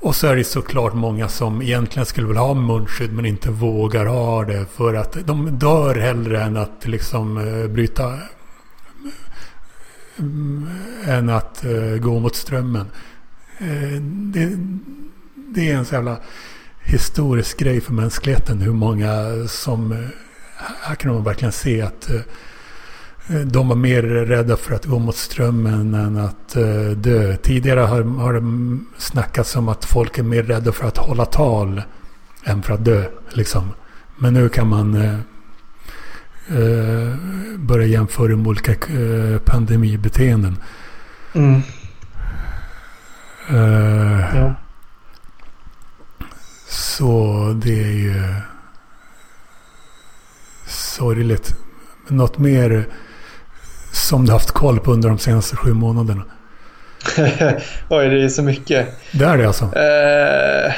Och 0.00 0.16
så 0.16 0.26
är 0.26 0.36
det 0.36 0.44
såklart 0.44 0.94
många 0.94 1.28
som 1.28 1.62
egentligen 1.62 2.06
skulle 2.06 2.26
vilja 2.26 2.42
ha 2.42 2.54
munskydd 2.54 3.12
men 3.12 3.26
inte 3.26 3.50
vågar 3.50 4.06
ha 4.06 4.44
det. 4.44 4.66
För 4.76 4.94
att 4.94 5.26
de 5.26 5.58
dör 5.58 5.94
hellre 5.94 6.42
än 6.42 6.56
att 6.56 6.86
liksom 6.86 7.38
eh, 7.38 7.68
bryta... 7.68 8.18
Än 11.04 11.28
att 11.28 11.64
gå 12.00 12.20
mot 12.20 12.36
strömmen. 12.36 12.86
Det, 14.32 14.56
det 15.34 15.70
är 15.70 15.76
en 15.76 15.84
så 15.84 15.94
jävla 15.94 16.16
historisk 16.88 17.58
grej 17.58 17.80
för 17.80 17.92
mänskligheten. 17.92 18.60
Hur 18.60 18.72
många 18.72 19.24
som... 19.48 20.08
Här 20.82 20.94
kan 20.94 21.14
man 21.14 21.24
verkligen 21.24 21.52
se 21.52 21.82
att 21.82 22.10
eh, 22.10 22.20
de 23.46 23.68
var 23.68 23.76
mer 23.76 24.02
rädda 24.02 24.56
för 24.56 24.74
att 24.74 24.84
gå 24.84 24.98
mot 24.98 25.16
strömmen 25.16 25.94
än 25.94 26.16
att 26.16 26.56
eh, 26.56 26.90
dö. 26.96 27.36
Tidigare 27.36 27.80
har, 27.80 28.02
har 28.02 28.32
det 28.32 28.78
snackats 28.98 29.56
om 29.56 29.68
att 29.68 29.84
folk 29.84 30.18
är 30.18 30.22
mer 30.22 30.42
rädda 30.42 30.72
för 30.72 30.88
att 30.88 30.98
hålla 30.98 31.24
tal 31.24 31.82
än 32.44 32.62
för 32.62 32.74
att 32.74 32.84
dö. 32.84 33.04
Liksom. 33.30 33.70
Men 34.16 34.34
nu 34.34 34.48
kan 34.48 34.68
man 34.68 34.94
eh, 34.94 35.18
eh 36.48 37.14
börja 37.56 37.86
jämföra 37.86 38.36
med 38.36 38.46
olika 38.46 38.72
eh, 38.72 39.38
pandemibeteenden. 39.38 40.56
Mm. 41.34 41.62
Eh, 43.50 44.36
ja. 44.36 44.54
Så 46.68 47.52
det 47.64 47.80
är 47.80 47.92
ju 47.92 48.22
sorgligt. 50.66 51.54
Något 52.08 52.38
mer 52.38 52.88
som 53.92 54.26
du 54.26 54.32
haft 54.32 54.50
koll 54.50 54.80
på 54.80 54.92
under 54.92 55.08
de 55.08 55.18
senaste 55.18 55.56
sju 55.56 55.72
månaderna? 55.72 56.22
Oj, 57.88 58.08
det 58.08 58.24
är 58.24 58.28
så 58.28 58.42
mycket. 58.42 58.88
Det 59.12 59.24
är 59.24 59.36
det 59.36 59.46
alltså? 59.46 59.64
Eh, 59.64 60.74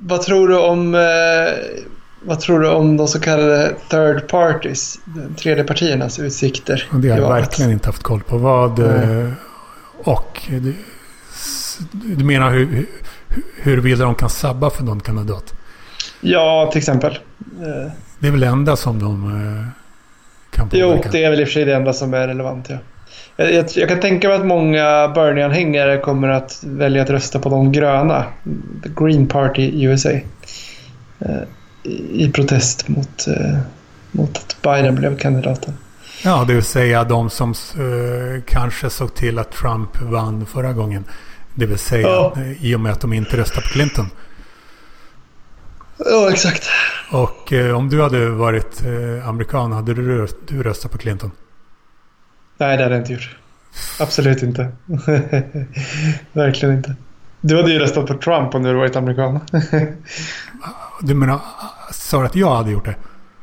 vad 0.00 0.22
tror 0.22 0.48
du 0.48 0.58
om 0.58 0.94
eh, 0.94 1.00
vad 2.22 2.40
tror 2.40 2.60
du 2.60 2.68
om 2.68 2.96
de 2.96 3.08
så 3.08 3.20
kallade 3.20 3.74
third 3.90 4.28
parties, 4.28 4.98
tredje 5.36 5.64
partiernas 5.64 6.18
utsikter? 6.18 6.88
Det 6.92 7.10
har 7.10 7.18
jag 7.18 7.28
verkligen 7.28 7.70
inte 7.70 7.88
haft 7.88 8.02
koll 8.02 8.22
på. 8.22 8.38
Vad... 8.38 8.78
Mm. 8.78 9.34
Och 10.04 10.42
du, 10.48 10.74
du 11.92 12.24
menar 12.24 12.50
hur, 12.50 12.86
huruvida 13.62 14.04
de 14.04 14.14
kan 14.14 14.30
sabba 14.30 14.70
för 14.70 14.84
någon 14.84 15.00
kandidat? 15.00 15.54
Ja, 16.20 16.68
till 16.72 16.78
exempel. 16.78 17.18
Det 18.18 18.26
är 18.26 18.30
väl 18.30 18.40
det 18.40 18.46
enda 18.46 18.76
som 18.76 18.98
de 18.98 19.24
eh, 19.24 19.66
kan 20.50 20.68
påverka? 20.68 21.02
Jo, 21.04 21.10
det 21.12 21.24
är 21.24 21.30
väl 21.30 21.40
i 21.40 21.44
och 21.44 21.48
för 21.48 21.52
sig 21.52 21.64
det 21.64 21.74
enda 21.74 21.92
som 21.92 22.14
är 22.14 22.26
relevant, 22.26 22.66
ja. 22.68 22.76
Jag, 23.36 23.52
jag, 23.52 23.66
jag 23.74 23.88
kan 23.88 24.00
tänka 24.00 24.28
mig 24.28 24.36
att 24.36 24.46
många 24.46 25.08
Bernie-anhängare 25.08 25.98
kommer 25.98 26.28
att 26.28 26.62
välja 26.64 27.02
att 27.02 27.10
rösta 27.10 27.38
på 27.38 27.48
de 27.48 27.72
gröna, 27.72 28.24
The 28.82 28.88
Green 28.96 29.26
Party 29.26 29.84
USA, 29.84 30.10
eh, 30.10 31.42
i 32.10 32.30
protest 32.34 32.88
mot, 32.88 33.28
eh, 33.28 33.58
mot 34.12 34.36
att 34.36 34.56
Biden 34.62 34.94
blev 34.94 35.18
kandidaten. 35.18 35.74
Ja, 36.24 36.44
det 36.48 36.54
vill 36.54 36.64
säga 36.64 37.04
de 37.04 37.30
som 37.30 37.54
kanske 38.46 38.90
såg 38.90 39.14
till 39.14 39.38
att 39.38 39.52
Trump 39.52 40.00
vann 40.00 40.46
förra 40.46 40.72
gången. 40.72 41.04
Det 41.58 41.66
vill 41.66 41.78
säga 41.78 42.08
ja. 42.08 42.34
i 42.60 42.74
och 42.74 42.80
med 42.80 42.92
att 42.92 43.00
de 43.00 43.12
inte 43.12 43.36
röstar 43.36 43.60
på 43.62 43.68
Clinton. 43.68 44.10
Ja, 45.96 46.30
exakt. 46.30 46.68
Och 47.10 47.52
eh, 47.52 47.76
om 47.76 47.88
du 47.88 48.02
hade 48.02 48.28
varit 48.28 48.82
eh, 48.82 49.28
amerikan, 49.28 49.72
hade 49.72 49.94
du, 49.94 50.18
röst, 50.18 50.36
du 50.48 50.62
röstat 50.62 50.92
på 50.92 50.98
Clinton? 50.98 51.30
Nej, 52.58 52.76
det 52.76 52.82
hade 52.82 52.94
jag 52.94 53.02
inte 53.02 53.12
gjort. 53.12 53.36
Absolut 54.00 54.42
inte. 54.42 54.72
Verkligen 56.32 56.76
inte. 56.76 56.94
Du 57.40 57.56
hade 57.56 57.72
ju 57.72 57.78
röstat 57.78 58.06
på 58.06 58.14
Trump 58.14 58.54
om 58.54 58.62
du 58.62 58.68
hade 58.68 58.78
varit 58.78 58.96
amerikan. 58.96 59.40
du 61.02 61.14
menar, 61.14 61.40
sa 61.92 62.20
du 62.20 62.26
att 62.26 62.36
jag 62.36 62.54
hade 62.54 62.70
gjort 62.70 62.84
det? 62.84 62.96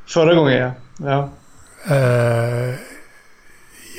Förra 0.08 0.34
gången 0.34 0.58
ja. 0.58 0.72
ja. 0.98 1.30
Eh, 1.96 2.76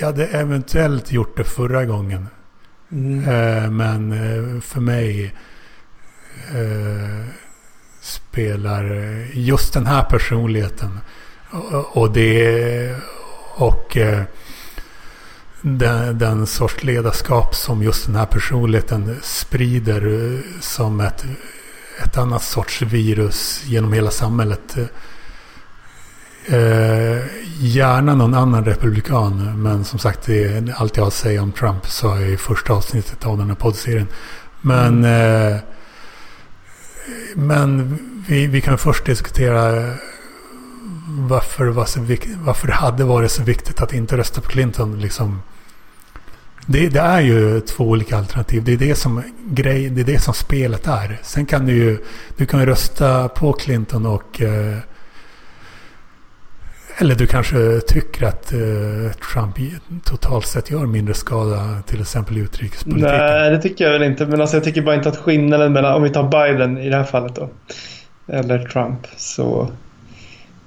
jag 0.00 0.06
hade 0.06 0.26
eventuellt 0.26 1.12
gjort 1.12 1.36
det 1.36 1.44
förra 1.44 1.84
gången. 1.84 2.28
Mm. 2.92 3.28
Eh, 3.28 3.70
men 3.70 4.12
eh, 4.12 4.60
för 4.60 4.80
mig 4.80 5.34
eh, 6.54 7.24
spelar 8.00 8.84
just 9.32 9.74
den 9.74 9.86
här 9.86 10.02
personligheten 10.02 11.00
och, 11.92 12.12
det 12.12 12.96
och 13.54 13.96
den, 15.60 16.18
den 16.18 16.46
sorts 16.46 16.84
ledarskap 16.84 17.54
som 17.54 17.82
just 17.82 18.06
den 18.06 18.16
här 18.16 18.26
personligheten 18.26 19.16
sprider 19.22 20.42
som 20.60 21.00
ett, 21.00 21.24
ett 22.04 22.16
annat 22.16 22.42
sorts 22.42 22.82
virus 22.82 23.62
genom 23.64 23.92
hela 23.92 24.10
samhället 24.10 24.76
Eh, 26.48 27.22
gärna 27.60 28.14
någon 28.14 28.34
annan 28.34 28.64
republikan. 28.64 29.62
Men 29.62 29.84
som 29.84 29.98
sagt, 29.98 30.26
det 30.26 30.44
är 30.44 30.74
allt 30.76 30.96
jag 30.96 31.04
har 31.04 31.08
att 31.08 31.14
säga 31.14 31.42
om 31.42 31.52
Trump 31.52 31.86
sa 31.86 32.20
jag 32.20 32.30
i 32.30 32.36
första 32.36 32.72
avsnittet 32.72 33.26
av 33.26 33.38
den 33.38 33.48
här 33.48 33.54
poddserien. 33.54 34.06
Men, 34.60 35.04
mm. 35.04 35.52
eh, 35.52 35.58
men 37.34 37.98
vi, 38.28 38.46
vi 38.46 38.60
kan 38.60 38.78
först 38.78 39.04
diskutera 39.04 39.92
varför, 41.08 41.66
varför 42.44 42.66
det 42.66 42.72
hade 42.72 43.04
varit 43.04 43.30
så 43.30 43.42
viktigt 43.42 43.80
att 43.80 43.92
inte 43.92 44.16
rösta 44.16 44.40
på 44.40 44.48
Clinton. 44.48 45.00
Liksom. 45.00 45.42
Det, 46.66 46.88
det, 46.88 47.00
är 47.00 47.20
ju 47.20 47.60
två 47.60 47.84
olika 47.84 48.16
alternativ. 48.16 48.64
Det 48.64 48.72
är 48.72 48.76
det 48.76 48.94
som, 48.94 49.22
grej, 49.44 49.90
det 49.90 50.00
är 50.00 50.04
det 50.04 50.22
som 50.22 50.34
spelet 50.34 50.86
är. 50.86 51.20
Sen 51.22 51.46
kan 51.46 51.66
du 51.66 51.72
ju 51.72 51.98
du 52.36 52.46
kan 52.46 52.66
rösta 52.66 53.28
på 53.28 53.52
Clinton 53.52 54.06
och 54.06 54.42
eh, 54.42 54.78
eller 56.98 57.14
du 57.14 57.26
kanske 57.26 57.80
tycker 57.80 58.26
att 58.26 58.52
eh, 58.52 59.12
Trump 59.32 59.56
totalt 60.04 60.46
sett 60.46 60.70
gör 60.70 60.86
mindre 60.86 61.14
skada 61.14 61.82
till 61.86 62.00
exempel 62.00 62.38
i 62.38 62.40
utrikespolitiken? 62.40 63.16
Nej, 63.16 63.50
det 63.50 63.62
tycker 63.62 63.84
jag 63.84 63.92
väl 63.92 64.02
inte. 64.02 64.26
Men 64.26 64.40
alltså, 64.40 64.56
jag 64.56 64.64
tycker 64.64 64.82
bara 64.82 64.94
inte 64.94 65.08
att 65.08 65.16
skillnaden 65.16 65.72
mellan, 65.72 65.94
om 65.94 66.02
vi 66.02 66.10
tar 66.10 66.28
Biden 66.28 66.78
i 66.78 66.90
det 66.90 66.96
här 66.96 67.04
fallet 67.04 67.34
då, 67.34 67.48
eller 68.26 68.58
Trump, 68.58 69.06
så 69.16 69.70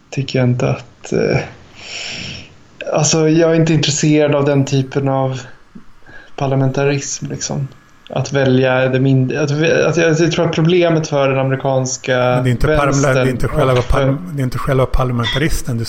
tycker 0.10 0.40
jag 0.40 0.48
inte 0.48 0.70
att... 0.70 1.14
Eh, 1.14 1.40
alltså, 2.94 3.30
jag 3.30 3.52
är 3.52 3.56
inte 3.56 3.74
intresserad 3.74 4.36
av 4.36 4.46
den 4.46 4.66
typen 4.66 5.08
av 5.08 5.42
parlamentarism 6.36 7.26
liksom 7.26 7.68
att 8.10 8.34
välja 8.34 8.90
det 8.90 9.00
mindre. 9.00 9.42
Att, 9.42 9.52
att, 9.88 10.20
jag 10.20 10.32
tror 10.32 10.46
att 10.46 10.56
problemet 10.56 11.08
för 11.08 11.30
den 11.30 11.40
amerikanska 11.40 12.18
Men 12.18 12.44
det 12.44 12.50
är 12.50 12.52
inte, 12.52 12.68
vänstern, 12.68 13.14
det 13.14 13.20
är 13.20 13.28
inte 13.28 13.48
själva, 13.48 13.82
par, 13.82 14.18
det 14.34 14.42
är 14.42 14.44
inte 14.44 14.58
själva 14.58 14.86
parlamentarismen 14.86 15.78
du, 15.78 15.86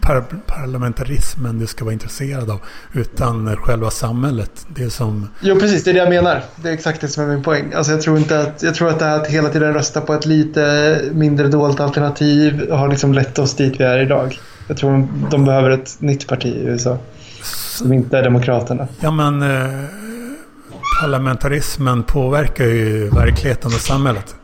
par, 0.00 0.24
parlamentarismen 0.46 1.58
du 1.58 1.66
ska 1.66 1.84
vara 1.84 1.92
intresserad 1.92 2.50
av. 2.50 2.60
Utan 2.92 3.56
själva 3.56 3.90
samhället. 3.90 4.66
Det 4.68 4.90
som... 4.90 5.28
Jo, 5.40 5.60
precis. 5.60 5.84
Det 5.84 5.90
är 5.90 5.94
det 5.94 6.00
jag 6.00 6.08
menar. 6.08 6.42
Det 6.56 6.68
är 6.68 6.72
exakt 6.72 7.00
det 7.00 7.08
som 7.08 7.24
är 7.24 7.28
min 7.28 7.42
poäng. 7.42 7.72
Alltså, 7.74 7.92
jag, 7.92 8.02
tror 8.02 8.18
inte 8.18 8.40
att, 8.40 8.62
jag 8.62 8.74
tror 8.74 8.88
att 8.88 8.98
det 8.98 9.04
här 9.04 9.16
att 9.16 9.26
hela 9.26 9.48
tiden 9.48 9.74
rösta 9.74 10.00
på 10.00 10.14
ett 10.14 10.26
lite 10.26 11.00
mindre 11.12 11.48
dåligt 11.48 11.80
alternativ 11.80 12.70
har 12.70 12.88
liksom 12.88 13.12
lett 13.12 13.38
oss 13.38 13.54
dit 13.54 13.80
vi 13.80 13.84
är 13.84 13.98
idag. 13.98 14.40
Jag 14.66 14.76
tror 14.76 15.08
de 15.30 15.44
behöver 15.44 15.70
ett 15.70 15.96
nytt 16.00 16.26
parti 16.26 16.46
i 16.46 16.64
USA. 16.64 16.98
Som 17.78 17.92
inte 17.92 18.18
är 18.18 18.22
Demokraterna. 18.22 18.88
Ja, 19.00 19.10
men... 19.10 19.42
Eh 19.42 20.07
parlamentarismen 21.00 22.02
påverkar 22.02 22.64
ju 22.64 23.10
verkligheten 23.10 23.66
och 23.74 23.80
samhället. 23.80 24.36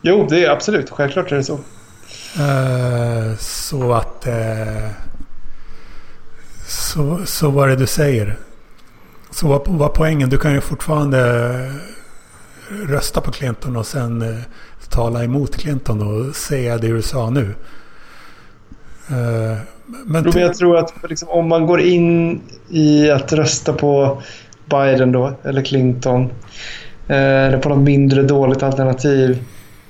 Jo, 0.00 0.26
det 0.30 0.44
är 0.44 0.50
absolut. 0.50 0.90
Självklart 0.90 1.32
är 1.32 1.36
det 1.36 1.44
så. 1.44 1.54
Uh, 1.54 3.36
så 3.38 3.92
att... 3.92 4.26
Uh, 4.26 4.90
så, 6.66 7.20
så 7.26 7.50
vad 7.50 7.64
är 7.64 7.68
det 7.68 7.76
du 7.76 7.86
säger? 7.86 8.36
Så 9.30 9.48
vad 9.48 9.68
var 9.68 9.88
poängen? 9.88 10.30
Du 10.30 10.38
kan 10.38 10.52
ju 10.52 10.60
fortfarande 10.60 11.72
rösta 12.70 13.20
på 13.20 13.32
Clinton 13.32 13.76
och 13.76 13.86
sen 13.86 14.22
uh, 14.22 14.40
tala 14.88 15.24
emot 15.24 15.56
Clinton 15.56 16.02
och 16.02 16.36
säga 16.36 16.78
det 16.78 16.88
du 16.88 17.02
sa 17.02 17.30
nu. 17.30 17.54
Men 20.06 20.32
jag 20.34 20.54
tror 20.54 20.76
att 20.76 20.94
liksom, 21.08 21.28
om 21.28 21.48
man 21.48 21.66
går 21.66 21.80
in 21.80 22.40
i 22.68 23.10
att 23.10 23.32
rösta 23.32 23.72
på 23.72 24.22
Biden 24.64 25.12
då, 25.12 25.32
eller 25.42 25.62
Clinton, 25.62 26.22
eh, 27.08 27.16
eller 27.16 27.58
på 27.58 27.68
något 27.68 27.78
mindre 27.78 28.22
dåligt 28.22 28.62
alternativ, 28.62 29.44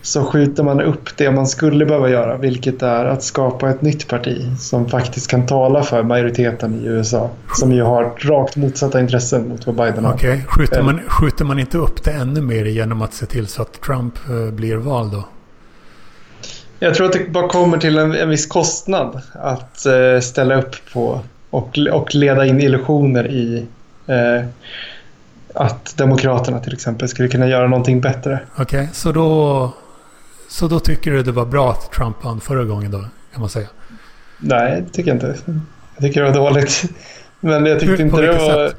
så 0.07 0.25
skjuter 0.25 0.63
man 0.63 0.81
upp 0.81 1.17
det 1.17 1.31
man 1.31 1.47
skulle 1.47 1.87
behöva 1.87 2.11
göra, 2.11 2.37
vilket 2.37 2.83
är 2.83 3.05
att 3.05 3.23
skapa 3.23 3.71
ett 3.71 3.83
nytt 3.83 4.09
parti 4.09 4.59
som 4.59 4.89
faktiskt 4.89 5.31
kan 5.31 5.47
tala 5.47 5.83
för 5.83 6.03
majoriteten 6.03 6.75
i 6.75 6.87
USA, 6.87 7.31
som 7.55 7.73
ju 7.73 7.83
har 7.83 8.13
rakt 8.19 8.57
motsatta 8.57 9.01
intressen 9.01 9.49
mot 9.49 9.67
vad 9.67 9.77
Biden 9.77 10.05
har. 10.05 10.15
Okej, 10.15 10.31
okay. 10.31 10.45
skjuter, 10.45 10.83
man, 10.83 11.01
skjuter 11.09 11.45
man 11.45 11.59
inte 11.59 11.79
upp 11.79 12.05
det 12.05 12.11
ännu 12.11 12.41
mer 12.41 12.65
genom 12.65 13.03
att 13.03 13.15
se 13.15 13.27
till 13.27 13.47
så 13.47 13.63
att 13.63 13.81
Trump 13.81 14.15
uh, 14.31 14.51
blir 14.51 14.77
vald 14.77 15.13
då? 15.13 15.25
Jag 16.79 16.95
tror 16.95 17.07
att 17.07 17.13
det 17.13 17.31
bara 17.31 17.49
kommer 17.49 17.79
till 17.79 17.99
en, 17.99 18.15
en 18.15 18.29
viss 18.29 18.47
kostnad 18.47 19.23
att 19.33 19.87
uh, 19.89 20.21
ställa 20.21 20.55
upp 20.55 20.77
på 20.93 21.21
och, 21.51 21.79
och 21.93 22.15
leda 22.15 22.47
in 22.47 22.61
illusioner 22.61 23.31
i 23.31 23.67
uh, 24.09 24.47
att 25.55 25.97
Demokraterna 25.97 26.61
till 26.61 26.73
exempel 26.73 27.09
skulle 27.09 27.29
kunna 27.29 27.49
göra 27.49 27.69
någonting 27.69 28.01
bättre. 28.01 28.41
Okej, 28.53 28.65
okay, 28.65 28.87
så 28.93 29.13
då 29.13 29.73
så 30.49 30.69
då 30.69 30.81
tycker 30.81 31.11
du 31.11 31.23
det 31.23 31.33
var 31.33 31.47
bra 31.47 31.71
att 31.71 31.93
Trump 31.93 32.25
vann 32.25 32.41
förra 32.41 32.65
gången 32.65 32.91
då, 32.91 32.99
kan 33.33 33.41
man 33.41 33.49
säga? 33.49 33.67
Nej, 34.39 34.83
det 34.87 34.93
tycker 34.93 35.11
jag 35.11 35.17
inte. 35.17 35.37
Jag 35.95 36.03
tycker 36.03 36.23
det 36.23 36.31
var 36.31 36.37
dåligt. 36.37 36.83
Men 37.41 37.67
jag 37.67 37.81
tyckte 37.81 37.97
Hur, 37.97 38.05
inte 38.05 38.23
det 38.23 38.33
var... 38.33 38.73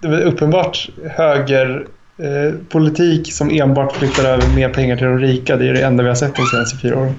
Det 0.00 0.08
var 0.08 0.20
uppenbart 0.20 0.88
höger 1.10 1.86
eh, 2.16 2.54
politik 2.68 3.32
som 3.32 3.50
enbart 3.50 3.96
flyttar 3.96 4.24
över 4.24 4.54
mer 4.54 4.68
pengar 4.68 4.96
till 4.96 5.06
de 5.06 5.18
rika. 5.18 5.56
Det 5.56 5.68
är 5.68 5.72
det 5.72 5.82
enda 5.82 6.02
vi 6.02 6.08
har 6.08 6.16
sett 6.16 6.36
de 6.36 6.46
senaste 6.46 6.78
fyra 6.78 6.98
åren. 6.98 7.14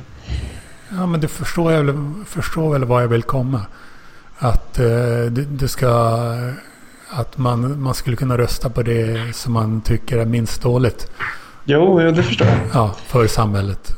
Ja, 0.89 1.05
men 1.05 1.19
du 1.19 1.27
förstår, 1.27 1.71
jag, 1.71 2.13
förstår 2.27 2.73
väl 2.73 2.85
vad 2.85 3.03
jag 3.03 3.07
vill 3.07 3.23
komma. 3.23 3.61
Att 4.37 4.79
eh, 4.79 4.85
det, 5.29 5.45
det, 5.45 5.67
ska... 5.67 5.89
Att 7.09 7.37
man, 7.37 7.81
man 7.81 7.93
skulle 7.93 8.15
kunna 8.15 8.37
rösta 8.37 8.69
på 8.69 8.81
det 8.81 9.35
som 9.35 9.53
man 9.53 9.81
tycker 9.81 10.17
är 10.17 10.25
minst 10.25 10.61
dåligt. 10.61 11.11
Jo, 11.65 11.99
det 11.99 12.23
förstår 12.23 12.47
jag. 12.47 12.57
Ja, 12.73 12.95
för 13.07 13.27
samhället. 13.27 13.97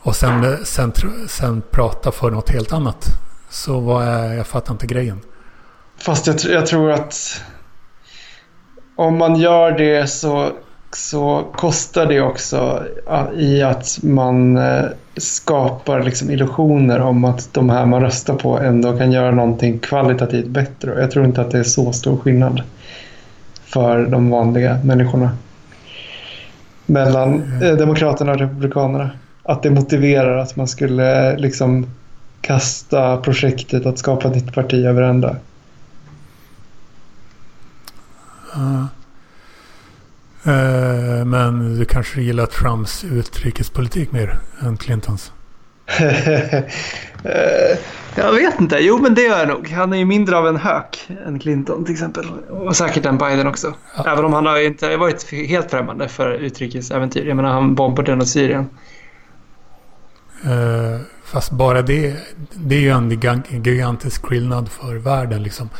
Och 0.00 0.16
sen, 0.16 0.56
sen, 0.64 0.92
sen 1.28 1.62
prata 1.70 2.12
för 2.12 2.30
något 2.30 2.50
helt 2.50 2.72
annat. 2.72 3.06
Så 3.50 3.80
vad 3.80 4.04
är, 4.04 4.34
jag 4.34 4.46
fattar 4.46 4.72
inte 4.72 4.86
grejen. 4.86 5.20
Fast 5.98 6.26
jag, 6.26 6.36
jag 6.44 6.66
tror 6.66 6.90
att 6.90 7.42
om 8.96 9.18
man 9.18 9.36
gör 9.36 9.72
det 9.72 10.06
så, 10.06 10.50
så 10.92 11.44
kostar 11.52 12.06
det 12.06 12.20
också 12.20 12.82
i 13.36 13.62
att 13.62 13.98
man 14.02 14.56
eh, 14.56 14.84
skapar 15.16 16.02
liksom 16.02 16.30
illusioner 16.30 17.00
om 17.00 17.24
att 17.24 17.54
de 17.54 17.70
här 17.70 17.86
man 17.86 18.02
röstar 18.02 18.34
på 18.34 18.58
ändå 18.58 18.98
kan 18.98 19.12
göra 19.12 19.30
någonting 19.30 19.78
kvalitativt 19.78 20.46
bättre. 20.46 21.00
Jag 21.00 21.10
tror 21.10 21.24
inte 21.24 21.40
att 21.40 21.50
det 21.50 21.58
är 21.58 21.62
så 21.62 21.92
stor 21.92 22.16
skillnad 22.16 22.62
för 23.64 24.06
de 24.06 24.30
vanliga 24.30 24.78
människorna 24.84 25.30
mellan 26.86 27.62
eh, 27.62 27.72
Demokraterna 27.72 28.32
och 28.32 28.38
Republikanerna. 28.38 29.10
Att 29.42 29.62
det 29.62 29.70
motiverar 29.70 30.38
att 30.38 30.56
man 30.56 30.68
skulle 30.68 31.30
eh, 31.30 31.38
liksom 31.38 31.86
kasta 32.40 33.16
projektet 33.16 33.86
att 33.86 33.98
skapa 33.98 34.28
ett 34.28 34.34
nytt 34.34 34.54
parti 34.54 34.84
över 34.86 35.02
ända. 35.02 35.36
Uh, 38.56 38.84
uh, 40.46 41.24
men 41.24 41.78
du 41.78 41.84
kanske 41.84 42.22
gillar 42.22 42.46
Trumps 42.46 43.04
utrikespolitik 43.04 44.12
mer 44.12 44.38
än 44.60 44.76
Clintons? 44.76 45.32
Eh, 47.24 47.78
jag 48.14 48.32
vet 48.32 48.60
inte. 48.60 48.78
Jo, 48.78 48.98
men 48.98 49.14
det 49.14 49.22
gör 49.22 49.38
jag 49.38 49.48
nog. 49.48 49.68
Han 49.68 49.92
är 49.92 49.96
ju 49.96 50.04
mindre 50.04 50.36
av 50.36 50.48
en 50.48 50.56
hök 50.56 51.08
än 51.26 51.38
Clinton 51.38 51.84
till 51.84 51.92
exempel. 51.92 52.26
Och 52.50 52.76
säkert 52.76 53.06
än 53.06 53.18
Biden 53.18 53.46
också. 53.46 53.74
Ja. 53.96 54.12
Även 54.12 54.24
om 54.24 54.32
han 54.32 54.46
har 54.46 54.58
inte 54.66 54.96
varit 54.96 55.30
helt 55.30 55.70
främmande 55.70 56.08
för 56.08 56.32
utrikesäventyr. 56.32 57.26
Jag 57.26 57.36
menar, 57.36 57.50
han 57.50 57.74
bombade 57.74 58.16
nog 58.16 58.26
Syrien. 58.26 58.68
Uh, 60.46 61.00
fast 61.24 61.50
bara 61.50 61.82
det, 61.82 62.16
det 62.54 62.74
är 62.74 62.80
ju 62.80 62.90
en 62.90 63.10
gigantisk 63.50 64.26
skillnad 64.26 64.68
för 64.68 64.94
världen 64.94 65.42
liksom. 65.42 65.70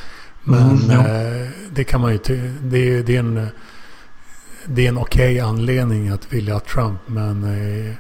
Men 0.47 0.91
mm, 0.91 1.07
uh, 1.07 1.49
det 1.71 1.85
kan 1.85 2.01
man 2.01 2.13
ju 2.13 2.19
det, 2.63 3.03
det 3.03 3.17
är 3.17 3.21
en, 3.21 3.49
det 4.67 4.85
är 4.85 4.89
en 4.89 4.99
okej 4.99 5.35
okay 5.35 5.41
anledning 5.41 6.09
att 6.09 6.33
vilja 6.33 6.61
Trump. 6.61 7.01
Men 7.07 7.45
uh, 7.45 7.95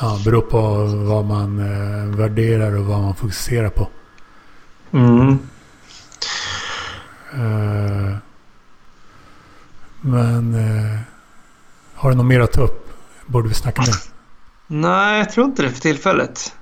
Ja, 0.00 0.18
beror 0.24 0.40
på 0.40 0.84
vad 0.84 1.24
man 1.24 1.58
eh, 1.58 2.16
värderar 2.16 2.76
och 2.76 2.84
vad 2.84 3.00
man 3.00 3.14
fokuserar 3.14 3.68
på. 3.68 3.88
Mm. 4.90 5.38
Eh, 7.32 8.16
men 10.00 10.54
eh, 10.54 10.98
har 11.94 12.10
du 12.10 12.16
något 12.16 12.26
mer 12.26 12.40
att 12.40 12.52
ta 12.52 12.62
upp? 12.62 12.90
Borde 13.26 13.48
vi 13.48 13.54
snacka 13.54 13.82
mer? 13.82 13.94
Nej, 14.66 15.18
jag 15.18 15.30
tror 15.30 15.46
inte 15.46 15.62
det 15.62 15.70
för 15.70 15.80
tillfället. 15.80 16.56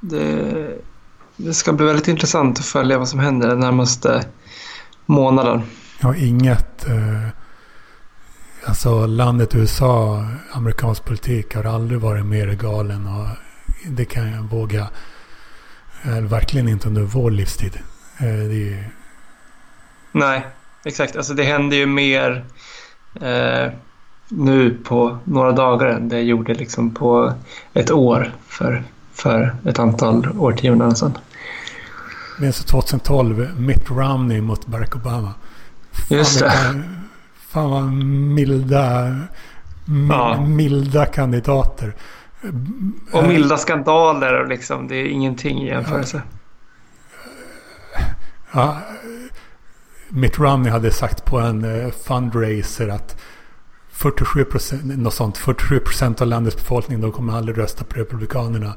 Det, 0.00 0.78
det 1.36 1.54
ska 1.54 1.72
bli 1.72 1.86
väldigt 1.86 2.08
intressant 2.08 2.58
att 2.58 2.64
följa 2.64 2.98
vad 2.98 3.08
som 3.08 3.20
händer 3.20 3.48
den 3.48 3.60
närmaste 3.60 4.24
månaden. 5.06 5.62
Har 6.00 6.14
inget... 6.14 6.88
Eh, 6.88 7.28
Alltså 8.66 9.06
landet 9.06 9.54
USA, 9.54 10.24
amerikansk 10.52 11.04
politik 11.04 11.54
har 11.54 11.64
aldrig 11.64 12.00
varit 12.00 12.26
mer 12.26 12.46
galen 12.46 13.06
och 13.06 13.26
det 13.86 14.04
kan 14.04 14.32
jag 14.32 14.42
våga. 14.42 14.88
Eh, 16.04 16.20
verkligen 16.20 16.68
inte 16.68 16.88
under 16.88 17.02
vår 17.02 17.30
livstid. 17.30 17.78
Eh, 18.18 18.52
ju... 18.52 18.84
Nej, 20.12 20.46
exakt. 20.84 21.16
Alltså 21.16 21.34
det 21.34 21.42
händer 21.42 21.76
ju 21.76 21.86
mer 21.86 22.44
eh, 23.20 23.72
nu 24.28 24.78
på 24.84 25.18
några 25.24 25.52
dagar 25.52 25.86
än 25.86 26.08
det 26.08 26.20
gjorde 26.20 26.54
liksom 26.54 26.94
på 26.94 27.32
ett 27.72 27.90
år 27.90 28.32
för, 28.46 28.84
för 29.14 29.56
ett 29.64 29.78
antal 29.78 30.28
årtionden 30.38 30.96
sedan. 30.96 31.18
Minns 32.40 32.64
2012, 32.64 33.48
Mitt 33.58 33.90
Romney 33.90 34.40
mot 34.40 34.66
Barack 34.66 34.96
Obama. 34.96 35.34
Just 36.08 36.40
det. 36.40 36.82
Fan 37.48 37.70
vad 37.70 37.92
milda, 37.92 39.16
ja. 40.08 40.40
milda 40.40 41.06
kandidater. 41.06 41.94
Och 43.12 43.24
milda 43.24 43.56
skandaler 43.56 44.40
och 44.40 44.48
liksom. 44.48 44.88
Det 44.88 44.96
är 44.96 45.06
ingenting 45.06 45.62
i 45.62 45.66
jämförelse. 45.66 46.22
Ja. 48.52 48.78
Mitt 50.08 50.38
Romney 50.38 50.72
hade 50.72 50.90
sagt 50.90 51.24
på 51.24 51.38
en 51.38 51.64
uh, 51.64 51.90
fundraiser 51.90 52.88
att 52.88 53.20
47 53.94 54.44
procent, 54.44 54.82
något 54.84 55.14
sånt, 55.14 55.38
47 55.38 55.80
procent 55.80 56.20
av 56.20 56.26
landets 56.26 56.56
befolkning 56.56 57.00
de 57.00 57.12
kommer 57.12 57.32
aldrig 57.32 57.58
rösta 57.58 57.84
på 57.84 58.00
Republikanerna. 58.00 58.74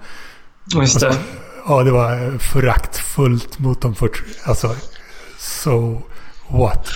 Just 0.76 1.00
det. 1.00 1.14
Så, 1.14 1.20
ja, 1.68 1.84
det 1.84 1.92
var 1.92 2.38
föraktfullt 2.38 3.60
mot 3.60 3.82
de 3.82 3.96
40, 3.96 4.18
alltså, 4.44 4.76
so 5.38 6.02
what? 6.48 6.88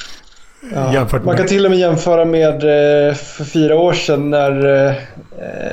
Ja, 0.74 1.08
man 1.24 1.38
kan 1.38 1.48
till 1.48 1.66
och 1.66 1.72
med 1.72 1.80
jämföra 1.80 2.26
med 2.26 2.54
eh, 2.54 3.14
för 3.16 3.44
fyra 3.44 3.76
år 3.76 3.94
sedan 3.94 4.30
när 4.30 4.86
eh, 4.88 4.94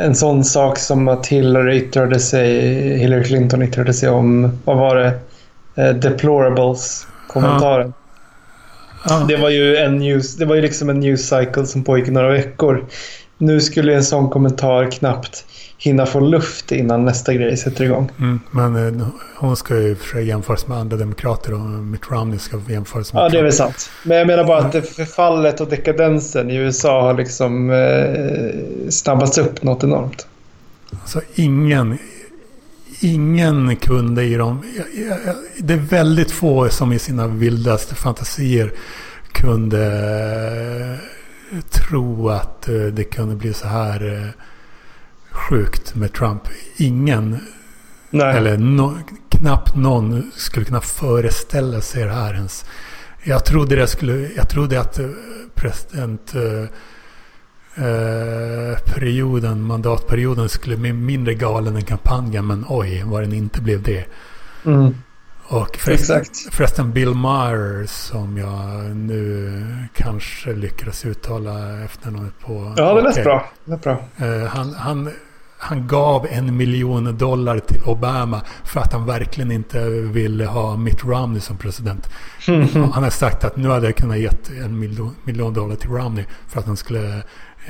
en 0.04 0.14
sån 0.14 0.44
sak 0.44 0.78
som 0.78 1.08
att 1.08 1.26
Hillary, 1.26 1.76
yttrade 1.76 2.20
sig, 2.20 2.60
Hillary 2.98 3.24
Clinton 3.24 3.62
yttrade 3.62 3.94
sig 3.94 4.08
om, 4.08 4.58
vad 4.64 4.76
var 4.76 4.96
det, 4.96 5.18
eh, 5.74 5.94
deplorables-kommentaren. 5.94 7.92
Ja. 7.96 8.07
Det 9.28 9.36
var 9.36 9.50
ju 9.50 9.76
en 9.76 9.98
news, 9.98 10.36
det 10.36 10.44
var 10.44 10.54
ju 10.54 10.62
liksom 10.62 10.90
en 10.90 11.00
news 11.00 11.28
cycle 11.28 11.66
som 11.66 11.84
pågick 11.84 12.08
i 12.08 12.10
några 12.10 12.32
veckor. 12.32 12.84
Nu 13.38 13.60
skulle 13.60 13.94
en 13.94 14.04
sån 14.04 14.30
kommentar 14.30 14.90
knappt 14.90 15.44
hinna 15.78 16.06
få 16.06 16.20
luft 16.20 16.72
innan 16.72 17.04
nästa 17.04 17.34
grej 17.34 17.56
sätter 17.56 17.84
igång. 17.84 18.10
Mm, 18.18 18.40
men 18.50 19.00
eh, 19.00 19.06
hon 19.36 19.56
ska 19.56 19.76
ju 19.76 19.94
för 19.94 20.08
sig 20.08 20.26
jämföras 20.26 20.66
med 20.66 20.78
andra 20.78 20.96
demokrater 20.96 21.54
och 21.54 21.60
Mitt 21.60 22.10
Romney 22.10 22.38
ska 22.38 22.60
jämföras 22.68 23.12
med 23.12 23.22
Ja, 23.22 23.28
det 23.28 23.38
är 23.38 23.42
väl 23.42 23.52
sant. 23.52 23.90
Men 24.02 24.18
jag 24.18 24.26
menar 24.26 24.44
bara 24.44 24.58
att 24.58 24.88
förfallet 24.88 25.60
och 25.60 25.68
dekadensen 25.68 26.50
i 26.50 26.56
USA 26.56 27.02
har 27.02 27.14
liksom 27.14 27.70
eh, 27.70 28.90
snabbats 28.90 29.38
upp 29.38 29.62
något 29.62 29.84
enormt. 29.84 30.26
Alltså 30.90 31.20
ingen, 31.34 31.98
ingen 33.00 33.76
kunde 33.76 34.24
i 34.24 34.34
dem... 34.34 34.62
Det 35.58 35.72
är 35.72 35.78
väldigt 35.78 36.30
få 36.30 36.68
som 36.68 36.92
i 36.92 36.98
sina 36.98 37.26
vildaste 37.26 37.94
fantasier 37.94 38.72
kunde 39.32 39.86
eh, 41.52 41.60
tro 41.60 42.28
att 42.28 42.68
eh, 42.68 42.74
det 42.74 43.04
kunde 43.04 43.36
bli 43.36 43.54
så 43.54 43.68
här 43.68 44.22
eh, 44.22 44.28
sjukt 45.30 45.94
med 45.94 46.12
Trump. 46.12 46.42
Ingen, 46.76 47.38
Nej. 48.10 48.36
eller 48.36 48.58
no, 48.58 48.98
knappt 49.28 49.76
någon 49.76 50.30
skulle 50.36 50.66
kunna 50.66 50.80
föreställa 50.80 51.80
sig 51.80 52.04
det 52.04 52.12
här 52.12 52.34
ens. 52.34 52.64
Jag 53.22 53.44
trodde, 53.44 53.76
det 53.76 53.86
skulle, 53.86 54.30
jag 54.36 54.48
trodde 54.48 54.80
att 54.80 55.00
eh, 57.78 59.50
eh, 59.50 59.54
mandatperioden 59.54 60.48
skulle 60.48 60.76
bli 60.76 60.92
mindre 60.92 61.34
galen 61.34 61.76
än 61.76 61.84
kampanjen. 61.84 62.46
Men 62.46 62.64
oj, 62.68 63.02
vad 63.06 63.22
den 63.22 63.32
inte 63.32 63.60
blev 63.60 63.82
det. 63.82 64.04
Mm. 64.64 64.94
Och 65.48 65.76
förresten, 65.76 66.24
förresten 66.50 66.92
Bill 66.92 67.14
Maher 67.14 67.86
som 67.86 68.36
jag 68.36 68.96
nu 68.96 69.64
kanske 69.94 70.52
lyckades 70.52 71.04
uttala 71.06 71.84
efternamnet 71.84 72.38
på. 72.40 72.74
Ja, 72.76 72.94
det 72.94 73.02
lät 73.02 73.12
okay. 73.12 73.24
bra. 73.24 73.48
Det 73.64 73.70
lät 73.70 73.82
bra. 73.82 73.98
Uh, 74.22 74.46
han, 74.46 74.74
han, 74.74 75.10
han 75.58 75.86
gav 75.86 76.26
en 76.30 76.56
miljon 76.56 77.18
dollar 77.18 77.58
till 77.58 77.82
Obama 77.84 78.40
för 78.64 78.80
att 78.80 78.92
han 78.92 79.06
verkligen 79.06 79.50
inte 79.50 79.88
ville 79.88 80.46
ha 80.46 80.76
Mitt 80.76 81.04
Romney 81.04 81.40
som 81.40 81.56
president. 81.56 82.10
Mm. 82.48 82.68
Han 82.92 83.02
har 83.02 83.10
sagt 83.10 83.44
att 83.44 83.56
nu 83.56 83.68
hade 83.68 83.86
jag 83.86 83.96
kunnat 83.96 84.18
ge 84.18 84.30
en 84.64 84.78
miljon 85.24 85.54
dollar 85.54 85.76
till 85.76 85.90
Romney 85.90 86.24
för 86.48 86.60
att 86.60 86.66
han 86.66 86.76
skulle 86.76 87.22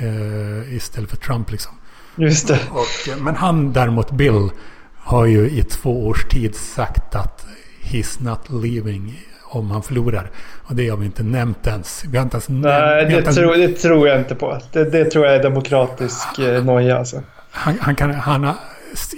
uh, 0.03 0.75
istället 0.75 1.09
för 1.09 1.17
Trump 1.17 1.51
liksom. 1.51 1.71
Just 2.15 2.47
det. 2.47 2.59
Och, 2.71 3.21
men 3.21 3.35
han 3.35 3.73
däremot, 3.73 4.11
Bill, 4.11 4.49
har 4.95 5.25
ju 5.25 5.49
i 5.49 5.63
två 5.63 6.07
års 6.07 6.25
tid 6.25 6.55
sagt 6.55 7.15
att 7.15 7.45
he's 7.83 8.23
not 8.23 8.63
leaving 8.63 9.19
om 9.43 9.71
han 9.71 9.83
förlorar. 9.83 10.31
Och 10.63 10.75
det 10.75 10.89
har 10.89 10.97
vi 10.97 11.05
inte 11.05 11.23
nämnt 11.23 11.67
ens. 11.67 12.03
Vi 12.05 12.17
har 12.17 12.23
inte 12.23 12.35
ens 12.35 12.49
Nej, 12.49 13.05
det, 13.05 13.11
ens... 13.11 13.35
Tror, 13.35 13.55
det 13.55 13.67
tror 13.67 14.07
jag 14.07 14.19
inte 14.19 14.35
på. 14.35 14.59
Det, 14.71 14.83
det 14.85 15.05
tror 15.05 15.25
jag 15.25 15.35
är 15.35 15.43
demokratisk 15.43 16.39
eh, 16.39 16.63
noja 16.63 16.97
alltså. 16.97 17.21
Han, 17.51 17.77
han, 17.81 17.95
kan, 17.95 18.13
han 18.13 18.43
har 18.43 18.55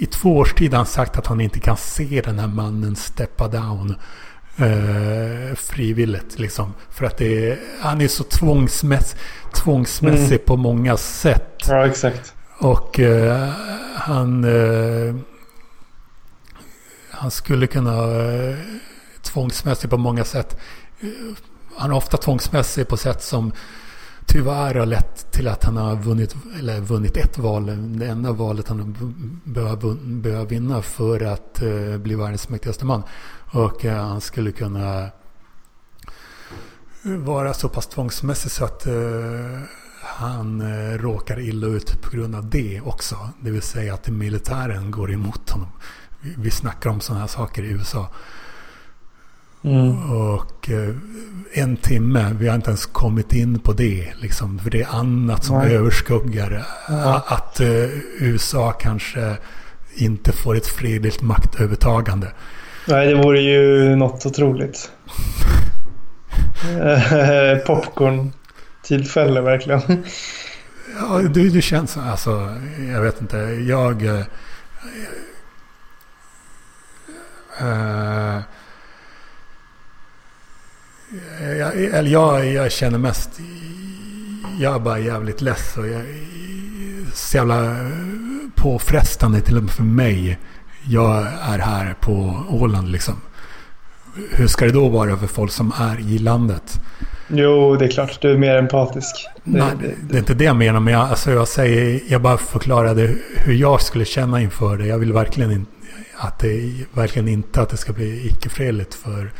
i 0.00 0.06
två 0.06 0.36
års 0.36 0.54
tid 0.54 0.70
har 0.70 0.76
han 0.76 0.86
sagt 0.86 1.18
att 1.18 1.26
han 1.26 1.40
inte 1.40 1.60
kan 1.60 1.76
se 1.76 2.22
den 2.24 2.38
här 2.38 2.46
mannen 2.46 2.96
steppa 2.96 3.48
down. 3.48 3.94
Eh, 4.56 5.54
frivilligt 5.54 6.38
liksom. 6.38 6.74
För 6.90 7.04
att 7.04 7.16
det 7.16 7.50
är, 7.50 7.58
han 7.80 8.00
är 8.00 8.08
så 8.08 8.24
tvångsmäss, 8.24 9.16
tvångsmässig 9.52 10.32
mm. 10.32 10.46
på 10.46 10.56
många 10.56 10.96
sätt. 10.96 11.64
Ja, 11.68 11.86
exakt. 11.86 12.34
Och 12.58 13.00
eh, 13.00 13.48
han... 13.96 14.44
Eh, 14.44 15.14
han 17.22 17.30
skulle 17.30 17.66
kunna 17.66 17.92
eh, 17.92 18.56
tvångsmässig 19.22 19.90
på 19.90 19.98
många 19.98 20.24
sätt. 20.24 20.56
Han 21.76 21.90
är 21.90 21.96
ofta 21.96 22.16
tvångsmässig 22.16 22.88
på 22.88 22.96
sätt 22.96 23.22
som 23.22 23.52
tyvärr 24.26 24.74
har 24.74 24.86
lett 24.86 25.32
till 25.32 25.48
att 25.48 25.64
han 25.64 25.76
har 25.76 25.96
vunnit, 25.96 26.34
eller 26.58 26.80
vunnit 26.80 27.16
ett 27.16 27.38
val. 27.38 27.66
Det 27.98 28.06
enda 28.06 28.32
valet 28.32 28.68
han 28.68 28.96
behöver 29.44 30.44
vinna 30.44 30.82
för 30.82 31.20
att 31.20 31.62
uh, 31.62 31.98
bli 31.98 32.14
världens 32.14 32.48
mäktigaste 32.48 32.84
man. 32.84 33.02
Och 33.52 33.84
uh, 33.84 33.92
han 33.92 34.20
skulle 34.20 34.52
kunna 34.52 35.10
vara 37.02 37.54
så 37.54 37.68
pass 37.68 37.86
tvångsmässig 37.86 38.50
så 38.50 38.64
att 38.64 38.86
uh, 38.86 39.58
han 40.02 40.62
råkar 40.98 41.40
illa 41.40 41.66
ut 41.66 42.02
på 42.02 42.10
grund 42.10 42.34
av 42.34 42.50
det 42.50 42.80
också. 42.80 43.28
Det 43.40 43.50
vill 43.50 43.62
säga 43.62 43.94
att 43.94 44.08
militären 44.08 44.90
går 44.90 45.12
emot 45.12 45.50
honom 45.50 45.68
vi 46.22 46.50
snackar 46.50 46.90
om 46.90 47.00
sådana 47.00 47.20
här 47.20 47.28
saker 47.28 47.62
i 47.62 47.66
USA. 47.66 48.08
Mm. 49.62 50.10
Och 50.10 50.70
eh, 50.70 50.94
en 51.52 51.76
timme, 51.76 52.36
vi 52.38 52.48
har 52.48 52.56
inte 52.56 52.70
ens 52.70 52.86
kommit 52.86 53.32
in 53.32 53.58
på 53.58 53.72
det. 53.72 54.12
Liksom, 54.20 54.58
för 54.58 54.70
det 54.70 54.82
är 54.82 54.88
annat 54.88 55.44
som 55.44 55.58
Nej. 55.58 55.74
överskuggar. 55.74 56.66
Ja. 56.88 57.24
Att 57.26 57.60
USA 58.18 58.72
kanske 58.72 59.36
inte 59.94 60.32
får 60.32 60.56
ett 60.56 60.66
fredligt 60.66 61.22
maktövertagande. 61.22 62.32
Nej, 62.86 63.06
det 63.06 63.14
vore 63.14 63.40
ju 63.40 63.96
något 63.96 64.26
otroligt. 64.26 64.90
Eh, 66.62 67.58
Popcorn-tillfälle 67.66 69.40
verkligen. 69.40 70.04
ja, 71.00 71.18
det, 71.18 71.48
det 71.48 71.62
känns 71.62 71.96
alltså, 71.96 72.56
jag 72.92 73.00
vet 73.00 73.20
inte. 73.20 73.36
Jag... 73.68 74.02
Uh, 77.62 78.40
jag, 81.58 81.84
eller 81.84 82.10
jag, 82.10 82.46
jag 82.46 82.72
känner 82.72 82.98
mest... 82.98 83.30
Jag 84.58 84.74
är 84.74 84.78
bara 84.78 84.98
jävligt 84.98 85.40
less 85.40 85.76
och 85.76 85.88
jag 85.88 86.04
så 87.14 87.36
jävla 87.36 87.76
påfrestande 88.54 89.40
till 89.40 89.56
och 89.56 89.62
med 89.62 89.72
för 89.72 89.82
mig. 89.82 90.38
Jag 90.88 91.26
är 91.42 91.58
här 91.58 91.94
på 92.00 92.44
Åland 92.48 92.88
liksom. 92.88 93.14
Hur 94.30 94.46
ska 94.46 94.64
det 94.64 94.72
då 94.72 94.88
vara 94.88 95.16
för 95.16 95.26
folk 95.26 95.52
som 95.52 95.72
är 95.78 96.00
i 96.00 96.18
landet? 96.18 96.80
Jo, 97.28 97.76
det 97.76 97.84
är 97.84 97.88
klart. 97.88 98.20
Du 98.20 98.32
är 98.32 98.38
mer 98.38 98.56
empatisk. 98.56 99.28
Nej, 99.44 99.70
det, 99.80 99.94
det, 100.02 100.14
är 100.14 100.18
inte 100.18 100.34
det 100.34 100.44
jag 100.44 100.56
menar. 100.56 100.80
Men 100.80 100.94
jag, 100.94 101.02
alltså 101.02 101.30
jag, 101.30 101.48
säger, 101.48 102.00
jag 102.08 102.22
bara 102.22 102.38
förklarade 102.38 103.14
hur 103.36 103.54
jag 103.54 103.82
skulle 103.82 104.04
känna 104.04 104.40
inför 104.40 104.76
det. 104.76 104.86
Jag 104.86 104.98
vill 104.98 105.12
verkligen 105.12 105.50
inte 105.50 105.70
att 106.16 106.38
det 106.38 106.72
verkligen 106.92 107.28
inte 107.28 107.62
att 107.62 107.68
det 107.68 107.76
ska 107.76 107.92
bli 107.92 108.26
icke-fredligt 108.26 108.94
för 108.94 109.30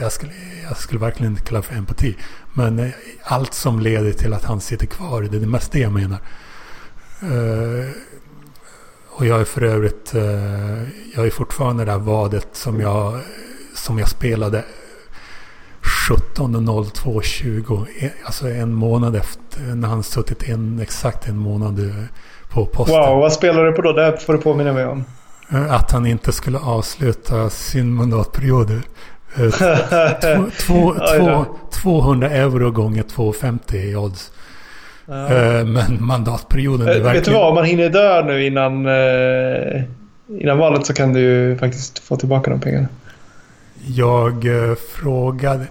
jag 0.00 0.12
skulle, 0.12 0.32
jag 0.68 0.76
skulle 0.76 1.00
verkligen 1.00 1.32
inte 1.32 1.42
kalla 1.42 1.60
det 1.60 1.66
för 1.66 1.74
empati. 1.74 2.16
Men 2.54 2.78
eh, 2.78 2.90
allt 3.24 3.54
som 3.54 3.80
leder 3.80 4.12
till 4.12 4.32
att 4.34 4.44
han 4.44 4.60
sitter 4.60 4.86
kvar, 4.86 5.22
det 5.22 5.36
är 5.36 5.40
det 5.40 5.46
mest 5.46 5.72
det 5.72 5.78
jag 5.78 5.92
menar. 5.92 6.18
Uh, 7.22 7.90
och 9.18 9.26
jag 9.26 9.40
är 9.40 9.44
för 9.44 9.62
övrigt, 9.62 10.14
uh, 10.14 10.22
jag 11.14 11.26
är 11.26 11.30
fortfarande 11.30 11.84
det 11.84 11.90
där 11.90 11.98
vadet 11.98 12.48
som 12.52 12.80
jag, 12.80 13.20
som 13.74 13.98
jag 13.98 14.08
spelade 14.08 14.64
17.02.20. 16.08 17.86
Alltså 18.24 18.48
en 18.48 18.74
månad 18.74 19.16
efter, 19.16 19.60
när 19.60 19.88
han 19.88 20.02
suttit 20.02 20.48
en, 20.48 20.80
exakt 20.80 21.28
en 21.28 21.36
månad 21.36 21.92
på 22.48 22.66
posten. 22.66 23.00
Wow, 23.00 23.18
vad 23.18 23.32
spelar 23.32 23.64
du 23.64 23.72
på 23.72 23.82
då? 23.82 23.92
Det 23.92 24.18
får 24.18 24.32
du 24.32 24.38
påminna 24.38 24.72
mig 24.72 24.86
om. 24.86 25.04
Eh, 25.50 25.74
att 25.74 25.90
han 25.90 26.06
inte 26.06 26.32
skulle 26.32 26.58
avsluta 26.58 27.50
sin 27.50 27.94
mandatperiod. 27.94 28.70
Eh, 28.70 28.80
två, 30.66 30.94
två, 31.16 31.44
200 31.72 32.30
euro 32.30 32.70
gånger 32.70 33.02
2,50 33.02 33.76
i 33.76 33.96
odds. 33.96 34.32
Ja. 35.06 35.28
Eh, 35.28 35.64
men 35.64 36.04
mandatperioden 36.04 36.88
är 36.88 36.92
verkligen... 36.92 37.14
Vet 37.14 37.24
du 37.24 37.32
vad? 37.32 37.48
Om 37.48 37.54
man 37.54 37.64
hinner 37.64 37.90
dö 37.90 38.24
nu 38.24 38.46
innan, 38.46 38.86
innan 40.40 40.58
valet 40.58 40.86
så 40.86 40.94
kan 40.94 41.12
du 41.12 41.20
ju 41.20 41.58
faktiskt 41.58 41.98
få 41.98 42.16
tillbaka 42.16 42.50
de 42.50 42.60
pengarna. 42.60 42.88
Jag 43.86 44.46
frågade... 44.94 45.66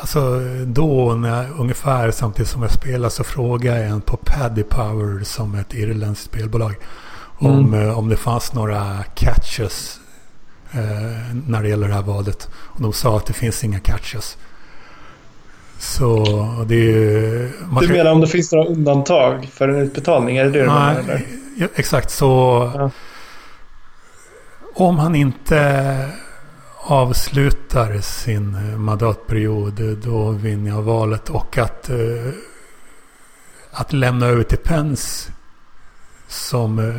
Alltså 0.00 0.40
då, 0.66 1.14
när, 1.14 1.46
ungefär 1.60 2.10
samtidigt 2.10 2.48
som 2.48 2.62
jag 2.62 2.70
spelade 2.70 3.10
så 3.10 3.24
frågade 3.24 3.80
jag 3.80 3.88
en 3.88 4.00
på 4.00 4.16
Paddy 4.16 4.62
Power 4.62 5.24
som 5.24 5.54
är 5.54 5.60
ett 5.60 5.74
irländskt 5.74 6.24
spelbolag. 6.24 6.74
Om, 7.38 7.74
mm. 7.74 7.94
om 7.94 8.08
det 8.08 8.16
fanns 8.16 8.52
några 8.54 9.02
catches 9.14 10.00
eh, 10.72 11.36
när 11.46 11.62
det 11.62 11.68
gäller 11.68 11.88
det 11.88 11.94
här 11.94 12.02
valet. 12.02 12.48
Och 12.54 12.82
de 12.82 12.92
sa 12.92 13.16
att 13.16 13.26
det 13.26 13.32
finns 13.32 13.64
inga 13.64 13.80
catches. 13.80 14.36
Så 15.82 16.24
det 16.66 16.74
är 16.74 16.78
ju... 16.78 17.50
du 17.80 17.88
menar 17.88 18.12
om 18.12 18.20
det 18.20 18.26
finns 18.26 18.52
några 18.52 18.68
undantag 18.68 19.48
för 19.52 19.68
en 19.68 19.76
utbetalning? 19.76 20.36
Är 20.36 20.44
det 20.44 20.50
det 20.50 20.58
du 20.58 20.66
menar? 20.66 20.98
Eller? 20.98 21.22
Ja, 21.56 21.66
exakt 21.74 22.10
så. 22.10 22.26
Ja. 22.74 22.90
Om 24.74 24.98
han 24.98 25.14
inte 25.14 26.06
avslutar 26.76 28.00
sin 28.00 28.80
mandatperiod 28.80 29.98
då 30.04 30.30
vinner 30.30 30.70
jag 30.70 30.82
valet. 30.82 31.30
Och 31.30 31.58
att, 31.58 31.90
eh, 31.90 32.32
att 33.70 33.92
lämna 33.92 34.26
över 34.26 34.42
till 34.42 34.58
Pence 34.58 35.32
som 36.28 36.78
eh, 36.78 36.94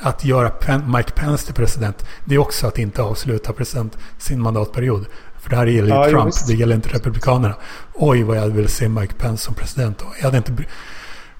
att 0.00 0.24
göra 0.24 0.52
Mike 0.96 1.10
Pence 1.10 1.46
till 1.46 1.54
president, 1.54 2.06
det 2.24 2.34
är 2.34 2.38
också 2.38 2.66
att 2.66 2.78
inte 2.78 3.02
avsluta 3.02 3.52
president 3.52 3.98
sin 4.18 4.40
mandatperiod. 4.40 5.06
För 5.46 5.50
det 5.50 5.56
här 5.56 5.66
gäller 5.66 5.88
ju 5.88 5.94
ja, 5.94 6.08
Trump, 6.08 6.34
det 6.46 6.54
gäller 6.54 6.74
inte 6.74 6.88
Republikanerna. 6.88 7.54
Oj, 7.94 8.22
vad 8.22 8.36
jag 8.36 8.48
vill 8.48 8.68
se 8.68 8.88
Mike 8.88 9.14
Pence 9.14 9.44
som 9.44 9.54
president. 9.54 10.02
Jag 10.18 10.24
hade 10.24 10.36
inte, 10.36 10.52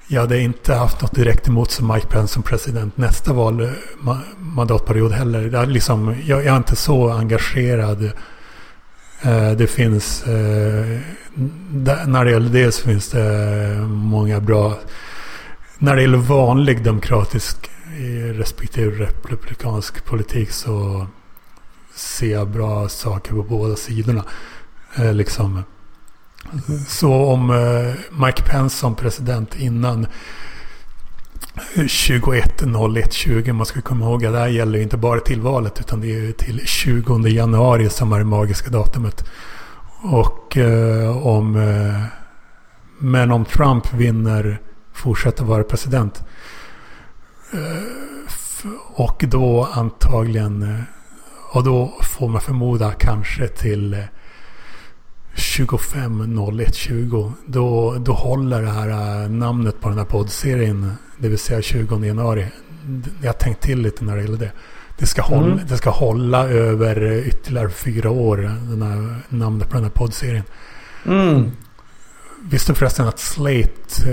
jag 0.07 0.21
hade 0.21 0.41
inte 0.41 0.75
haft 0.75 1.03
något 1.03 1.15
direkt 1.15 1.49
emot 1.49 1.71
som 1.71 1.93
Mike 1.93 2.07
Pence 2.07 2.35
som 2.35 2.43
president 2.43 2.97
nästa 2.97 3.33
val, 3.33 3.61
eh, 3.61 3.71
mandatperiod 4.39 5.13
heller. 5.13 5.51
Det 5.51 5.59
är 5.59 5.67
liksom, 5.67 6.15
jag, 6.25 6.39
jag 6.39 6.47
är 6.47 6.57
inte 6.57 6.77
så 6.77 7.11
engagerad. 7.11 8.05
Eh, 9.23 9.51
det 9.51 9.67
finns, 9.67 10.23
eh, 10.27 11.01
när 12.07 12.25
det 12.25 12.31
gäller 12.31 12.51
det 12.51 12.73
så 12.73 12.83
finns 12.83 13.11
det 13.11 13.77
många 13.89 14.41
bra, 14.41 14.75
när 15.79 15.97
det 15.97 16.03
gäller 16.03 16.19
vanlig 16.19 16.85
demokratisk 16.85 17.71
i 17.99 18.33
respektive 18.33 19.09
republikansk 19.29 20.05
politik 20.05 20.51
så 20.51 21.07
ser 21.97 22.33
jag 22.33 22.49
bra 22.49 22.89
saker 22.89 23.33
på 23.33 23.43
båda 23.43 23.77
sidorna. 23.77 24.25
Eh, 24.97 25.15
liksom. 25.15 25.63
Så 26.89 27.13
om 27.13 27.51
eh, 27.51 27.95
Mike 28.25 28.43
Pence 28.43 28.77
som 28.77 28.95
president 28.95 29.57
innan 29.57 30.07
21.01.20. 31.75 33.53
Man 33.53 33.67
ska 33.67 33.81
komma 33.81 34.05
ihåg 34.05 34.27
att 34.27 34.33
det 34.33 34.39
här 34.39 34.49
gäller 34.49 34.79
inte 34.79 34.97
bara 34.97 35.21
till 35.21 35.41
valet 35.41 35.81
utan 35.81 36.01
det 36.01 36.29
är 36.29 36.33
till 36.33 36.61
20 36.67 37.29
januari 37.29 37.91
som 37.91 38.13
är 38.13 38.19
det 38.19 38.25
magiska 38.25 38.71
datumet. 38.71 39.25
Och 40.03 40.57
eh, 40.57 41.27
om... 41.27 41.57
Eh, 41.57 42.03
men 42.99 43.33
om 43.33 43.45
Trump 43.45 43.93
vinner, 43.93 44.61
fortsätter 44.93 45.45
vara 45.45 45.63
president 45.63 46.25
eh, 47.53 48.71
och 48.95 49.25
då 49.29 49.69
antagligen 49.73 50.63
eh, 50.63 50.81
och 51.57 51.65
då 51.65 51.95
får 52.03 52.29
man 52.29 52.41
förmoda 52.41 52.93
kanske 52.93 53.49
till 53.49 54.05
25.01.20. 55.35 57.33
Då, 57.47 57.97
då 57.99 58.13
håller 58.13 58.63
det 58.63 58.71
här 58.71 58.89
äh, 59.25 59.31
namnet 59.31 59.81
på 59.81 59.89
den 59.89 59.99
här 59.99 60.05
poddserien. 60.05 60.93
Det 61.19 61.29
vill 61.29 61.39
säga 61.39 61.63
20 61.63 62.05
januari. 62.05 62.47
Jag 63.23 63.29
har 63.29 63.33
tänkt 63.39 63.63
till 63.63 63.83
lite 63.83 64.05
när 64.05 64.17
det 64.17 64.23
gäller 64.23 64.39
det. 64.39 64.53
Det 64.99 65.07
ska, 65.07 65.23
hålla, 65.23 65.47
mm. 65.47 65.67
det 65.69 65.77
ska 65.77 65.91
hålla 65.91 66.49
över 66.49 67.27
ytterligare 67.27 67.71
fyra 67.71 68.11
år. 68.11 68.37
Den 68.71 68.83
här, 68.83 69.21
namnet 69.29 69.69
på 69.69 69.75
den 69.75 69.85
här 69.85 69.91
poddserien. 69.91 70.45
Mm. 71.07 71.51
Visste 72.43 72.73
du 72.73 72.77
förresten 72.77 73.09
att 73.09 73.19
Slate, 73.19 74.11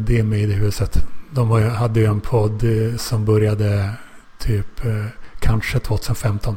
det 0.00 0.18
är 0.18 0.22
med 0.22 0.40
i 0.40 0.46
det 0.46 0.54
huset. 0.54 1.04
De 1.30 1.50
hade 1.50 2.00
ju 2.00 2.06
en 2.06 2.20
podd 2.20 2.62
som 2.96 3.24
började 3.24 3.90
typ 4.38 4.80
kanske 5.40 5.78
2015. 5.78 6.56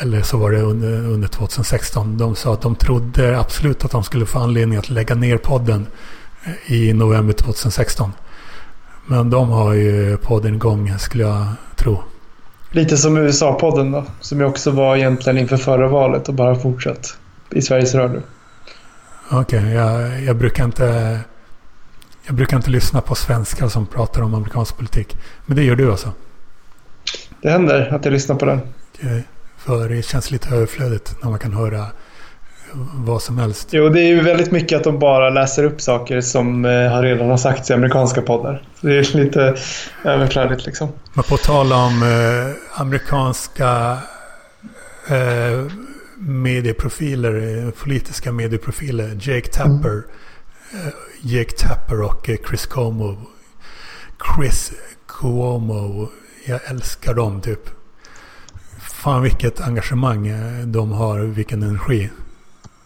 Eller 0.00 0.22
så 0.22 0.36
var 0.36 0.50
det 0.50 0.60
under, 0.62 0.92
under 0.92 1.28
2016. 1.28 2.18
De 2.18 2.36
sa 2.36 2.54
att 2.54 2.62
de 2.62 2.74
trodde 2.74 3.40
absolut 3.40 3.84
att 3.84 3.90
de 3.90 4.04
skulle 4.04 4.26
få 4.26 4.38
anledning 4.38 4.78
att 4.78 4.90
lägga 4.90 5.14
ner 5.14 5.36
podden 5.36 5.86
eh, 6.44 6.72
i 6.72 6.92
november 6.92 7.32
2016. 7.32 8.12
Men 9.06 9.30
de 9.30 9.48
har 9.48 9.72
ju 9.72 10.16
podden 10.16 10.54
igång 10.54 10.98
skulle 10.98 11.24
jag 11.24 11.46
tro. 11.76 12.02
Lite 12.70 12.96
som 12.96 13.16
USA-podden 13.16 13.92
då. 13.92 14.04
Som 14.20 14.40
ju 14.40 14.46
också 14.46 14.70
var 14.70 14.96
egentligen 14.96 15.38
inför 15.38 15.56
förra 15.56 15.88
valet 15.88 16.28
och 16.28 16.34
bara 16.34 16.54
fortsatt 16.54 17.16
i 17.50 17.62
Sveriges 17.62 17.94
Radio. 17.94 18.22
Okej, 19.30 19.58
okay, 19.58 19.72
jag, 19.72 20.22
jag, 20.22 20.36
brukar 20.36 20.64
inte... 20.64 21.18
Jag 22.26 22.34
brukar 22.34 22.56
inte 22.56 22.70
lyssna 22.70 23.00
på 23.00 23.14
svenskar 23.14 23.68
som 23.68 23.86
pratar 23.86 24.22
om 24.22 24.34
amerikansk 24.34 24.76
politik. 24.76 25.16
Men 25.46 25.56
det 25.56 25.62
gör 25.62 25.76
du 25.76 25.90
alltså? 25.90 26.12
Det 27.42 27.50
händer 27.50 27.94
att 27.94 28.04
jag 28.04 28.12
lyssnar 28.12 28.36
på 28.36 28.44
den. 28.44 28.60
För 29.58 29.88
det 29.88 30.02
känns 30.02 30.30
lite 30.30 30.54
överflödigt 30.54 31.16
när 31.22 31.30
man 31.30 31.38
kan 31.38 31.52
höra 31.52 31.86
vad 32.94 33.22
som 33.22 33.38
helst. 33.38 33.68
Jo, 33.70 33.88
det 33.88 34.00
är 34.00 34.06
ju 34.06 34.20
väldigt 34.20 34.50
mycket 34.50 34.78
att 34.78 34.84
de 34.84 34.98
bara 34.98 35.30
läser 35.30 35.64
upp 35.64 35.80
saker 35.80 36.20
som 36.20 36.64
eh, 36.64 36.70
har 36.70 37.02
redan 37.02 37.30
har 37.30 37.36
sagts 37.36 37.70
i 37.70 37.72
amerikanska 37.72 38.22
poddar. 38.22 38.62
Så 38.80 38.86
det 38.86 38.98
är 38.98 39.16
lite 39.16 39.56
överflödigt 40.04 40.66
liksom. 40.66 40.88
Men 41.14 41.24
på 41.24 41.36
tal 41.36 41.72
om 41.72 42.02
eh, 42.02 42.80
amerikanska 42.80 43.98
eh, 45.08 45.72
medieprofiler, 46.18 47.64
eh, 47.64 47.70
politiska 47.70 48.32
medieprofiler. 48.32 49.18
Jake 49.20 49.48
Tapper. 49.48 49.90
Mm. 49.90 50.04
Eh, 50.72 50.92
Jake 51.22 51.52
Tapper 51.52 52.00
och 52.02 52.30
Chris 52.48 52.66
Cuomo. 52.66 53.16
Chris 54.36 54.72
Cuomo. 55.08 56.08
Jag 56.44 56.60
älskar 56.70 57.14
dem 57.14 57.40
typ. 57.40 57.60
Fan 58.80 59.22
vilket 59.22 59.60
engagemang 59.60 60.32
de 60.66 60.92
har, 60.92 61.18
vilken 61.18 61.62
energi. 61.62 62.10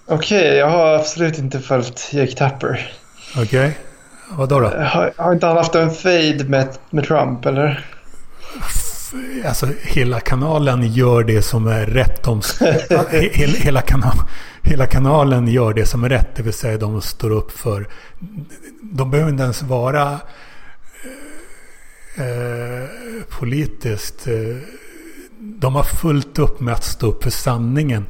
Okej, 0.06 0.38
okay, 0.38 0.56
jag 0.56 0.70
har 0.70 0.94
absolut 0.94 1.38
inte 1.38 1.60
följt 1.60 2.10
Jake 2.12 2.32
Tapper. 2.32 2.92
Okej, 3.36 3.42
okay. 3.42 3.70
vad 4.30 4.48
då? 4.48 4.60
då? 4.60 4.66
Har, 4.66 5.12
har 5.16 5.32
inte 5.32 5.46
han 5.46 5.56
haft 5.56 5.74
en 5.74 5.90
fade 5.90 6.44
med, 6.44 6.68
med 6.90 7.04
Trump 7.04 7.46
eller? 7.46 7.86
Alltså 9.46 9.66
hela 9.82 10.20
kanalen 10.20 10.92
gör 10.92 11.24
det 11.24 11.42
som 11.42 11.66
är 11.66 11.86
rätt. 11.86 12.22
De, 12.22 12.42
hela, 13.10 13.52
hela, 13.52 13.80
kanal, 13.80 14.16
hela 14.62 14.86
kanalen 14.86 15.48
gör 15.48 15.72
det 15.72 15.86
som 15.86 16.04
är 16.04 16.08
rätt. 16.08 16.28
Det 16.36 16.42
vill 16.42 16.52
säga 16.52 16.78
de 16.78 17.02
står 17.02 17.30
upp 17.30 17.50
för... 17.50 17.88
De 18.82 19.10
behöver 19.10 19.30
inte 19.30 19.42
ens 19.42 19.62
vara 19.62 20.20
eh, 22.16 22.88
politiskt 23.38 24.26
eh, 24.26 24.56
de 25.44 25.74
har 25.74 25.82
fullt 25.82 26.38
upp 26.38 26.60
med 26.60 26.74
att 26.74 26.84
stå 26.84 27.06
upp 27.06 27.22
för 27.22 27.30
sanningen 27.30 28.06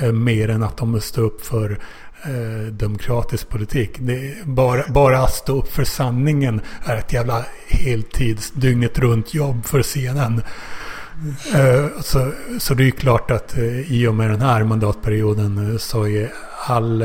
eh, 0.00 0.12
mer 0.12 0.48
än 0.48 0.62
att 0.62 0.76
de 0.76 1.00
står 1.00 1.22
upp 1.22 1.46
för 1.46 1.78
eh, 2.24 2.72
demokratisk 2.72 3.48
politik. 3.48 3.98
bara, 4.44 4.84
bara 4.88 5.18
att 5.18 5.34
stå 5.34 5.58
upp 5.58 5.72
för 5.72 5.84
sanningen 5.84 6.60
är 6.84 6.96
ett 6.96 7.12
jävla 7.12 7.44
heltids 7.66 8.50
dygnet 8.50 8.98
runt 8.98 9.34
jobb 9.34 9.66
för 9.66 9.82
CNN. 9.82 10.42
Eh, 11.54 11.86
så, 12.00 12.32
så 12.58 12.74
det 12.74 12.82
är 12.82 12.84
ju 12.84 12.90
klart 12.90 13.30
att 13.30 13.58
eh, 13.58 13.92
i 13.92 14.06
och 14.06 14.14
med 14.14 14.30
den 14.30 14.40
här 14.40 14.64
mandatperioden 14.64 15.78
så 15.78 16.08
är 16.08 16.32
all, 16.66 17.04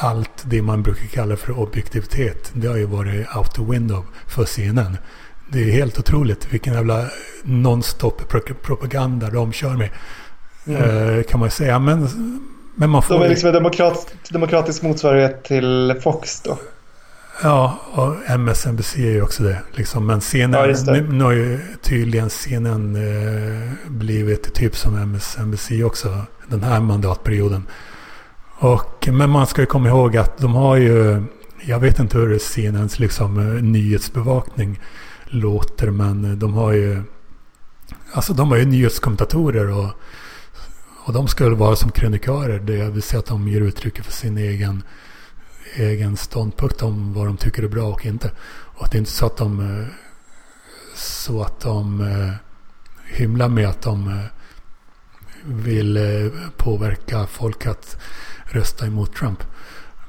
allt 0.00 0.30
det 0.42 0.62
man 0.62 0.82
brukar 0.82 1.06
kalla 1.06 1.36
för 1.36 1.58
objektivitet, 1.58 2.50
det 2.52 2.68
har 2.68 2.76
ju 2.76 2.86
varit 2.86 3.36
out 3.36 3.54
the 3.54 3.62
window 3.62 4.06
för 4.26 4.44
CNN. 4.44 4.96
Det 5.52 5.58
är 5.58 5.72
helt 5.72 5.98
otroligt 5.98 6.52
vilken 6.52 6.74
jävla 6.74 7.04
nonstop 7.42 8.28
propaganda 8.62 9.30
de 9.30 9.52
kör 9.52 9.76
med. 9.76 9.88
Mm. 10.66 11.24
kan 11.24 11.40
man 11.40 11.50
säga. 11.50 11.78
Men, 11.78 12.08
men 12.74 12.90
man 12.90 13.02
får... 13.02 13.14
De 13.14 13.24
är 13.24 13.28
liksom 13.28 13.48
en 13.48 13.54
demokrat, 13.54 14.14
demokratisk 14.30 14.82
motsvarighet 14.82 15.44
till 15.44 15.94
Fox 16.02 16.40
då? 16.40 16.58
Ja, 17.42 17.78
och 17.92 18.30
MSNBC 18.30 18.96
är 18.96 19.10
ju 19.10 19.22
också 19.22 19.42
det. 19.42 19.58
Liksom. 19.72 20.06
Men 20.06 20.20
CNN, 20.20 20.74
ja, 20.86 20.92
nu, 20.92 21.12
nu 21.12 21.24
har 21.24 21.32
ju 21.32 21.58
tydligen 21.82 22.30
CNN 22.30 22.96
eh, 22.96 23.90
blivit 23.90 24.54
typ 24.54 24.76
som 24.76 24.98
MSNBC 24.98 25.70
också 25.84 26.22
den 26.46 26.62
här 26.62 26.80
mandatperioden. 26.80 27.66
Och, 28.60 29.08
men 29.12 29.30
man 29.30 29.46
ska 29.46 29.60
ju 29.60 29.66
komma 29.66 29.88
ihåg 29.88 30.16
att 30.16 30.38
de 30.38 30.54
har 30.54 30.76
ju, 30.76 31.22
jag 31.62 31.80
vet 31.80 31.98
inte 31.98 32.18
hur 32.18 32.38
CNNs 32.38 32.98
liksom, 32.98 33.38
eh, 33.38 33.62
nyhetsbevakning 33.62 34.80
låter. 35.26 35.90
Men 35.90 36.38
de 36.38 36.54
har 36.54 36.72
ju 36.72 37.02
Alltså 38.12 38.32
de 38.32 38.50
har 38.50 38.56
ju 38.56 38.64
nyhetskommentatorer 38.64 39.70
och, 39.70 39.90
och 41.04 41.12
de 41.12 41.28
skulle 41.28 41.56
vara 41.56 41.76
som 41.76 41.90
krönikörer. 41.90 42.58
Det 42.58 42.90
vill 42.90 43.02
säga 43.02 43.20
att 43.20 43.26
de 43.26 43.48
ger 43.48 43.60
uttryck 43.60 44.02
för 44.04 44.12
sin 44.12 44.38
egen, 44.38 44.82
egen 45.74 46.16
ståndpunkt 46.16 46.82
om 46.82 47.14
vad 47.14 47.26
de 47.26 47.36
tycker 47.36 47.62
är 47.62 47.68
bra 47.68 47.88
och 47.88 48.06
inte. 48.06 48.30
Och 48.50 48.88
det 48.90 48.96
är 48.96 48.98
inte 48.98 49.10
så 49.10 49.26
att 49.26 49.36
de 49.36 49.60
eh, 49.60 49.86
så 50.94 51.42
att 51.42 51.60
de 51.60 52.00
eh, 52.00 52.32
hymlar 53.16 53.48
med 53.48 53.68
att 53.68 53.82
de 53.82 54.22
vill 55.44 55.98
påverka 56.56 57.26
folk 57.26 57.66
att 57.66 57.96
rösta 58.48 58.86
emot 58.86 59.14
Trump. 59.14 59.38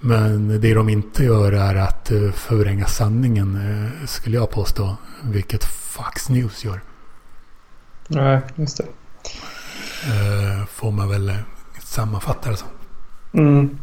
Men 0.02 0.62
det 0.62 0.74
de 0.74 0.90
inte 0.90 1.24
gör 1.24 1.52
är 1.52 1.76
att 1.76 2.12
förvränga 2.34 2.86
sanningen, 2.86 3.60
skulle 4.06 4.36
jag 4.36 4.52
påstå. 4.52 4.96
Vilket 5.24 5.64
Fox 5.64 6.30
News 6.30 6.66
gör. 6.66 6.82
Nej, 8.08 8.40
just 8.56 8.78
det. 8.78 8.84
Uh, 8.84 10.66
får 10.66 10.92
man 10.92 11.10
väl 11.10 11.34
sammanfatta 11.84 12.50
det 12.50 12.58
som. 12.58 12.68
Mm. 13.34 13.78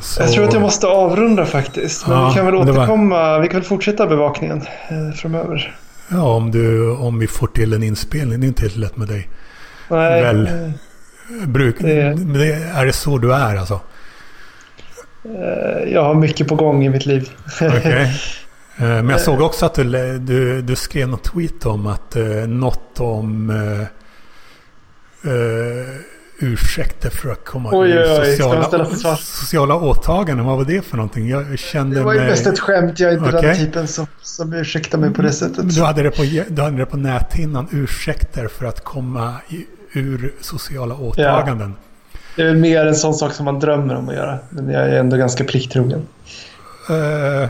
Så... 0.00 0.22
Jag 0.22 0.32
tror 0.32 0.44
att 0.44 0.52
jag 0.52 0.62
måste 0.62 0.86
avrunda 0.86 1.46
faktiskt. 1.46 2.06
Men 2.06 2.16
ja, 2.16 2.28
vi 2.28 2.34
kan 2.34 2.46
väl 2.46 2.54
återkomma. 2.54 3.14
Var... 3.14 3.40
Vi 3.40 3.48
kan 3.48 3.60
väl 3.60 3.68
fortsätta 3.68 4.06
bevakningen 4.06 4.62
eh, 4.88 5.10
framöver. 5.16 5.76
Ja, 6.08 6.22
om, 6.22 6.50
du, 6.50 6.90
om 6.90 7.18
vi 7.18 7.26
får 7.26 7.46
till 7.46 7.72
en 7.72 7.82
inspelning. 7.82 8.40
Det 8.40 8.46
är 8.46 8.48
inte 8.48 8.62
helt 8.62 8.76
lätt 8.76 8.96
med 8.96 9.08
dig. 9.08 9.28
Nej. 9.88 10.22
Väl, 10.22 10.72
bruk, 11.46 11.76
det... 11.78 12.00
är 12.74 12.86
det 12.86 12.92
så 12.92 13.18
du 13.18 13.34
är 13.34 13.56
alltså? 13.56 13.80
Eh, 15.24 15.92
jag 15.92 16.02
har 16.02 16.14
mycket 16.14 16.48
på 16.48 16.54
gång 16.54 16.84
i 16.84 16.88
mitt 16.88 17.06
liv. 17.06 17.30
Okay. 17.60 18.06
Eh, 18.76 18.86
men 18.86 19.08
jag 19.08 19.20
såg 19.20 19.40
också 19.40 19.66
att 19.66 19.74
du, 19.74 20.18
du, 20.18 20.62
du 20.62 20.76
skrev 20.76 21.08
något 21.08 21.24
tweet 21.24 21.66
om 21.66 21.86
att 21.86 22.16
något 22.46 23.00
om 23.00 23.50
uh, 23.50 23.80
uh, 25.32 26.00
ursäkter 26.38 27.10
för 27.10 27.32
att 27.32 27.44
komma 27.44 27.68
oj, 27.72 27.90
ur 27.90 28.24
sociala, 28.24 29.16
sociala 29.16 29.74
åtaganden. 29.74 30.46
Vad 30.46 30.56
var 30.56 30.64
det 30.64 30.82
för 30.84 30.96
någonting? 30.96 31.28
Jag 31.28 31.58
kände 31.58 31.96
det 31.96 32.02
var 32.02 32.12
ju 32.12 32.18
mig... 32.18 32.28
mest 32.28 32.46
ett 32.46 32.60
skämt. 32.60 33.00
Jag 33.00 33.12
är 33.12 33.18
inte 33.18 33.28
okay. 33.28 33.42
den 33.42 33.56
typen 33.56 33.88
som, 33.88 34.06
som 34.22 34.52
ursäktar 34.52 34.98
mig 34.98 35.10
på 35.10 35.22
det 35.22 35.32
sättet. 35.32 35.74
Du 35.74 35.82
hade 35.82 36.02
det 36.02 36.10
på, 36.10 36.22
du 36.48 36.62
hade 36.62 36.76
det 36.76 36.86
på 36.86 36.96
näthinnan. 36.96 37.68
Ursäkter 37.72 38.48
för 38.48 38.66
att 38.66 38.84
komma 38.84 39.34
i, 39.48 39.66
ur 39.94 40.34
sociala 40.40 40.94
åtaganden. 40.94 41.74
Ja. 41.76 42.20
Det 42.36 42.42
är 42.42 42.54
mer 42.54 42.86
en 42.86 42.96
sån 42.96 43.14
sak 43.14 43.32
som 43.32 43.44
man 43.44 43.60
drömmer 43.60 43.96
om 43.96 44.08
att 44.08 44.14
göra. 44.14 44.38
Men 44.50 44.70
jag 44.70 44.82
är 44.88 45.00
ändå 45.00 45.16
ganska 45.16 45.44
plikttrogen. 45.44 46.06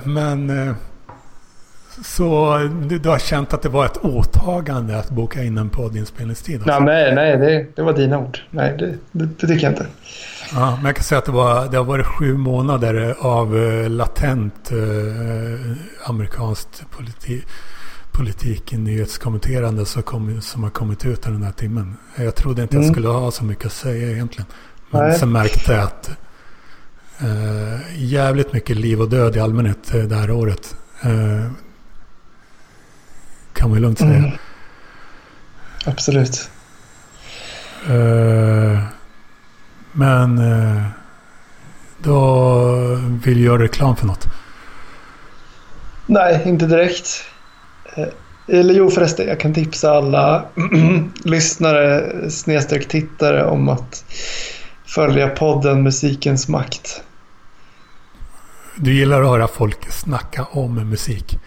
men... 0.05 0.75
Så 2.03 2.59
du, 2.89 2.99
du, 2.99 3.09
har 3.09 3.19
känt 3.19 3.55
att 3.55 3.63
det 3.63 3.69
var 3.69 3.87
ett 3.87 4.05
åtagande 4.05 4.99
att 4.99 5.11
boka 5.11 5.43
in 5.43 5.59
en 5.59 5.71
poddinspelningstid? 5.71 6.57
Alltså. 6.57 6.79
Nej, 6.79 7.15
nej, 7.15 7.37
det, 7.37 7.67
det 7.77 7.83
var 7.83 7.93
dina 7.93 8.19
ord. 8.19 8.39
Nej, 8.51 8.75
det, 8.79 8.95
det, 9.13 9.29
det, 9.41 9.47
tycker 9.47 9.65
jag 9.65 9.73
inte. 9.73 9.87
Ja, 10.55 10.77
men 10.77 10.85
jag 10.85 10.97
kan 10.97 11.05
säga 11.05 11.19
att 11.19 11.25
det, 11.25 11.33
var, 11.33 11.69
det 11.69 11.77
har 11.77 11.85
varit 11.85 12.07
sju 12.07 12.37
månader 12.37 13.17
av 13.21 13.57
uh, 13.57 13.91
latent 13.91 14.73
uh, 14.73 15.77
amerikanskt 16.05 16.85
politi 16.91 17.43
politik, 18.15 18.73
nyhetskommenterande 18.73 19.87
som, 19.87 20.03
kom, 20.03 20.41
som 20.41 20.63
har 20.63 20.71
kommit 20.71 21.05
ut 21.05 21.23
den 21.23 21.43
här 21.43 21.53
timmen. 21.53 21.97
Jag 22.17 22.35
trodde 22.35 22.63
inte 22.63 22.77
mm. 22.77 22.87
jag 22.87 22.95
skulle 22.95 23.09
ha 23.09 23.31
så 23.31 23.45
mycket 23.45 23.67
att 23.67 23.73
säga 23.73 24.11
egentligen. 24.11 24.47
Men 24.91 25.09
nej. 25.09 25.19
sen 25.19 25.33
märkte 25.33 25.73
jag 25.73 25.83
att 25.83 26.11
uh, 27.23 28.03
jävligt 28.05 28.53
mycket 28.53 28.77
liv 28.77 29.01
och 29.01 29.11
död 29.11 29.37
i 29.37 29.41
allmänhet 29.41 29.93
det 29.93 30.15
här 30.15 30.31
året. 30.31 30.77
Kan 33.53 33.71
man 33.71 33.81
lugnt 33.81 33.99
säga. 33.99 34.15
Mm. 34.15 34.31
Absolut. 35.87 36.51
Eh, 37.89 38.79
men 39.93 40.39
eh, 40.39 40.83
då 42.03 42.75
vill 43.25 43.45
jag 43.45 43.63
reklam 43.63 43.97
för 43.97 44.07
något. 44.07 44.27
Nej, 46.07 46.43
inte 46.45 46.67
direkt. 46.67 47.25
Eh, 47.95 48.59
Eller 48.59 48.75
jo 48.75 48.91
förresten, 48.91 49.29
jag 49.29 49.41
kan 49.41 49.55
tipsa 49.55 49.91
alla 49.91 50.45
lyssnare 51.25 52.13
snedstreck 52.31 52.89
tittare 52.89 53.45
om 53.45 53.69
att 53.69 54.05
följa 54.87 55.29
podden 55.29 55.83
Musikens 55.83 56.49
makt. 56.49 57.03
Du 58.77 58.95
gillar 58.95 59.23
att 59.23 59.29
höra 59.29 59.49
folk 59.49 59.93
snacka 59.93 60.45
om 60.45 60.91
musik. 60.91 61.39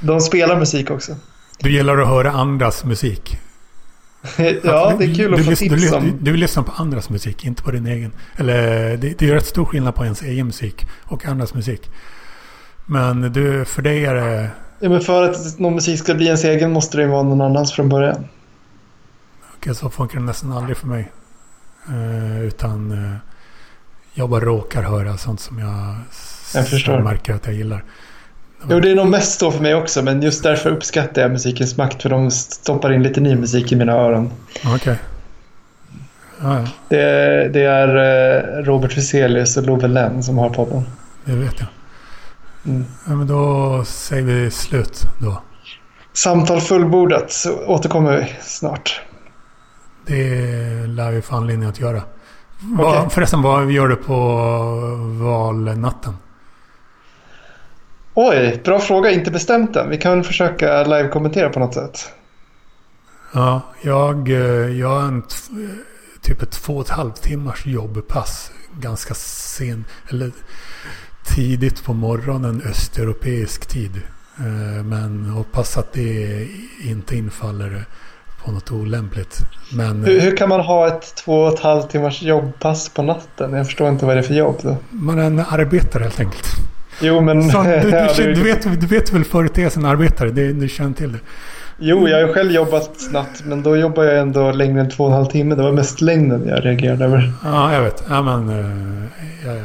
De 0.00 0.20
spelar 0.20 0.58
musik 0.58 0.90
också. 0.90 1.16
Du 1.58 1.72
gillar 1.72 1.98
att 1.98 2.08
höra 2.08 2.30
andras 2.30 2.84
musik. 2.84 3.38
ja, 4.62 4.94
det 4.98 5.04
är 5.04 5.14
kul 5.14 5.34
att 5.34 5.38
du, 5.38 5.44
få 5.44 5.50
du, 5.50 5.56
tips 5.56 5.90
du, 5.90 5.96
om. 5.96 6.18
du 6.20 6.30
vill 6.30 6.40
lyssna 6.40 6.62
på 6.62 6.72
andras 6.72 7.10
musik, 7.10 7.44
inte 7.44 7.62
på 7.62 7.70
din 7.70 7.86
egen. 7.86 8.12
Eller 8.36 8.96
det, 8.96 9.18
det 9.18 9.28
är 9.28 9.34
rätt 9.34 9.46
stor 9.46 9.64
skillnad 9.64 9.94
på 9.94 10.04
ens 10.04 10.22
egen 10.22 10.46
musik 10.46 10.86
och 11.04 11.24
andras 11.24 11.54
musik. 11.54 11.90
Men 12.86 13.32
du, 13.32 13.64
för 13.64 13.82
dig 13.82 14.04
är 14.04 14.14
det... 14.14 14.50
Ja, 14.80 14.88
men 14.88 15.00
för 15.00 15.22
att 15.30 15.58
någon 15.58 15.74
musik 15.74 15.98
ska 15.98 16.14
bli 16.14 16.26
ens 16.26 16.44
egen 16.44 16.72
måste 16.72 16.96
det 16.96 17.02
ju 17.02 17.08
vara 17.08 17.22
någon 17.22 17.40
annans 17.40 17.72
från 17.72 17.88
början. 17.88 18.24
Okej, 19.56 19.74
så 19.74 19.90
funkar 19.90 20.18
det 20.18 20.24
nästan 20.24 20.52
aldrig 20.52 20.76
för 20.76 20.86
mig. 20.86 21.12
Eh, 21.88 22.42
utan 22.42 22.92
eh, 22.92 23.16
jag 24.14 24.30
bara 24.30 24.40
råkar 24.44 24.82
höra 24.82 25.16
sånt 25.16 25.40
som 25.40 25.58
jag, 25.58 25.94
Jag 26.54 26.68
förstår. 26.68 26.98
märker 27.00 27.34
att 27.34 27.46
jag 27.46 27.54
gillar. 27.54 27.84
Jo, 28.70 28.80
det 28.80 28.90
är 28.90 28.94
nog 28.94 29.06
mest 29.06 29.38
så 29.40 29.50
för 29.50 29.62
mig 29.62 29.74
också, 29.74 30.02
men 30.02 30.22
just 30.22 30.42
därför 30.42 30.70
uppskattar 30.70 31.22
jag 31.22 31.30
musikens 31.30 31.76
makt, 31.76 32.02
för 32.02 32.08
de 32.10 32.30
stoppar 32.30 32.92
in 32.92 33.02
lite 33.02 33.20
ny 33.20 33.34
musik 33.36 33.72
i 33.72 33.76
mina 33.76 33.92
öron. 33.92 34.30
Okej. 34.74 34.96
Ja, 36.42 36.58
ja, 36.60 36.66
Det 36.88 37.00
är, 37.02 37.48
det 37.48 37.62
är 37.62 37.88
eh, 38.58 38.64
Robert 38.64 38.92
Fuselius 38.92 39.56
och 39.56 39.62
Love 39.66 39.88
Lenn 39.88 40.22
som 40.22 40.38
har 40.38 40.50
podden. 40.50 40.82
det 41.24 41.32
vet 41.32 41.60
jag. 41.60 41.68
Mm. 42.66 42.84
Ja, 43.06 43.14
men 43.14 43.26
då 43.26 43.84
säger 43.84 44.22
vi 44.22 44.50
slut 44.50 45.02
då. 45.18 45.42
Samtal 46.12 46.60
fullbordat, 46.60 47.32
så 47.32 47.66
återkommer 47.66 48.16
vi 48.16 48.34
snart. 48.42 49.00
Det 50.06 50.86
lär 50.86 51.10
vi 51.12 51.22
få 51.22 51.36
anledning 51.36 51.68
att 51.68 51.80
göra. 51.80 52.02
Vad, 52.60 52.96
Okej. 52.96 53.10
förresten, 53.10 53.42
vad 53.42 53.70
gör 53.70 53.88
du 53.88 53.96
på 53.96 54.16
valnatten? 55.20 56.16
Oj, 58.14 58.60
bra 58.64 58.78
fråga. 58.78 59.10
Inte 59.10 59.30
bestämt 59.30 59.76
än. 59.76 59.90
Vi 59.90 59.98
kan 59.98 60.24
försöka 60.24 60.84
live-kommentera 60.84 61.48
på 61.48 61.60
något 61.60 61.74
sätt. 61.74 62.12
Ja, 63.34 63.60
jag, 63.82 64.28
eh, 64.28 64.78
jag 64.78 64.88
har 64.88 65.02
en 65.02 65.22
typ 66.20 66.42
ett 66.42 66.50
två 66.50 66.76
och 66.76 66.84
ett 66.84 66.90
halvt 66.90 67.22
timmars 67.22 67.66
jobbpass. 67.66 68.50
Ganska 68.80 69.14
sen, 69.14 69.84
eller 70.08 70.32
tidigt 71.34 71.84
på 71.84 71.92
morgonen 71.92 72.62
östeuropeisk 72.70 73.66
tid. 73.66 73.90
Eh, 74.38 74.84
Men 74.84 75.24
hoppas 75.24 75.76
att 75.78 75.92
det 75.92 76.46
inte 76.84 77.16
infaller 77.16 77.84
på 78.44 78.50
något 78.52 78.70
olämpligt. 78.72 79.38
Men 79.72 80.04
Hur, 80.04 80.16
eh, 80.16 80.22
hur 80.22 80.36
kan 80.36 80.48
man 80.48 80.60
ha 80.60 80.86
ett 80.86 81.14
två 81.24 81.40
och 81.42 81.54
ett 81.54 81.60
halvt 81.60 81.90
timmars 81.90 82.22
jobbpass 82.22 82.88
på 82.88 83.02
natten? 83.02 83.52
Jag 83.52 83.66
förstår 83.66 83.88
inte 83.88 84.06
vad 84.06 84.16
det 84.16 84.20
är 84.20 84.22
för 84.22 84.34
jobb 84.34 84.56
då. 84.62 84.76
man 84.90 85.18
är 85.18 85.22
en 85.24 85.38
arbetare 85.38 86.02
helt 86.02 86.20
enkelt. 86.20 86.46
Jo, 87.00 87.20
men... 87.20 87.50
Så, 87.50 87.62
du, 87.62 87.68
Ja, 87.70 87.80
du, 88.16 88.22
är 88.22 88.28
ju- 88.28 88.34
du, 88.34 88.42
vet, 88.42 88.80
du 88.80 88.86
vet 88.86 89.12
väl 89.12 89.24
företeelsen 89.24 89.84
arbetare? 89.84 90.30
Det, 90.30 90.52
du 90.52 90.68
känner 90.68 90.92
till 90.94 91.12
det. 91.12 91.18
Jo, 91.78 92.08
jag 92.08 92.26
har 92.26 92.34
själv 92.34 92.50
jobbat 92.52 92.90
natt, 93.12 93.42
men 93.44 93.62
då 93.62 93.76
jobbar 93.76 94.04
jag 94.04 94.18
ändå 94.18 94.52
längre 94.52 94.80
än 94.80 94.90
två 94.90 95.04
och 95.04 95.10
en 95.10 95.16
halv 95.16 95.26
timme. 95.26 95.54
Det 95.54 95.62
var 95.62 95.72
mest 95.72 96.00
längden 96.00 96.48
jag 96.48 96.64
reagerade 96.64 97.04
över. 97.04 97.32
Ja, 97.44 97.72
jag 97.74 97.82
vet. 97.82 98.04
Ja, 98.08 98.22
men, 98.22 98.48
eh, 98.48 99.06
jag, 99.46 99.56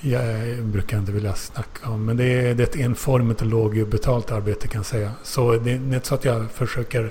jag 0.00 0.58
brukar 0.64 0.98
inte 0.98 1.12
vilja 1.12 1.34
snacka 1.34 1.90
om. 1.90 2.04
Men 2.04 2.16
det 2.16 2.24
är, 2.24 2.54
det 2.54 2.62
är 2.62 2.66
ett 2.66 2.76
enformigt 2.76 3.40
och 3.40 3.46
lågbetalt 3.46 4.30
arbete 4.30 4.68
kan 4.68 4.78
jag 4.78 4.86
säga. 4.86 5.12
Så 5.22 5.52
det, 5.52 5.58
det 5.58 5.70
är 5.70 5.94
inte 5.94 6.08
så 6.08 6.14
att 6.14 6.24
jag 6.24 6.50
försöker... 6.50 7.10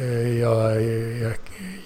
eh, 0.00 0.38
Jag, 0.38 0.82
jag 1.22 1.32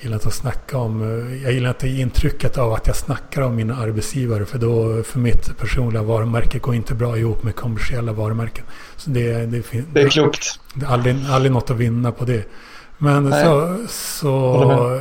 gillar 0.03 0.15
inte 0.17 0.29
att 0.29 0.35
snacka 0.35 0.79
om... 0.79 1.01
Jag 1.45 1.53
gillar 1.53 1.69
inte 1.71 1.89
intrycket 1.89 2.59
av 2.59 2.73
att 2.73 2.87
jag 2.87 2.97
snackar 2.97 3.43
om 3.43 3.57
mina 3.57 3.77
arbetsgivare. 3.77 4.45
För 4.47 4.59
då, 4.59 5.03
för 5.03 5.19
mitt 5.19 5.59
personliga 5.59 6.03
varumärke 6.03 6.59
går 6.59 6.75
inte 6.75 6.95
bra 6.95 7.19
ihop 7.19 7.43
med 7.43 7.57
kommersiella 7.57 8.13
varumärken. 8.13 8.65
Så 8.97 9.11
det, 9.11 9.47
det, 9.47 9.65
Det 9.93 10.03
är 10.03 10.09
klokt. 10.09 10.61
det 10.75 10.87
är 10.87 10.91
aldrig, 10.91 11.17
aldrig 11.31 11.53
något 11.53 11.71
att 11.71 11.77
vinna 11.77 12.13
på 12.13 12.25
det. 12.25 12.45
Men 12.99 13.25
Nej. 13.25 13.45
så... 13.45 13.77
Så 13.89 15.01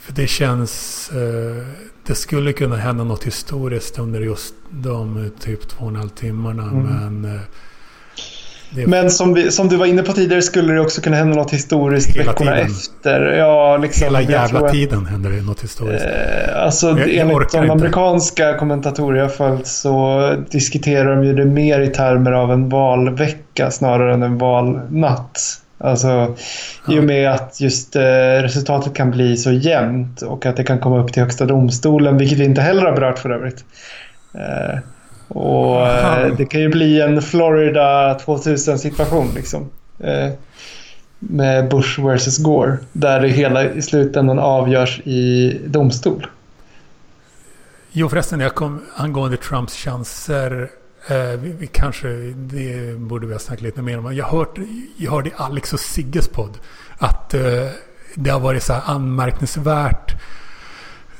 för 0.00 0.12
det 0.12 0.26
känns... 0.26 1.10
Eh, 1.10 1.66
det 2.10 2.16
skulle 2.16 2.52
kunna 2.52 2.76
hända 2.76 3.04
något 3.04 3.24
historiskt 3.24 3.98
under 3.98 4.20
just 4.20 4.54
de 4.70 5.30
typ 5.40 5.68
två 5.68 5.84
och 5.84 5.90
en 5.90 5.96
halv 5.96 6.08
timmarna. 6.08 6.62
Mm. 6.62 6.82
Men... 7.22 7.34
Eh, 7.34 7.40
det, 8.74 8.86
Men 8.86 9.10
som, 9.10 9.34
vi, 9.34 9.50
som 9.50 9.68
du 9.68 9.76
var 9.76 9.86
inne 9.86 10.02
på 10.02 10.12
tidigare 10.12 10.42
skulle 10.42 10.72
det 10.72 10.80
också 10.80 11.00
kunna 11.00 11.16
hända 11.16 11.36
något 11.36 11.50
historiskt 11.52 12.16
Hela 12.16 12.32
veckorna 12.32 12.50
tiden. 12.52 12.66
efter. 12.70 13.20
Ja, 13.20 13.76
liksom, 13.76 14.04
hela 14.04 14.22
jävla 14.22 14.60
att- 14.66 14.72
tiden 14.72 15.06
händer 15.06 15.30
det 15.30 15.42
något 15.42 15.62
historiskt. 15.64 16.04
Eh, 16.04 16.62
Alltså 16.64 16.88
Jag- 16.88 16.98
jag 16.98 17.08
enligt 17.08 17.52
de 17.52 17.58
inte. 17.58 17.72
amerikanska 17.72 18.58
kommentatorer 18.58 19.18
jag 19.18 19.34
följt 19.34 19.66
så 19.66 20.20
diskuterar 20.50 21.16
de 21.16 21.24
ju 21.24 21.34
det 21.34 21.44
mer 21.44 21.80
i 21.80 21.88
termer 21.88 22.32
av 22.32 22.52
en 22.52 22.68
valvecka 22.68 23.70
snarare 23.70 24.14
än 24.14 24.22
en 24.22 24.38
valnatt. 24.38 25.38
Alltså 25.80 26.36
i 26.88 26.98
och 26.98 27.04
med 27.04 27.30
att 27.30 27.60
just 27.60 27.96
eh, 27.96 28.02
resultatet 28.42 28.94
kan 28.94 29.10
bli 29.10 29.36
så 29.36 29.52
jämnt 29.52 30.22
och 30.22 30.46
att 30.46 30.56
det 30.56 30.64
kan 30.64 30.78
komma 30.78 30.98
upp 30.98 31.12
till 31.12 31.22
Högsta 31.22 31.46
domstolen, 31.46 32.18
vilket 32.18 32.38
vi 32.38 32.44
inte 32.44 32.60
heller 32.60 32.82
har 32.82 32.92
berört 32.92 33.18
för 33.18 33.30
övrigt. 33.30 33.64
Eh, 34.34 34.78
och 35.28 35.86
eh, 35.86 36.34
det 36.36 36.46
kan 36.46 36.60
ju 36.60 36.68
bli 36.68 37.00
en 37.00 37.22
Florida 37.22 38.14
2000 38.14 38.78
situation 38.78 39.28
liksom. 39.34 39.70
Eh, 39.98 40.30
med 41.18 41.68
Bush 41.68 42.06
versus 42.06 42.38
Gore. 42.38 42.78
Där 42.92 43.20
det 43.20 43.28
hela 43.28 43.64
i 43.64 43.82
slutändan 43.82 44.38
avgörs 44.38 45.00
i 45.04 45.58
domstol. 45.66 46.26
Jo 47.92 48.08
förresten, 48.08 48.40
jag 48.40 48.54
kom 48.54 48.82
angående 48.96 49.36
Trumps 49.36 49.76
chanser. 49.76 50.68
Eh, 51.10 51.38
vi, 51.40 51.52
vi 51.58 51.66
kanske, 51.66 52.08
det 52.36 52.98
borde 52.98 53.26
vi 53.26 53.32
ha 53.32 53.40
snackat 53.40 53.62
lite 53.62 53.82
mer 53.82 53.98
om. 53.98 54.16
Jag, 54.16 54.26
hört, 54.26 54.58
jag 54.96 55.10
hörde 55.10 55.28
i 55.28 55.32
Alex 55.36 55.72
och 55.72 55.80
Sigges 55.80 56.28
podd 56.28 56.58
att 56.98 57.34
eh, 57.34 57.66
det 58.14 58.30
har 58.30 58.40
varit 58.40 58.62
så 58.62 58.72
här 58.72 58.82
anmärkningsvärt 58.86 60.14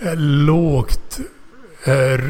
eh, 0.00 0.16
lågt 0.16 1.20
eh, 1.84 2.20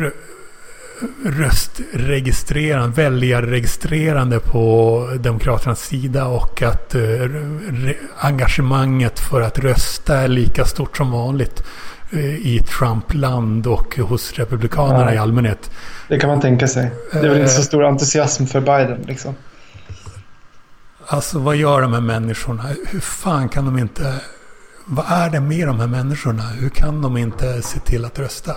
röstregistrerande, 1.25 3.03
väljarregistrerande 3.03 4.41
på 4.41 5.09
Demokraternas 5.21 5.81
sida 5.87 6.27
och 6.27 6.63
att 6.63 6.95
eh, 6.95 6.99
re- 6.99 7.97
engagemanget 8.19 9.21
för 9.21 9.41
att 9.41 9.59
rösta 9.59 10.17
är 10.17 10.29
lika 10.29 10.65
stort 10.65 10.97
som 10.97 11.11
vanligt 11.11 11.65
i 12.19 12.63
Trumpland 12.69 13.67
och 13.67 13.97
hos 13.99 14.33
Republikanerna 14.33 15.05
Ja. 15.11 15.15
i 15.15 15.19
allmänhet. 15.19 15.71
Det 16.09 16.19
kan 16.19 16.31
man 16.31 16.41
tänka 16.41 16.69
sig. 16.69 16.91
Det 17.13 17.19
är 17.19 17.29
väl 17.29 17.39
inte 17.41 17.51
så 17.53 17.63
stor 17.63 17.85
entusiasm 17.85 18.45
för 18.47 18.61
Biden 18.61 19.05
liksom. 19.07 19.35
Alltså 21.07 21.39
vad 21.39 21.57
gör 21.57 21.83
de 21.83 21.93
här 21.93 22.01
människorna? 22.01 22.63
Hur 22.89 23.01
fan 23.01 23.49
kan 23.49 23.65
de 23.65 23.79
inte... 23.79 24.15
Vad 24.85 25.05
är 25.09 25.31
det 25.31 25.41
med 25.41 25.67
de 25.69 25.81
här 25.81 25.87
människorna? 25.87 26.43
Hur 26.43 26.69
kan 26.69 27.03
de 27.03 27.17
inte 27.17 27.63
se 27.63 27.79
till 27.81 28.05
att 28.05 28.19
rösta? 28.19 28.53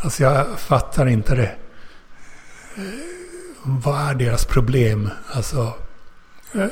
Alltså 0.00 0.22
jag 0.22 0.46
fattar 0.58 1.06
inte 1.06 1.34
det. 1.34 1.52
Eh, 2.76 2.82
Vad 3.62 4.10
är 4.10 4.14
deras 4.14 4.44
problem? 4.44 5.10
Alltså... 5.32 5.72
eh, 6.54 6.66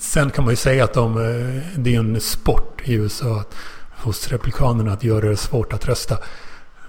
Sen 0.00 0.30
kan 0.30 0.44
man 0.44 0.52
ju 0.52 0.56
säga 0.56 0.84
att 0.84 0.94
de, 0.94 1.16
eh, 1.18 1.62
det 1.80 1.94
är 1.94 1.98
en 1.98 2.20
sport 2.20 2.80
i 2.84 2.94
USA 2.94 3.40
att, 3.40 3.54
hos 4.02 4.28
republikanerna 4.28 4.92
att 4.92 5.04
göra 5.04 5.28
det 5.28 5.36
svårt 5.36 5.72
att 5.72 5.88
rösta. 5.88 6.18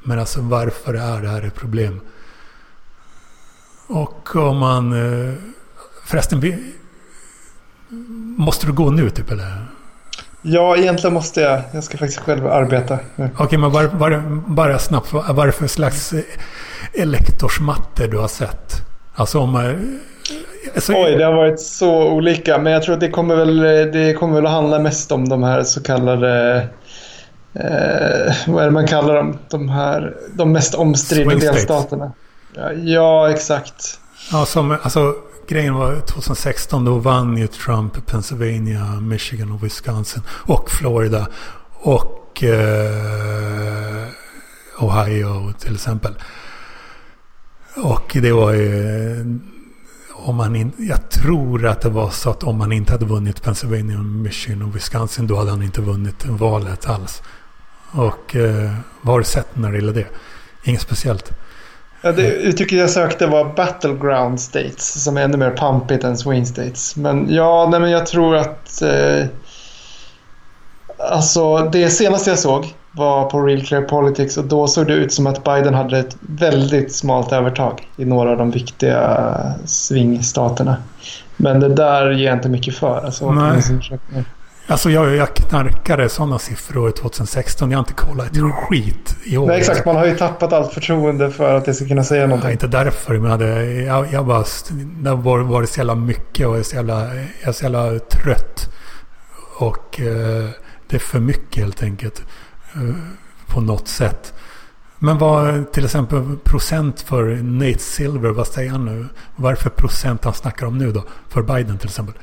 Men 0.04 0.20
alltså 0.20 0.42
varför 0.42 0.94
är 0.94 1.22
det 1.22 1.30
här 1.30 1.42
ett 1.42 1.56
problem? 1.56 2.02
Och 3.88 4.36
om 4.36 4.58
man... 4.58 4.94
eh, 4.94 5.34
Förresten, 6.06 6.42
måste 8.38 8.66
du 8.66 8.72
gå 8.74 8.92
nu 8.92 9.10
typ 9.10 9.32
eller? 9.32 9.66
Ja, 10.42 10.78
egentligen 10.78 11.14
måste 11.14 11.42
jag. 11.42 11.62
Jag 11.74 11.84
ska 11.84 11.98
faktiskt 11.98 12.20
själv 12.20 12.48
arbeta 12.48 13.00
nu. 13.16 13.30
Okej, 13.38 13.58
men 13.60 13.72
bara, 13.72 13.88
bara, 13.88 14.24
bara 14.48 14.80
snabbt. 14.80 15.14
Vad 15.14 15.36
vad 15.36 15.40
är 15.40 15.46
det 15.46 15.52
för 15.52 15.68
slags 15.68 16.14
eh, 16.14 16.22
elektorsmatte 16.94 18.08
du 18.08 18.18
har 18.18 18.28
sett? 18.28 18.74
Alltså 19.16 19.40
om... 19.40 19.56
eh, 19.56 19.76
Alltså, 20.76 20.94
Oj, 20.94 21.16
det 21.16 21.26
har 21.26 21.34
varit 21.34 21.60
så 21.60 22.08
olika. 22.12 22.58
Men 22.58 22.74
jag 22.74 22.84
tror 22.84 22.94
att 22.94 23.00
det 23.02 23.10
kommer 23.10 23.36
väl, 23.36 23.58
det 23.92 24.14
kommer 24.14 24.36
väl 24.36 24.46
att 24.46 24.52
handla 24.52 24.80
mest 24.80 25.12
om 25.12 25.30
de 25.30 25.44
här 25.44 25.64
så 25.64 25.84
kallade... 25.84 26.68
Eh, 27.54 28.36
vad 28.48 28.64
är 28.64 28.66
det 28.66 28.72
man 28.72 28.88
kallar 28.88 29.16
dem? 29.16 29.38
De 29.50 29.70
här... 29.70 30.18
De 30.34 30.52
mest 30.52 30.76
omstridda 30.76 31.36
delstaterna. 31.36 32.12
Ja, 32.56 32.74
ja, 32.74 33.30
exakt. 33.30 34.00
Ja, 34.32 34.46
som, 34.46 34.78
alltså 34.82 35.16
grejen 35.48 35.74
var 35.74 36.00
2016 36.00 36.86
då 36.86 36.98
vann 36.98 37.38
ju 37.38 37.48
Trump 37.48 38.06
Pennsylvania, 38.06 38.84
Michigan 39.02 39.52
och 39.52 39.64
Wisconsin 39.64 40.24
och 40.30 40.72
Florida. 40.72 41.28
Och 41.74 42.44
eh, 42.44 44.08
Ohio 44.80 45.54
till 45.60 45.74
exempel. 45.74 46.14
Och 47.76 48.18
det 48.22 48.32
var 48.32 48.52
ju... 48.52 49.40
Om 50.16 50.36
man 50.36 50.56
in, 50.56 50.72
jag 50.78 51.10
tror 51.10 51.66
att 51.66 51.82
det 51.82 51.90
var 51.90 52.10
så 52.10 52.30
att 52.30 52.44
om 52.44 52.58
man 52.58 52.72
inte 52.72 52.92
hade 52.92 53.06
vunnit 53.06 53.44
Pennsylvania, 53.44 53.98
Michigan 53.98 54.62
och 54.62 54.76
Wisconsin 54.76 55.28
då 55.28 55.36
hade 55.36 55.52
han 55.52 55.64
inte 55.64 55.82
vunnit 55.82 56.26
valet 56.26 56.90
alls. 56.90 57.22
Och 57.94 58.36
eh, 58.36 58.72
vad 59.02 59.14
har 59.14 59.20
du 59.20 59.26
sett 59.26 59.56
när 59.56 59.72
det 59.72 59.78
gäller 59.78 59.94
det? 59.94 60.06
Inget 60.64 60.82
speciellt. 60.82 61.32
Ja, 62.02 62.12
det 62.12 62.34
uttrycket 62.34 62.78
jag 62.78 62.90
sökte 62.90 63.28
var 63.28 63.54
Battleground 63.56 64.40
States 64.40 65.04
som 65.04 65.18
är 65.18 65.22
ännu 65.22 65.38
mer 65.38 65.50
pampigt 65.50 66.04
än 66.04 66.18
Swing 66.18 66.46
States. 66.46 66.96
Men 66.96 67.28
ja, 67.30 67.68
nej, 67.72 67.80
men 67.80 67.92
jag 67.92 68.06
tror 68.06 68.36
att... 68.36 68.82
Eh, 68.82 69.26
alltså 70.98 71.58
det 71.58 71.90
senaste 71.90 72.30
jag 72.30 72.40
såg 72.40 72.74
var 72.92 73.30
på 73.30 73.42
Real 73.42 73.62
Clear 73.62 73.82
Politics 73.82 74.38
och 74.38 74.46
då 74.46 74.68
såg 74.68 74.88
det 74.88 74.94
ut 74.94 75.14
som 75.14 75.28
att 75.28 75.44
Biden 75.44 75.74
hade 75.74 76.00
ett 76.00 76.18
väldigt 76.20 76.96
smalt 76.96 77.32
övertag 77.32 77.88
i 77.98 78.06
några 78.06 78.32
av 78.32 78.38
de 78.38 78.52
viktiga 78.52 79.38
swingstaterna. 79.66 80.76
Men 81.38 81.60
det 81.60 81.70
där 81.70 82.12
ger 82.12 82.26
jag 82.26 82.38
inte 82.38 82.50
mycket 82.50 82.76
för. 82.76 83.06
Alltså, 83.06 83.32
Nej. 83.32 83.62
Alltså 84.68 84.90
jag, 84.90 85.16
jag 85.16 85.36
knarkade 85.36 86.10
sådana 86.10 86.40
siffror 86.40 86.92
2016. 86.92 87.72
Jag 87.72 87.78
har 87.78 87.82
inte 87.82 87.94
kollat 87.94 88.38
ett 88.38 88.54
skit 88.54 89.16
i 89.24 89.38
år. 89.38 89.48
Nej, 89.48 89.60
exakt. 89.60 89.86
Man 89.86 89.96
har 89.96 90.06
ju 90.06 90.16
tappat 90.18 90.54
allt 90.54 90.74
förtroende 90.74 91.32
för 91.32 91.56
att 91.56 91.66
det 91.66 91.74
ska 91.74 91.88
kunna 91.88 92.04
säga 92.04 92.28
någonting. 92.28 92.48
Ja, 92.48 92.52
inte 92.52 92.68
därför, 92.68 93.18
men 93.18 93.32
hade, 93.32 93.66
jag, 93.74 94.14
jag 94.14 94.26
bara... 94.26 94.44
Det 95.02 95.16
var, 95.16 95.40
var 95.40 95.62
det 95.62 95.68
så 95.68 95.80
jävla 95.80 95.96
mycket 95.96 96.48
och 96.48 96.54
jag 96.54 96.60
är 96.60 96.64
så 96.64 96.76
jävla, 96.76 97.16
jag 97.16 97.50
är 97.50 97.52
så 97.52 97.64
jävla 97.64 98.00
trött. 98.00 98.70
Och 99.58 100.00
eh, 100.00 100.50
det 100.88 100.96
är 100.96 101.00
för 101.00 101.20
mycket 101.20 101.64
helt 101.64 101.84
enkelt. 101.84 102.24
Eh, 102.74 102.96
på 103.48 103.62
något 103.62 103.88
sätt. 103.88 104.34
Men 105.00 105.18
vad 105.18 105.72
till 105.72 105.86
exempel 105.86 106.38
procent 106.44 107.02
för 107.02 107.26
Nate 107.36 107.80
Silver, 107.80 108.30
vad 108.30 108.48
säger 108.48 108.72
han 108.72 108.86
nu? 108.86 109.08
Vad 109.36 109.52
är 109.52 109.56
det 109.56 109.62
för 109.62 109.70
procent 109.70 110.24
han 110.24 110.34
snackar 110.34 110.66
om 110.66 110.78
nu 110.78 110.92
då? 110.92 111.04
För 111.30 111.42
Biden 111.42 111.78
till 111.78 111.88
exempel. 111.88 112.16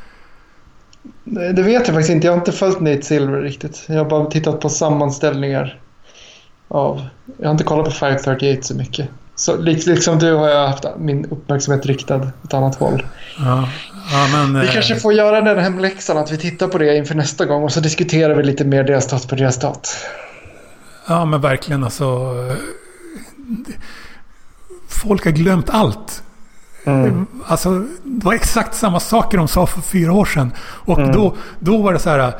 Det 1.24 1.62
vet 1.62 1.86
jag 1.86 1.86
faktiskt 1.86 2.10
inte. 2.10 2.26
Jag 2.26 2.32
har 2.32 2.38
inte 2.38 2.52
följt 2.52 2.80
Nate 2.80 3.02
Silver 3.02 3.40
riktigt. 3.40 3.84
Jag 3.86 3.96
har 3.96 4.04
bara 4.04 4.26
tittat 4.26 4.60
på 4.60 4.68
sammanställningar 4.68 5.80
av... 6.68 7.06
Jag 7.38 7.46
har 7.46 7.52
inte 7.52 7.64
kollat 7.64 7.84
på 7.84 7.90
538 7.90 8.62
så 8.62 8.74
mycket. 8.74 9.08
Så 9.34 9.56
liksom 9.56 10.18
du 10.18 10.34
har 10.34 10.48
jag 10.48 10.68
haft 10.68 10.84
min 10.98 11.24
uppmärksamhet 11.24 11.86
riktad 11.86 12.30
åt 12.44 12.54
annat 12.54 12.74
håll. 12.74 13.06
Ja, 13.38 13.68
ja, 14.12 14.28
men, 14.32 14.60
vi 14.60 14.66
kanske 14.66 14.96
får 14.96 15.12
göra 15.12 15.40
den 15.40 15.58
hemläxan 15.58 16.18
att 16.18 16.30
vi 16.32 16.36
tittar 16.38 16.68
på 16.68 16.78
det 16.78 16.96
inför 16.96 17.14
nästa 17.14 17.46
gång 17.46 17.62
och 17.62 17.72
så 17.72 17.80
diskuterar 17.80 18.34
vi 18.34 18.42
lite 18.42 18.64
mer 18.64 18.84
delstat 18.84 19.28
på 19.28 19.34
delstat. 19.34 19.96
Ja, 21.08 21.24
men 21.24 21.40
verkligen 21.40 21.84
alltså. 21.84 22.34
Folk 24.88 25.24
har 25.24 25.32
glömt 25.32 25.70
allt. 25.70 26.22
Mm. 26.84 27.26
Alltså, 27.46 27.84
det 28.04 28.24
var 28.24 28.32
exakt 28.32 28.74
samma 28.74 29.00
saker 29.00 29.38
de 29.38 29.48
sa 29.48 29.66
för 29.66 29.80
fyra 29.80 30.12
år 30.12 30.24
sedan. 30.24 30.52
Och 30.60 30.98
mm. 30.98 31.12
då, 31.12 31.36
då 31.58 31.82
var 31.82 31.92
det 31.92 31.98
så 31.98 32.10
här. 32.10 32.34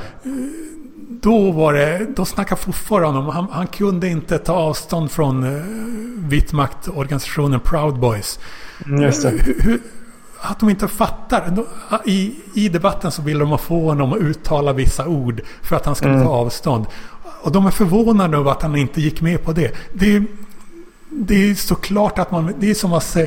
Då 1.22 1.50
var 1.50 1.72
det, 1.72 2.06
då 2.16 2.24
snackade 2.24 2.60
fortfarande 2.60 3.20
om, 3.20 3.26
han, 3.26 3.46
han 3.50 3.66
kunde 3.66 4.08
inte 4.08 4.38
ta 4.38 4.52
avstånd 4.52 5.10
från 5.10 5.44
uh, 5.44 5.62
vitmaktorganisationen 6.28 7.60
Proud 7.60 7.98
Boys. 7.98 8.38
Mm, 8.86 9.02
just 9.02 9.22
det. 9.22 9.30
Hur, 9.58 9.80
att 10.40 10.60
de 10.60 10.68
inte 10.68 10.88
fattar. 10.88 11.64
I, 12.04 12.34
I 12.54 12.68
debatten 12.68 13.10
så 13.10 13.22
vill 13.22 13.38
de 13.38 13.58
få 13.58 13.88
honom 13.88 14.12
att 14.12 14.18
uttala 14.18 14.72
vissa 14.72 15.06
ord 15.06 15.40
för 15.62 15.76
att 15.76 15.86
han 15.86 15.94
skulle 15.94 16.12
mm. 16.14 16.26
ta 16.26 16.32
avstånd. 16.32 16.86
Och 17.42 17.52
de 17.52 17.66
är 17.66 17.70
förvånade 17.70 18.36
över 18.36 18.50
att 18.50 18.62
han 18.62 18.76
inte 18.76 19.00
gick 19.00 19.20
med 19.20 19.44
på 19.44 19.52
det. 19.52 19.72
Det 19.92 20.22
det 21.12 21.50
är 21.50 21.54
såklart 21.54 22.18
att 22.18 22.30
man... 22.30 22.54
Det 22.58 22.70
är 22.70 22.74
som 22.74 22.92
att 22.92 23.02
säga... 23.02 23.26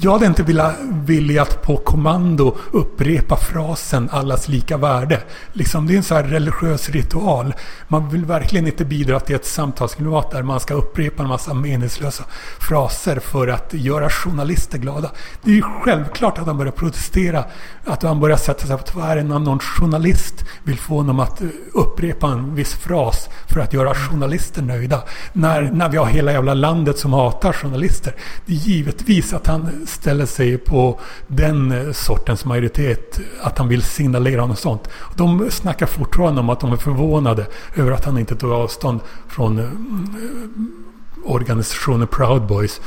Jag 0.00 0.12
hade 0.12 0.26
inte 0.26 0.42
velat, 0.88 1.62
på 1.62 1.76
kommando 1.76 2.56
upprepa 2.72 3.36
frasen 3.36 4.08
allas 4.12 4.48
lika 4.48 4.76
värde. 4.76 5.22
Liksom, 5.52 5.86
det 5.86 5.94
är 5.94 5.96
en 5.96 6.02
så 6.02 6.14
här 6.14 6.24
religiös 6.24 6.88
ritual. 6.88 7.54
Man 7.88 8.08
vill 8.08 8.24
verkligen 8.24 8.66
inte 8.66 8.84
bidra 8.84 9.20
till 9.20 9.36
ett 9.36 9.46
samtalsklimat 9.46 10.30
där 10.30 10.42
man 10.42 10.60
ska 10.60 10.74
upprepa 10.74 11.22
en 11.22 11.28
massa 11.28 11.54
meningslösa 11.54 12.24
fraser 12.60 13.20
för 13.20 13.48
att 13.48 13.74
göra 13.74 14.10
journalister 14.10 14.78
glada. 14.78 15.10
Det 15.42 15.50
är 15.50 15.54
ju 15.54 15.62
självklart 15.62 16.38
att 16.38 16.46
han 16.46 16.58
börjar 16.58 16.72
protestera. 16.72 17.44
Att 17.84 18.02
han 18.02 18.20
börjar 18.20 18.36
sätta 18.36 18.66
sig 18.66 18.76
på 18.76 18.82
tvären 18.82 19.28
när 19.28 19.38
någon 19.38 19.58
journalist 19.58 20.44
vill 20.62 20.78
få 20.78 20.94
honom 20.96 21.20
att 21.20 21.40
eh, 21.40 21.48
upprepa 21.72 22.26
en 22.26 22.54
viss 22.54 22.74
fras 22.74 23.28
för 23.48 23.60
att 23.60 23.72
göra 23.72 23.94
journalister 23.94 24.62
nöjda. 24.62 25.02
När, 25.32 25.62
när 25.62 25.88
vi 25.88 25.96
har 25.96 26.06
hela 26.06 26.32
jävla 26.32 26.54
landet 26.54 26.98
som 26.98 27.12
har 27.12 27.21
hatar 27.22 27.52
journalister. 27.52 28.14
Det 28.46 28.52
är 28.52 28.56
givetvis 28.56 29.32
att 29.32 29.46
han 29.46 29.86
ställer 29.86 30.26
sig 30.26 30.58
på 30.58 31.00
den 31.26 31.72
eh, 31.72 31.92
sortens 31.92 32.44
majoritet. 32.44 33.20
Att 33.42 33.58
han 33.58 33.68
vill 33.68 33.82
signalera 33.82 34.46
något 34.46 34.58
sånt. 34.58 34.88
De 35.16 35.50
snackar 35.50 35.86
fortfarande 35.86 36.40
om 36.40 36.50
att 36.50 36.60
de 36.60 36.72
är 36.72 36.76
förvånade 36.76 37.46
över 37.76 37.92
att 37.92 38.04
han 38.04 38.18
inte 38.18 38.36
tog 38.36 38.52
avstånd 38.52 39.00
från 39.28 39.58
eh, 39.58 39.64
mm, 39.64 40.84
organisationen 41.24 42.06
Proud 42.06 42.46
Boys. 42.46 42.80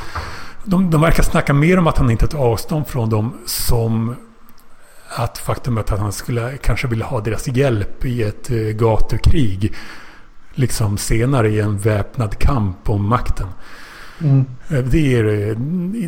De, 0.63 0.91
de 0.91 1.01
verkar 1.01 1.23
snacka 1.23 1.53
mer 1.53 1.79
om 1.79 1.87
att 1.87 1.97
han 1.97 2.11
inte 2.11 2.27
tog 2.27 2.41
avstånd 2.41 2.87
från 2.87 3.09
dem 3.09 3.33
som 3.45 4.15
att 5.09 5.37
faktumet 5.37 5.91
att 5.91 5.99
han 5.99 6.11
skulle 6.11 6.57
kanske 6.57 6.87
vilja 6.87 7.05
ha 7.05 7.21
deras 7.21 7.47
hjälp 7.47 8.05
i 8.05 8.23
ett 8.23 8.51
eh, 8.51 8.57
gatukrig. 8.57 9.73
Liksom 10.53 10.97
senare 10.97 11.49
i 11.49 11.59
en 11.59 11.77
väpnad 11.77 12.37
kamp 12.37 12.89
om 12.89 13.09
makten. 13.09 13.47
Mm. 14.21 14.45
Det, 14.67 15.15
är, 15.15 15.55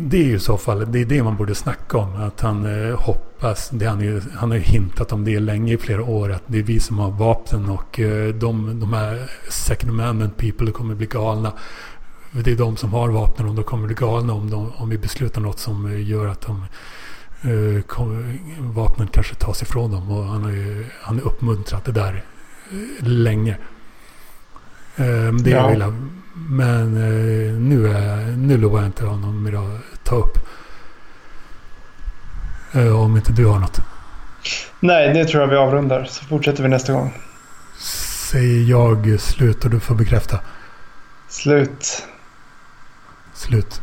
det 0.00 0.16
är 0.16 0.34
i 0.34 0.38
så 0.38 0.56
fall 0.56 0.92
det, 0.92 1.00
är 1.00 1.04
det 1.04 1.22
man 1.22 1.36
borde 1.36 1.54
snacka 1.54 1.98
om. 1.98 2.22
Att 2.22 2.40
han 2.40 2.88
eh, 2.88 3.00
hoppas, 3.00 3.70
det 3.70 3.86
han, 3.86 4.00
ju, 4.00 4.20
han 4.34 4.50
har 4.50 4.56
ju 4.56 4.62
hintat 4.62 5.12
om 5.12 5.24
det 5.24 5.40
länge 5.40 5.72
i 5.72 5.78
flera 5.78 6.02
år, 6.02 6.32
att 6.32 6.42
det 6.46 6.58
är 6.58 6.62
vi 6.62 6.80
som 6.80 6.98
har 6.98 7.10
vapen 7.10 7.68
och 7.68 8.00
eh, 8.00 8.34
de, 8.34 8.80
de 8.80 8.92
här 8.92 9.30
second 9.48 9.92
amendment 9.92 10.36
people 10.36 10.70
kommer 10.70 10.94
bli 10.94 11.06
galna. 11.06 11.52
Det 12.30 12.50
är 12.50 12.56
de 12.56 12.76
som 12.76 12.92
har 12.92 13.08
vapnen 13.08 13.48
och 13.48 13.54
de 13.54 13.64
kommer 13.64 13.86
bli 13.86 13.96
galna 13.96 14.32
om, 14.32 14.50
de, 14.50 14.72
om 14.72 14.88
vi 14.88 14.98
beslutar 14.98 15.40
något 15.40 15.58
som 15.58 16.02
gör 16.02 16.26
att 16.26 16.40
de 16.40 16.64
kom, 17.86 18.38
vapnen 18.58 19.08
kanske 19.08 19.34
tas 19.34 19.62
ifrån 19.62 19.90
dem. 19.90 20.10
Och 20.10 20.24
han 20.24 20.44
har 20.44 20.50
ju 20.50 20.86
han 21.02 21.20
uppmuntrat 21.20 21.84
det 21.84 21.92
där 21.92 22.24
länge. 22.98 23.56
Det 24.96 25.50
ja. 25.50 25.56
jag 25.56 25.70
vill 25.70 25.82
men 26.48 26.96
eh, 26.96 27.54
nu, 27.54 27.88
är, 27.88 28.36
nu 28.36 28.56
lovar 28.56 28.78
jag 28.78 28.88
inte 28.88 29.04
honom 29.04 29.46
att 29.46 30.04
ta 30.04 30.16
upp. 30.16 30.38
Eh, 32.72 33.00
om 33.00 33.16
inte 33.16 33.32
du 33.32 33.46
har 33.46 33.58
något. 33.58 33.80
Nej, 34.80 35.14
det 35.14 35.24
tror 35.24 35.42
jag 35.42 35.48
vi 35.48 35.56
avrundar. 35.56 36.04
Så 36.04 36.24
fortsätter 36.24 36.62
vi 36.62 36.68
nästa 36.68 36.92
gång. 36.92 37.14
Säger 38.30 38.70
jag 38.70 39.20
slut 39.20 39.64
och 39.64 39.70
du 39.70 39.80
får 39.80 39.94
bekräfta. 39.94 40.40
Slut. 41.28 42.06
Slut. 43.34 43.82